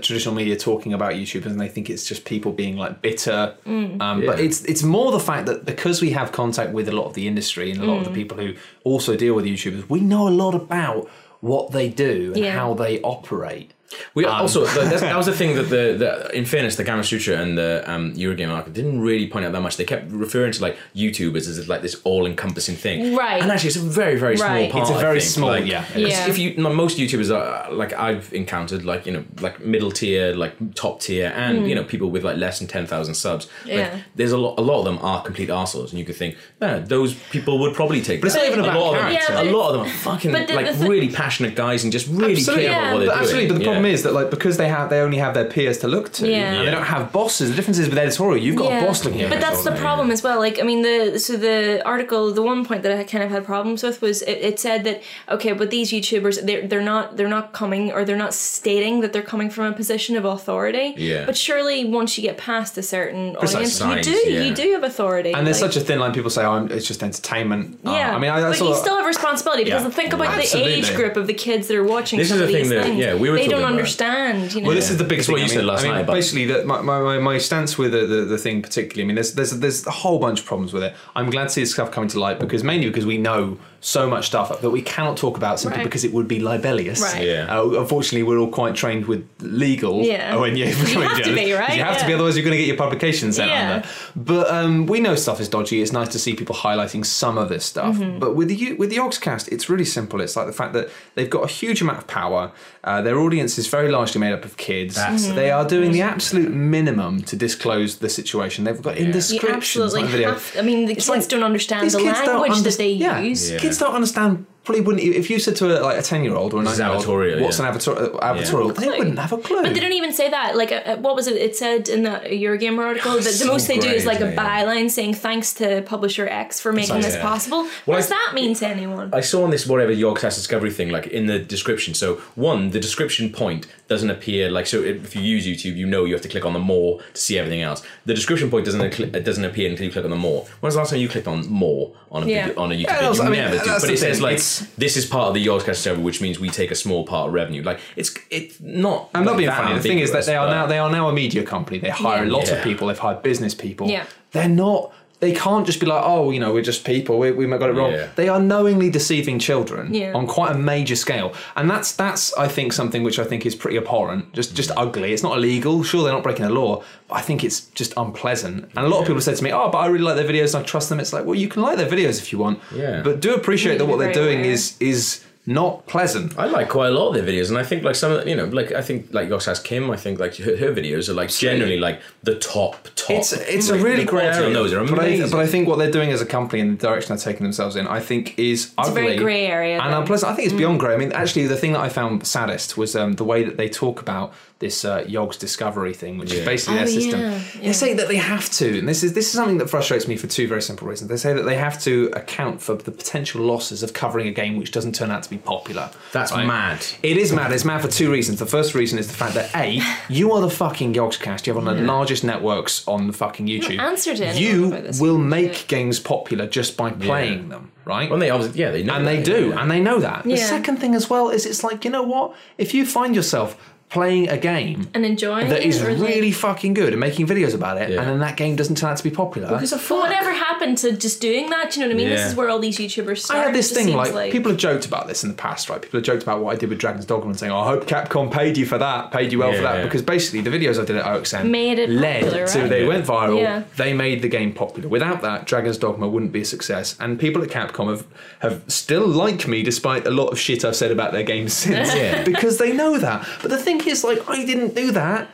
[0.00, 3.54] traditional media talking about YouTubers and they think it's just people being like bitter.
[3.66, 4.00] Mm.
[4.00, 7.06] Um, But it's it's more the fact that because we have contact with a lot
[7.06, 8.10] of the industry and a lot of Mm.
[8.10, 8.54] the people who
[8.84, 11.08] also deal with YouTubers, we know a lot about
[11.40, 12.52] what they do and Yeah.
[12.60, 13.70] how they operate.
[14.14, 16.84] We Um, also the, that's, that was the thing that the, the in fairness the
[16.84, 19.76] Gamasutra and the um, Eurogamer arc didn't really point out that much.
[19.76, 23.42] They kept referring to like YouTubers as like this all encompassing thing, Right.
[23.42, 24.70] And actually, it's a very very small Right.
[24.70, 24.88] part.
[24.88, 25.30] It's a very think.
[25.32, 25.84] small- Like, yeah.
[25.96, 26.28] Yeah.
[26.28, 30.54] If you most YouTubers are like I've encountered like you know like middle tier, like
[30.74, 33.48] top tier, and you know people with like less than ten thousand subs.
[33.64, 33.74] Like.
[33.74, 33.98] Yeah.
[34.14, 34.58] there's a lot.
[34.58, 37.74] A lot of them are complete arseholes, and you could think, yeah, those people would
[37.74, 38.20] probably take.
[38.20, 39.48] But it's not even a about lot of them, character.
[39.48, 42.06] a lot of them are fucking the- like the thi- really passionate guys and just
[42.08, 42.64] really Absolutely.
[42.66, 42.78] care Yeah.
[42.80, 43.22] about what they're But doing.
[43.22, 43.92] absolutely, but the problem Yeah.
[43.94, 46.52] is that like because they have they only have their peers to look to, Yeah.
[46.54, 47.50] and they don't have bosses.
[47.50, 49.80] The difference is with editorial, you've got a boss looking at but that's the shoulder.
[49.80, 50.38] problem as well.
[50.38, 53.44] Like, I mean, the so the article, the one point that I kind of had
[53.44, 57.28] problems with was it, it said that okay, but these YouTubers, they're they're not they're
[57.38, 60.94] not coming or they're not stating that they're coming from a position of authority.
[60.96, 61.26] Yeah.
[61.26, 64.42] But surely once you get past a certain audience, Size, you do yeah.
[64.42, 65.32] you do have authority.
[65.34, 66.12] And there's like- such a thin line.
[66.12, 68.14] People say, "Oh, I'm- it's just entertainment." Uh, yeah.
[68.16, 68.68] I mean, I, I but saw.
[68.68, 69.90] you still have responsibility because Yeah.
[69.90, 70.72] think about Absolutely.
[70.72, 72.18] the age group of the kids that are watching.
[72.18, 72.98] This is the thing these that- things.
[72.98, 73.69] yeah, we were they talking don't about.
[73.70, 74.54] Understand.
[74.54, 74.66] You know.
[74.68, 75.20] Well, this is the biggest.
[75.20, 75.32] It's thing.
[75.34, 77.38] what you I said last I mean, night, but- basically, the, my, my, my- my
[77.38, 79.02] stance with the, the, the thing particularly.
[79.02, 80.94] I mean, there's there's there's a whole bunch of problems with it.
[81.16, 84.06] I'm glad to see this stuff coming to light because mainly because we know so
[84.08, 85.84] much stuff that we cannot talk about simply Right.
[85.84, 87.00] because it would be libellous.
[87.00, 87.26] Right.
[87.26, 87.46] Yeah.
[87.58, 90.02] Uh, unfortunately, we're all quite trained with legal.
[90.02, 90.36] Yeah.
[90.36, 91.76] When you, You have to be, right?
[91.76, 93.74] You have to be, otherwise you're going to get your publication sent Yeah.
[93.76, 93.88] under.
[94.16, 95.80] But um, we know stuff is dodgy.
[95.80, 97.96] It's nice to see people highlighting some of this stuff.
[97.96, 98.18] Mm-hmm.
[98.18, 100.20] But with the with the Yogscast, it's really simple.
[100.20, 102.52] It's like the fact that they've got a huge amount of power.
[102.84, 104.94] Uh, their audience is very largely made up of kids.
[104.96, 105.36] That's Mm-hmm.
[105.36, 108.64] They are doing the absolute minimum to disclose the situation.
[108.64, 109.20] They've got in Yeah.
[109.30, 110.30] you absolutely on the video.
[110.32, 110.54] have.
[110.58, 113.20] I mean, the It's kids like, don't understand the language underst- that they yeah.
[113.20, 113.50] use.
[113.70, 114.46] Kids don't understand.
[114.62, 115.02] Probably wouldn't.
[115.02, 116.86] You if you said to a, like a ten year old or a 9 year
[116.88, 117.06] old
[117.40, 117.68] what's yeah.
[117.68, 118.20] an advertorial?
[118.20, 118.98] advertorial No they clue.
[118.98, 119.62] wouldn't have a clue.
[119.62, 120.54] But they don't even say that.
[120.54, 121.36] Like, uh, uh, what was it?
[121.36, 124.32] It said in the Eurogamer article that the so most they do is like a
[124.32, 124.36] yeah.
[124.36, 127.22] byline saying thanks to publisher X for making like- this yeah.
[127.22, 127.62] possible.
[127.62, 129.14] Well, what does I- that mean to anyone?
[129.14, 131.94] I saw on this whatever Yogscast Discovery thing, like in the description.
[131.94, 134.82] So one, the description point doesn't appear like so.
[134.82, 137.38] If you use YouTube, you know you have to click on the more to see
[137.38, 137.82] everything else.
[138.04, 140.42] The description point doesn't it doesn't appear until you click on the more.
[140.60, 142.46] when was the last time you clicked on more on a Yeah.
[142.48, 143.12] video, on a YouTube Yeah, video?
[143.14, 143.70] You I mean, never do.
[143.80, 146.48] But it says like it's- this is part of the Yogscast server, which means we
[146.48, 147.62] take a small part of revenue.
[147.62, 149.08] Like it's it's not.
[149.14, 149.74] I'm not being funny.
[149.74, 151.78] The thing is that they are now they are now a media company.
[151.78, 152.32] They hire Yeah.
[152.32, 152.64] lots of Yeah.
[152.64, 152.88] people.
[152.88, 153.88] They've hired business people.
[153.88, 154.04] Yeah.
[154.32, 154.92] They're not.
[155.20, 157.18] They can't just be like, oh, you know, we're just people.
[157.18, 157.92] We, we got it wrong.
[157.92, 158.08] Yeah.
[158.16, 160.14] They are knowingly deceiving children Yeah.
[160.14, 163.54] on quite a major scale, and that's that's I think something which I think is
[163.54, 164.32] pretty abhorrent.
[164.32, 164.82] Just just mm.
[164.82, 165.12] ugly.
[165.12, 165.82] It's not illegal.
[165.82, 168.70] Sure, they're not breaking the law, but I think it's just unpleasant.
[168.76, 170.28] And a lot of people have said to me, oh, but I really like their
[170.28, 171.00] videos and I trust them.
[171.00, 172.58] It's like, well, you can like their videos if you want.
[172.74, 173.02] Yeah.
[173.02, 174.50] But do appreciate You that what they're doing aware.
[174.52, 176.38] is is not pleasant.
[176.38, 178.30] I like quite a lot of their videos, and I think like some of the,
[178.30, 179.90] you know, like I think like Yogscast Kim.
[179.90, 183.10] I think like her, her videos are like generally like the top top.
[183.10, 184.46] It's it's a really great quality area.
[184.46, 186.78] on those are but, I, but I think what they're doing as a company and
[186.78, 189.92] the direction they're taking themselves in, I think is a ugly very grey area, and
[189.92, 190.00] though.
[190.00, 190.32] unpleasant.
[190.32, 190.94] I think it's beyond grey.
[190.94, 193.68] I mean, actually, the thing that I found saddest was um, the way that they
[193.68, 197.20] talk about this uh, Yogs discovery thing, which is basically Oh, their system.
[197.20, 197.72] yeah, They yeah.
[197.72, 200.26] say that they have to, and this is this is something that frustrates me for
[200.26, 201.08] two very simple reasons.
[201.08, 204.58] They say that they have to account for the potential losses of covering a game
[204.58, 205.90] which doesn't turn out to be popular.
[206.12, 206.46] That's right?
[206.46, 206.84] mad.
[207.02, 207.52] It is mad.
[207.52, 208.38] It's mad for two reasons.
[208.38, 209.80] The first reason is the fact that a
[210.12, 211.46] you are the fucking Yogscast.
[211.46, 213.78] You have one of the largest networks on the fucking YouTube.
[213.78, 215.00] answer to anyone you about this.
[215.00, 218.10] will make games popular just by playing them, right?
[218.10, 219.62] Well, they obviously yeah they know and they do, yeah.
[219.62, 220.24] and they know that.
[220.24, 222.36] The second thing as well is it's like you know what?
[222.58, 223.56] If you find yourself
[223.90, 227.26] playing a game and enjoying that it, is or, like- really fucking good and making
[227.26, 228.00] videos about it, Yeah.
[228.00, 229.48] and then that game doesn't turn out to be popular.
[229.48, 231.72] Because of But whatever happened to just doing that?
[231.72, 232.08] Do you know what I mean?
[232.16, 234.86] This is where all these YouTubers I had this thing seems like, people have joked
[234.86, 235.82] about this in the past, right?
[235.82, 237.86] People have joked about what I did with Dragon's Dogma and saying, oh, "I hope
[237.86, 239.82] Capcom paid you for that, paid you well for that," Yeah.
[239.84, 242.70] because basically the videos I did at OXM Made it led popular, to right?
[242.70, 243.38] they went viral.
[243.40, 243.62] Yeah.
[243.76, 244.88] They made the game popular.
[244.88, 246.94] Without that, Dragon's Dogma wouldn't be a success.
[247.00, 248.04] And people at Capcom have
[248.38, 251.92] have still like me despite a lot of shit I've said about their games since,
[251.94, 252.22] Yeah.
[252.32, 253.26] because they know that.
[253.42, 255.28] But the thing is, like, I didn't do that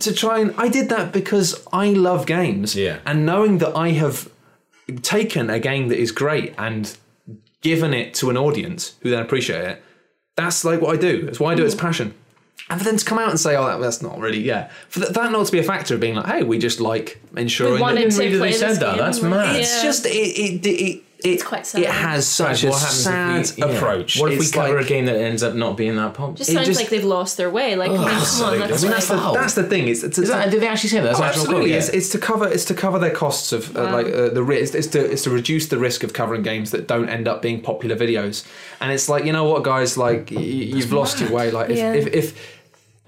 [0.00, 2.74] to try and I did that because I love games.
[2.74, 2.98] Yeah.
[3.04, 4.30] And knowing that I have
[5.02, 6.96] taken a game that is great and
[7.60, 9.82] given it to an audience who then appreciate it,
[10.36, 11.26] that's like what I do.
[11.26, 11.66] That's why I do it.
[11.66, 12.14] It's passion.
[12.68, 15.00] And for them to come out and say, "Oh, that, that's not really," yeah, for
[15.00, 17.72] that, that not to be a factor of being like, "Hey, we just like ensuring."
[17.74, 18.96] We that- wanted that they said that.
[18.96, 19.56] That's like, mad.
[19.56, 19.82] it's yeah.
[19.82, 21.02] just it it it.
[21.24, 21.82] It's quite sad.
[21.82, 23.68] It has such What a sad if we, yeah.
[23.70, 24.18] approach.
[24.20, 26.36] What if we It's cover like- a game that ends up not being that popular?
[26.36, 27.76] just sounds just- like they've lost their way.
[27.76, 29.88] Like, I mean, come on, that's, I mean, that's the, that's the thing.
[29.88, 31.06] It's, it's, Is that, did they actually say that?
[31.08, 31.72] That's Oh, actual absolutely.
[31.74, 34.74] It's, it's to cover it's to cover their costs of uh, like uh, the risk.
[34.74, 37.60] It's to it's to reduce the risk of covering games that don't end up being
[37.60, 38.46] popular videos.
[38.80, 41.50] And it's like you know what, guys, like y- y- you've lost your way.
[41.50, 41.92] Like if, Yeah.
[41.94, 42.59] if if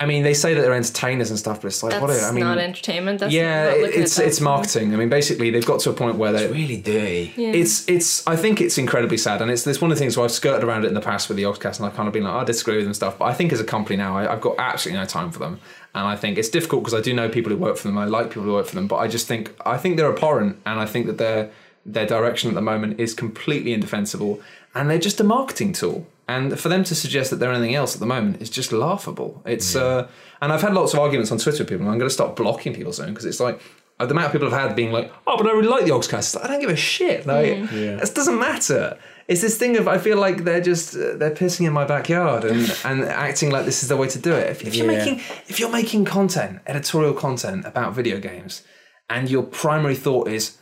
[0.03, 2.11] I mean, they say that they're entertainers and stuff, but it's like, That's what?
[2.11, 3.21] Are, I mean, It's not entertainment.
[3.21, 4.93] That's yeah, not it's it's marketing.
[4.93, 7.33] I mean, basically, they've got to a point where they really dirty.
[7.37, 7.53] Yeah.
[7.53, 10.25] it's it's I think it's incredibly sad, and it's this one of the things where
[10.25, 12.25] I've skirted around it in the past with the Yogscast, and I've kind of been
[12.25, 13.17] like, I disagree with them and stuff.
[13.17, 15.61] But I think as a company now, I, I've got absolutely no time for them,
[15.95, 17.97] and I think it's difficult because I do know people who work for them.
[17.97, 20.61] I like people who work for them, but I just think I think they're abhorrent,
[20.67, 21.51] and I think that their
[21.87, 24.41] their direction at the moment is completely indefensible,
[24.75, 26.09] and they're just a marketing tool.
[26.29, 29.43] And for them to suggest that they're anything else at the moment is just laughable.
[29.45, 30.09] It's uh,
[30.41, 31.85] and I've had lots of arguments on Twitter with people.
[31.85, 33.61] And I'm going to stop blocking people soon because it's like
[33.99, 35.91] uh, the amount of people have had being like, "Oh, but I really like the
[35.91, 37.27] Yogscast." Like, I don't give a shit.
[37.27, 38.99] Like, it doesn't matter.
[39.29, 42.45] It's this thing of I feel like they're just uh, they're pissing in my backyard
[42.45, 44.49] and, and acting like this is the way to do it.
[44.51, 44.99] If, if you're Yeah.
[44.99, 45.17] making
[45.49, 48.63] if you're making content, editorial content about video games,
[49.11, 50.59] and your primary thought is,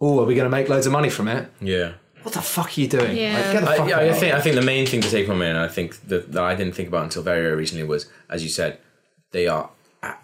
[0.00, 1.92] "Oh, are we going to make loads of money from it?" Yeah.
[2.22, 3.16] What the fuck are you doing?
[3.16, 3.34] Yeah.
[3.34, 4.02] Like, get the I, fuck yeah, out.
[4.02, 6.32] I think I think the main thing to take from it, and I think that,
[6.32, 8.78] that I didn't think about until very very recently was, as you said,
[9.32, 9.70] they are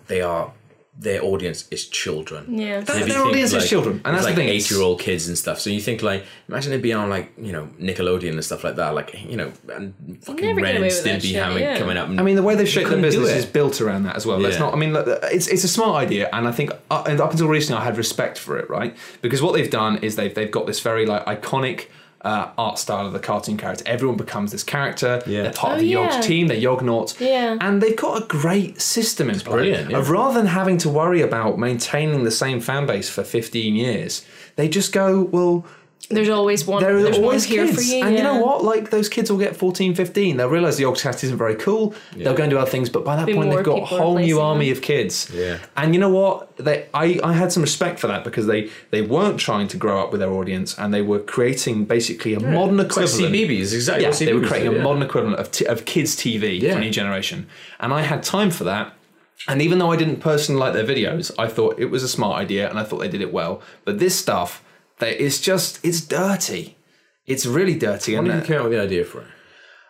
[0.07, 0.53] they are
[0.99, 2.59] their audience is children.
[2.59, 2.81] Yeah.
[2.81, 4.99] Their- their think, audience is children, and it's that's the like thing, eight year old
[4.99, 5.61] kids and stuff.
[5.61, 8.77] So you think like, imagine it being on like you know Nickelodeon and stuff like
[8.77, 11.63] that, like you know, and fucking never Ren and away with that Stimpy shit, having
[11.63, 11.79] yeah.
[11.79, 12.09] coming up.
[12.09, 14.39] I mean, the way they've shaped their business is built around that as well.
[14.39, 14.75] Let's not.
[14.75, 17.47] I mean, look, it's it's a smart idea, and I think uh, and up until
[17.49, 18.97] recently, I had respect for it, right?
[19.23, 21.87] Because what they've done is they've they've got this very like iconic.
[22.21, 23.85] Uh, art style of the cartoon character.
[23.87, 25.23] Everyone becomes this character.
[25.25, 25.43] Yeah.
[25.43, 26.09] They're part Oh, of the yeah.
[26.19, 26.49] Yogs team.
[26.49, 27.21] They're Yognauts.
[27.21, 27.57] Yeah.
[27.61, 29.45] And they've got a great system in place.
[29.45, 29.99] brilliant, yeah.
[29.99, 34.25] Of rather than having to worry about maintaining the same fan base for 15 years,
[34.57, 35.65] they just go, well,
[36.11, 36.83] There's always one.
[36.83, 37.77] there are there's always one here kids.
[37.77, 38.03] for you.
[38.03, 38.65] and you know what?
[38.65, 40.39] Like those kids will get 14, 15.
[40.39, 41.95] They'll realise the Yogscast isn't very cool.
[42.17, 42.89] They'll go and do other things.
[42.89, 44.79] But by that Be point, they've got a whole new army them.
[44.79, 45.31] of kids.
[45.35, 45.59] Yeah.
[45.77, 46.57] And you know what?
[46.57, 50.03] They, I, I had some respect for that because they, they weren't trying to grow
[50.03, 53.35] up with their audience and they were creating basically a modern It's like equivalent.
[53.35, 55.85] CBeebies, exactly Yeah, what they were CBeebies creating do, a modern equivalent of, t- of
[55.85, 56.73] kids' TV Yeah.
[56.73, 57.47] for a new generation.
[57.81, 58.95] And I had time for that.
[59.47, 62.41] And even though I didn't personally like their videos, I thought it was a smart
[62.41, 63.63] idea and I thought they did it well.
[63.85, 64.65] But this stuff,
[64.99, 66.77] they, it's just, it's dirty.
[67.27, 68.13] It's really dirty.
[68.13, 69.29] Did uh, you up with the idea for it?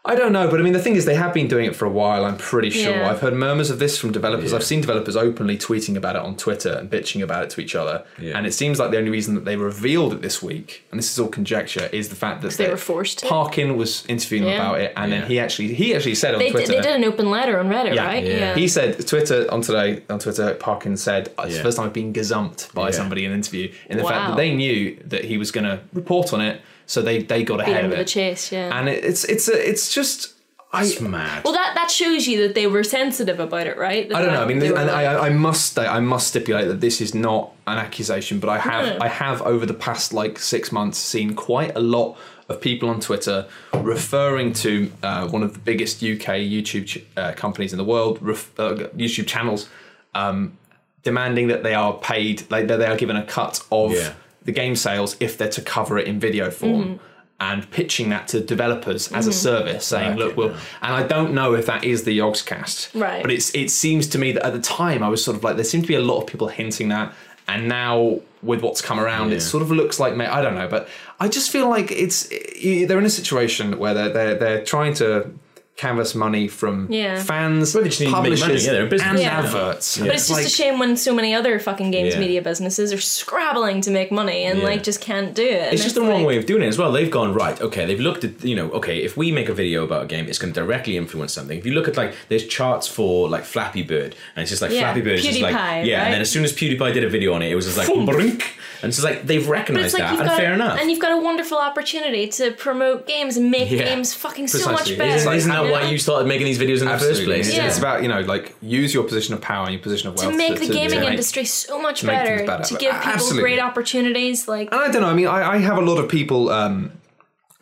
[0.04, 1.84] I don't know, but I mean, the thing is, they have been doing it for
[1.84, 2.24] a while.
[2.24, 2.92] I'm pretty sure.
[2.96, 3.10] Yeah.
[3.10, 4.52] I've heard murmurs of this from developers.
[4.52, 4.56] Yeah.
[4.56, 7.74] I've seen developers openly tweeting about it on Twitter and bitching about it to each
[7.74, 8.04] other.
[8.18, 8.36] Yeah.
[8.38, 11.12] And it seems like the only reason that they revealed it this week, and this
[11.12, 13.22] is all conjecture, is the fact that they were forced.
[13.24, 14.54] Parkin was interviewing Yeah.
[14.54, 15.20] about it, and Yeah.
[15.20, 16.72] then he actually he actually said on They, Twitter.
[16.72, 18.06] did, they did an open letter on Reddit, Yeah.
[18.06, 18.24] right?
[18.24, 18.54] Yeah.
[18.54, 20.54] He said Twitter on today on Twitter.
[20.54, 22.90] Parkin said it's the first time I've been gazumped by Yeah.
[22.92, 25.80] somebody in an interview in the fact that they knew that he was going to
[25.92, 28.08] report on it, so they they got ahead him of to the it.
[28.08, 28.76] chase, yeah.
[28.76, 30.34] And it, it's it's a, it's just
[30.72, 31.44] I It's mad.
[31.44, 34.06] well, that, that shows you that they were sensitive about it, right?
[34.06, 34.42] The I don't know.
[34.42, 37.00] I mean, that and I, like- I I must stay, I must stipulate that this
[37.00, 38.98] is not an accusation, but I have No.
[39.06, 42.18] I have over the past like six months seen quite a lot
[42.50, 43.46] of people on Twitter
[43.82, 48.18] referring to uh, one of the biggest UK YouTube ch- uh, companies in the world,
[48.22, 49.68] ref- uh, YouTube channels,
[50.14, 50.56] um,
[51.02, 54.12] demanding that they are paid, like that they are given a cut of Yeah.
[54.48, 56.84] The game sales if they're to cover it in video form.
[56.84, 57.04] Mm-hmm.
[57.40, 59.38] And pitching that to developers as a mm-hmm.
[59.38, 60.58] service, saying, Okay, "Look, we'll." yeah.
[60.82, 63.22] And I don't know if that is the Yogscast, Right.
[63.22, 65.54] But it's it seems to me that at the time I was sort of like
[65.54, 67.14] there seemed to be a lot of people hinting that,
[67.46, 70.66] and now with what's come around, it sort of looks like ma- I don't know,
[70.66, 70.88] but
[71.20, 74.94] I just feel like it's eh, they're in a situation where they're they're, they're trying
[74.94, 75.30] to
[75.78, 77.22] canvas money from Yeah.
[77.22, 78.36] fans, Well, they just need to make money.
[78.36, 79.10] publishers, Yeah, they're a business.
[79.10, 79.38] and Yeah.
[79.38, 79.96] adverts.
[79.98, 82.20] But it's just a shame when so many other fucking games Yeah.
[82.20, 84.64] media businesses are scrabbling to make money and Yeah.
[84.64, 85.62] like just can't do it.
[85.62, 86.90] And It's just the wrong like- way of doing it as well.
[86.90, 87.58] They've gone right.
[87.62, 88.70] Okay, they've looked at you know.
[88.72, 91.56] Okay, if we make a video about a game, it's going to directly influence something.
[91.56, 94.72] If you look at like there's charts for like Flappy Bird, and it's just like
[94.72, 95.64] Yeah, Flappy Bird is just like yeah.
[95.78, 95.84] right?
[95.86, 97.86] And then as soon as PewDiePie did a video on it, it was just like
[98.04, 98.44] brink,
[98.82, 100.80] and it's like they've recognized it's like that, you've and got fair enough.
[100.80, 103.84] and you've got a wonderful opportunity to promote games and make Yeah.
[103.84, 105.14] games fucking so much better.
[105.16, 107.48] It's like- Isn't that you why you started making these videos in the first place?
[107.48, 107.66] It's, Yeah.
[107.66, 110.30] it's about you know like use your position of power and your position of wealth
[110.30, 112.64] to make the gaming make- industry so much make better, better.
[112.64, 113.42] to give people Absolutely.
[113.42, 114.46] great opportunities.
[114.48, 115.08] Like And I don't know.
[115.08, 116.50] I mean, I, I have a lot of people.
[116.50, 116.92] Um,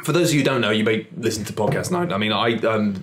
[0.05, 1.91] for those of you who don't know, you may listen to podcasts.
[1.91, 3.03] And I, I mean, I um,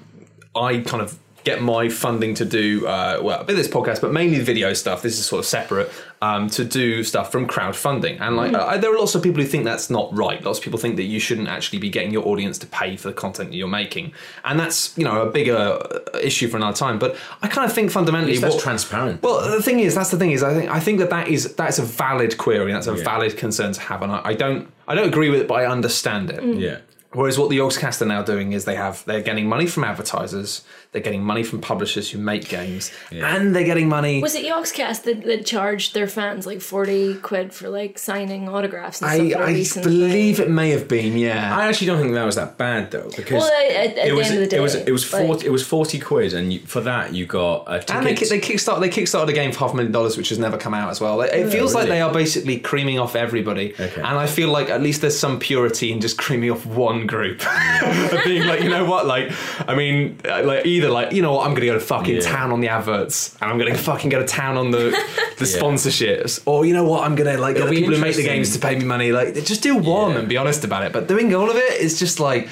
[0.55, 4.01] I kind of get my funding to do uh, well a bit of this podcast,
[4.01, 5.01] but mainly the video stuff.
[5.01, 5.91] This is sort of separate
[6.21, 8.19] um, to do stuff from crowdfunding.
[8.21, 10.41] And like, I, there are lots of people who think that's not right.
[10.43, 13.09] Lots of people think that you shouldn't actually be getting your audience to pay for
[13.09, 14.13] the content that you're making,
[14.45, 16.99] and that's you know a bigger uh, issue for another time.
[16.99, 19.21] But I kind of think fundamentally, That's what- transparent.
[19.21, 21.55] well, the thing is, that's the thing is, I think I think that that is
[21.55, 22.71] that's a valid query.
[22.71, 23.03] That's a Yeah.
[23.03, 25.65] valid concern to have, and I, I don't I don't agree with it, but I
[25.65, 26.43] understand it.
[26.57, 26.77] yeah.
[27.13, 30.63] Whereas what the Yogscast are now doing is they have they're getting money from advertisers,
[30.93, 34.21] they're getting money from publishers who make games, and they're getting money.
[34.21, 39.01] Was it Yogscast that, that charged their fans like forty quid for like signing autographs
[39.01, 39.81] and I, stuff?
[39.81, 41.57] I believe it may have been, yeah.
[41.57, 44.15] I actually don't think that was that bad though, because Well, at- at it the
[44.15, 46.33] was end of the day, it was it was like- forty it was forty quid,
[46.33, 47.95] and you, for that you got a ticket.
[47.95, 50.29] and they, ki- they kickstart they kickstarted a game for half a million dollars, which
[50.29, 51.19] has never come out as well.
[51.21, 51.95] It, it feels like really?
[51.97, 53.95] they are basically creaming off everybody, Okay.
[54.01, 57.41] and I feel like at least there's some purity in just creaming off one group,
[57.83, 59.31] of being like, you know what, like,
[59.67, 62.21] I mean, uh, like either like, you know what, I'm gonna go to fucking Yeah.
[62.21, 64.89] town on the adverts, and I'm gonna fucking go to town on the
[65.37, 68.01] the sponsorships, or you know what, I'm gonna like get It'll the be people who
[68.01, 68.35] make the interesting.
[68.35, 69.11] games to pay me money.
[69.11, 70.19] Like, just do one Yeah.
[70.19, 70.93] and be honest about it.
[70.93, 72.49] But doing all of it is just like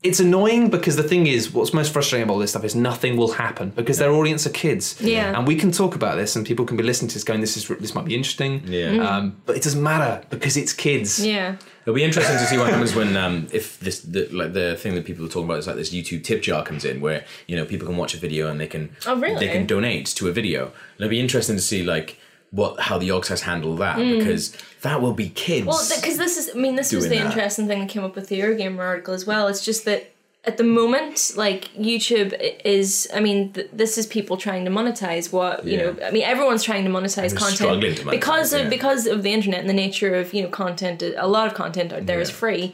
[0.00, 3.16] it's annoying because the thing is, what's most frustrating about all this stuff is nothing
[3.16, 4.96] will happen because their audience are kids.
[5.00, 5.36] Yeah.
[5.36, 7.56] And we can talk about this, and people can be listening to this, going, "This
[7.56, 8.92] is this might be interesting." Yeah.
[9.04, 11.24] Um, but it doesn't matter because it's kids.
[11.26, 11.56] Yeah.
[11.88, 14.94] It'll be interesting to see what happens when um, if this the, like the thing
[14.94, 17.56] that people are talking about is like this YouTube tip jar comes in where you
[17.56, 19.36] know people can watch a video and they can Oh, really?
[19.46, 20.70] they can donate to a video.
[20.98, 22.18] It'll be interesting to see like
[22.50, 25.64] what how the Yogscast handled that because that will be kids.
[25.64, 25.68] Mm.
[25.68, 27.24] Well, because this is, I mean, this was the that.
[27.26, 29.48] interesting thing that came up with the Eurogamer article as well.
[29.48, 30.12] It's just that
[30.48, 32.30] at the moment, like YouTube
[32.64, 35.90] is, I mean, th- this is people trying to monetize what you know.
[36.02, 38.76] I mean, everyone's trying to monetize content to monetize, because of yeah.
[38.76, 41.02] because of the internet and the nature of you know content.
[41.02, 42.42] A lot of content out there is Yeah.
[42.42, 42.64] free.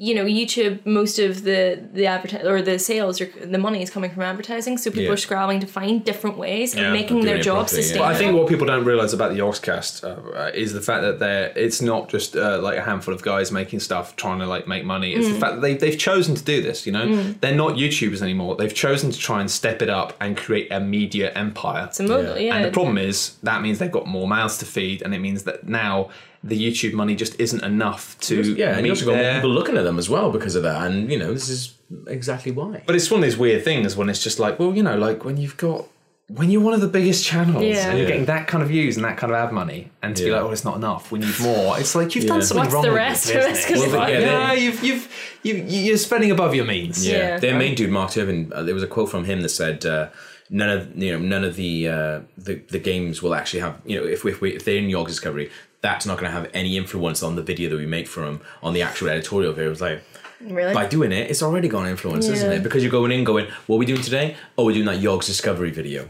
[0.00, 3.90] You know, YouTube, most of the the adverti- or the sales or the money is
[3.90, 5.10] coming from advertising, so people Yeah.
[5.14, 7.66] are scrabbling to find different ways Yeah, of making their doing it job yeah.
[7.78, 8.06] sustainable.
[8.06, 11.18] But I think what people don't realize about the Yogscast uh, is the fact that
[11.18, 14.68] they're it's not just uh, like a handful of guys making stuff trying to like
[14.68, 15.14] make money.
[15.14, 15.32] It's Mm.
[15.34, 16.86] the fact that they they've chosen to do this.
[16.86, 17.06] You know,
[17.40, 18.54] they're not YouTubers anymore.
[18.54, 21.86] They've chosen to try and step it up and create a media empire.
[21.88, 22.54] it's a model, yeah.
[22.54, 25.42] And the problem is that means they've got more mouths to feed, and it means
[25.42, 26.08] that now
[26.44, 29.50] the YouTube money just isn't enough to yeah, and you meet also got more people
[29.50, 31.74] looking at them as well because of that, and you know this is
[32.06, 32.82] exactly why.
[32.86, 35.24] But it's one of these weird things when it's just like, well, you know, like
[35.24, 35.86] when you've got
[36.28, 37.88] when you're one of the biggest channels Yeah.
[37.88, 40.22] and you're getting that kind of views and that kind of ad money, and to
[40.24, 40.36] be Yeah.
[40.36, 41.78] like, oh, it's not enough, we need more.
[41.80, 42.44] It's like you've done Yeah.
[42.44, 43.70] something What's wrong the with rest your of us business.
[43.70, 44.20] gonna It's like, do?
[44.20, 45.08] yeah, you've you've
[45.42, 47.06] you you're spending above your means.
[47.06, 47.38] Yeah, Yeah.
[47.38, 48.52] their main dude, Mark Turpin.
[48.54, 50.08] Uh, there was a quote from him that said, uh,
[50.50, 53.98] "None of you know, none of the uh, the the games will actually have you
[53.98, 55.50] know, if we, if, we, if they're in Yogs Discovery,
[55.80, 58.40] that's not going to have any influence on the video that we make for them
[58.62, 60.02] on the actual editorial video." It was like.
[60.40, 60.74] really.
[60.74, 62.62] By doing it, it's already got an influence, isn't it?
[62.62, 64.36] Because you're going in, going, "What are we doing today?
[64.56, 66.08] Oh, we're doing that Yogs Discovery video."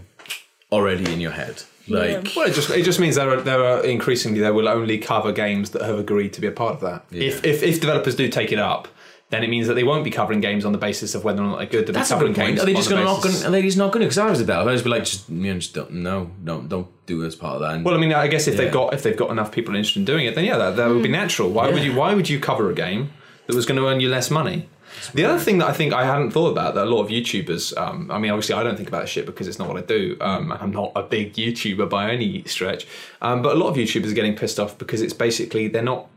[0.70, 3.82] Already in your head, like Well, it just it just means there are there are
[3.82, 7.06] increasingly they will only cover games that have agreed to be a part of that.
[7.10, 8.86] If, if if developers do take it up,
[9.30, 11.46] then it means that they won't be covering games on the basis of whether or
[11.46, 11.80] not they're good.
[11.86, 12.48] They'll be That's a covering good point.
[12.56, 13.48] games Are they just going to not basis- going?
[13.48, 14.06] Are they just not going to?
[14.06, 16.30] Because I was a developer, I'd just be like, just you know, just don't, no,
[16.44, 17.74] don't, don't do it as part of that.
[17.74, 18.62] And Well, I mean, I guess if Yeah.
[18.64, 20.88] they've got if they've got enough people interested in doing it, then yeah, that, that
[20.88, 21.50] would be natural.
[21.50, 23.10] Why would you Why would you cover a game
[23.46, 24.68] that was going to earn you less money?
[25.14, 27.76] The other thing that I think I hadn't thought about that a lot of YouTubers,
[27.76, 29.82] um, I mean, obviously I don't think about this shit because it's not what I
[29.82, 30.16] do.
[30.20, 32.86] Um, and I'm not a big YouTuber by any stretch.
[33.22, 36.08] Um, but a lot of YouTubers are getting pissed off because it's basically they're not.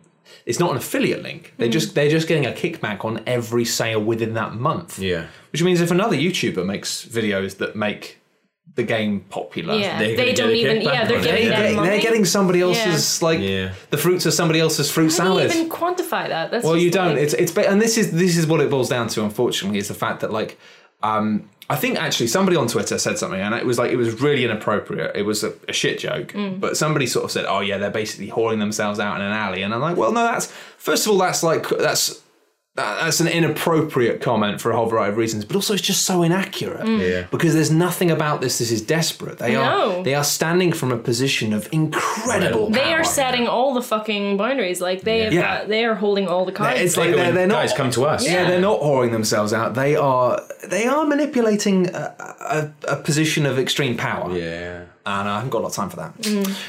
[0.45, 1.53] It's not an affiliate link.
[1.57, 4.99] They're just they're just getting a kickback on every sale within that month.
[4.99, 5.27] Yeah.
[5.51, 8.19] Which means if another YouTuber makes videos that make
[8.75, 10.81] the game popular, yeah, they're they don't get even.
[10.81, 11.27] Yeah, they're on it.
[11.27, 11.89] giving they them get, money.
[11.89, 13.73] they're getting somebody else's like Yeah.
[13.89, 15.55] the fruits of somebody else's fruit How do you salad.
[15.55, 16.51] even quantify that?
[16.51, 17.15] That's well, you don't.
[17.15, 19.23] like- It's it's and this is this is what it boils down to.
[19.25, 20.57] Unfortunately, is the fact that like
[21.03, 24.10] um, I think actually somebody on Twitter said something, and it was like it was
[24.22, 25.15] really inappropriate.
[25.15, 26.60] It was a, a shit joke, Mm.
[26.60, 29.61] but somebody sort of said, "Oh yeah, they're basically hauling themselves out in an alley,"
[29.64, 32.22] and I'm like, "Well, no, that's first of all, that's like that's."
[32.76, 36.03] That- That's an inappropriate comment for a whole variety of reasons, but also it's just
[36.06, 36.81] so inaccurate.
[36.85, 36.99] Mm.
[36.99, 37.23] Yeah.
[37.30, 38.60] Because there's nothing about this.
[38.60, 39.39] This is desperate.
[39.39, 39.98] They No.
[39.99, 42.69] are they are standing from a position of incredible.
[42.69, 42.99] they power.
[42.99, 44.80] are setting all the fucking boundaries.
[44.80, 45.64] Like they, have Yeah.
[45.65, 46.80] they are holding all the cards.
[46.80, 47.61] It's like Like they're, when they're not.
[47.61, 48.26] guys come to us.
[48.26, 48.49] Yeah, Yeah.
[48.49, 49.73] they're not whoring themselves out.
[49.76, 54.31] They are they are manipulating a, a, a position of extreme power.
[54.38, 54.84] Yeah.
[55.03, 56.14] And I haven't got a lot of time for that.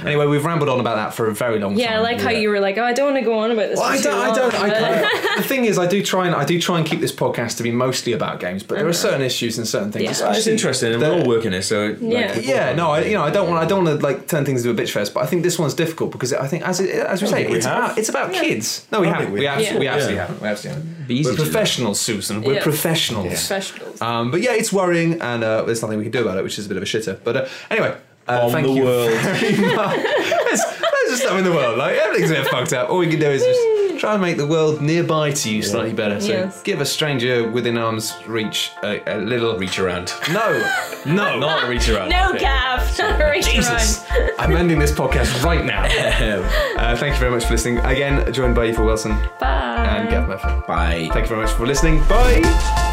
[0.07, 1.79] Anyway, we've rambled on about that for a very long Mm.
[1.81, 1.97] yeah, time.
[1.99, 3.79] I like how you were like, oh, I don't want to go on about this.
[3.79, 4.19] Well, I don't.
[4.19, 4.55] I don't.
[4.55, 5.03] I,
[5.35, 7.59] I- the thing is, I do try and I do try and keep this podcast
[7.59, 10.19] to be mostly about games, but there are certain issues and certain things.
[10.21, 10.33] Yeah.
[10.35, 12.33] It's interesting, and we're all working it, so Yeah.
[12.35, 14.47] we're- Yeah, no, I, you know, I don't want, I don't want to like turn
[14.47, 16.81] things into a bitch fest, but I think this one's difficult because I think, as
[16.81, 17.85] it, as we say, we it's have.
[17.85, 18.87] about it's about kids.
[18.91, 19.33] No, we haven't.
[19.33, 20.41] We, we- absolutely, we absolutely haven't.
[20.41, 21.07] We absolutely haven't.
[21.09, 22.41] Be easy We're professionals, Susan.
[22.43, 23.27] We're professionals.
[23.27, 24.01] Professionals.
[24.01, 26.59] Um, but yeah, it's worrying, and uh, there's nothing we can do about it, which
[26.59, 27.19] is a bit of a shitter.
[27.23, 27.95] But uh, anyway,
[28.41, 29.11] uh, On thank the you world.
[29.21, 29.97] very much.
[29.97, 31.79] there's, there's just stuff in the world.
[31.79, 32.91] Like everything's a bit fucked up.
[32.91, 35.93] All we can do is just try and make the world nearby to you slightly
[35.93, 36.21] better.
[36.21, 36.63] So Yes.
[36.63, 39.57] give a stranger within arm's reach a, a little.
[39.59, 40.13] Reach around.
[40.33, 40.59] No,
[41.07, 42.09] no, Not a reach around.
[42.09, 42.99] No, Gav.
[42.99, 44.05] Not reach Jesus.
[44.11, 44.31] around.
[44.39, 45.85] I'm ending this podcast right now.
[45.85, 47.79] Uh, thank you very much for listening.
[47.79, 49.85] Again, joined by Eva Wilson Bye.
[49.89, 50.49] and Gav Murphy.
[50.67, 51.09] Bye.
[51.13, 52.01] Thank you very much for listening.
[52.09, 52.92] Bye.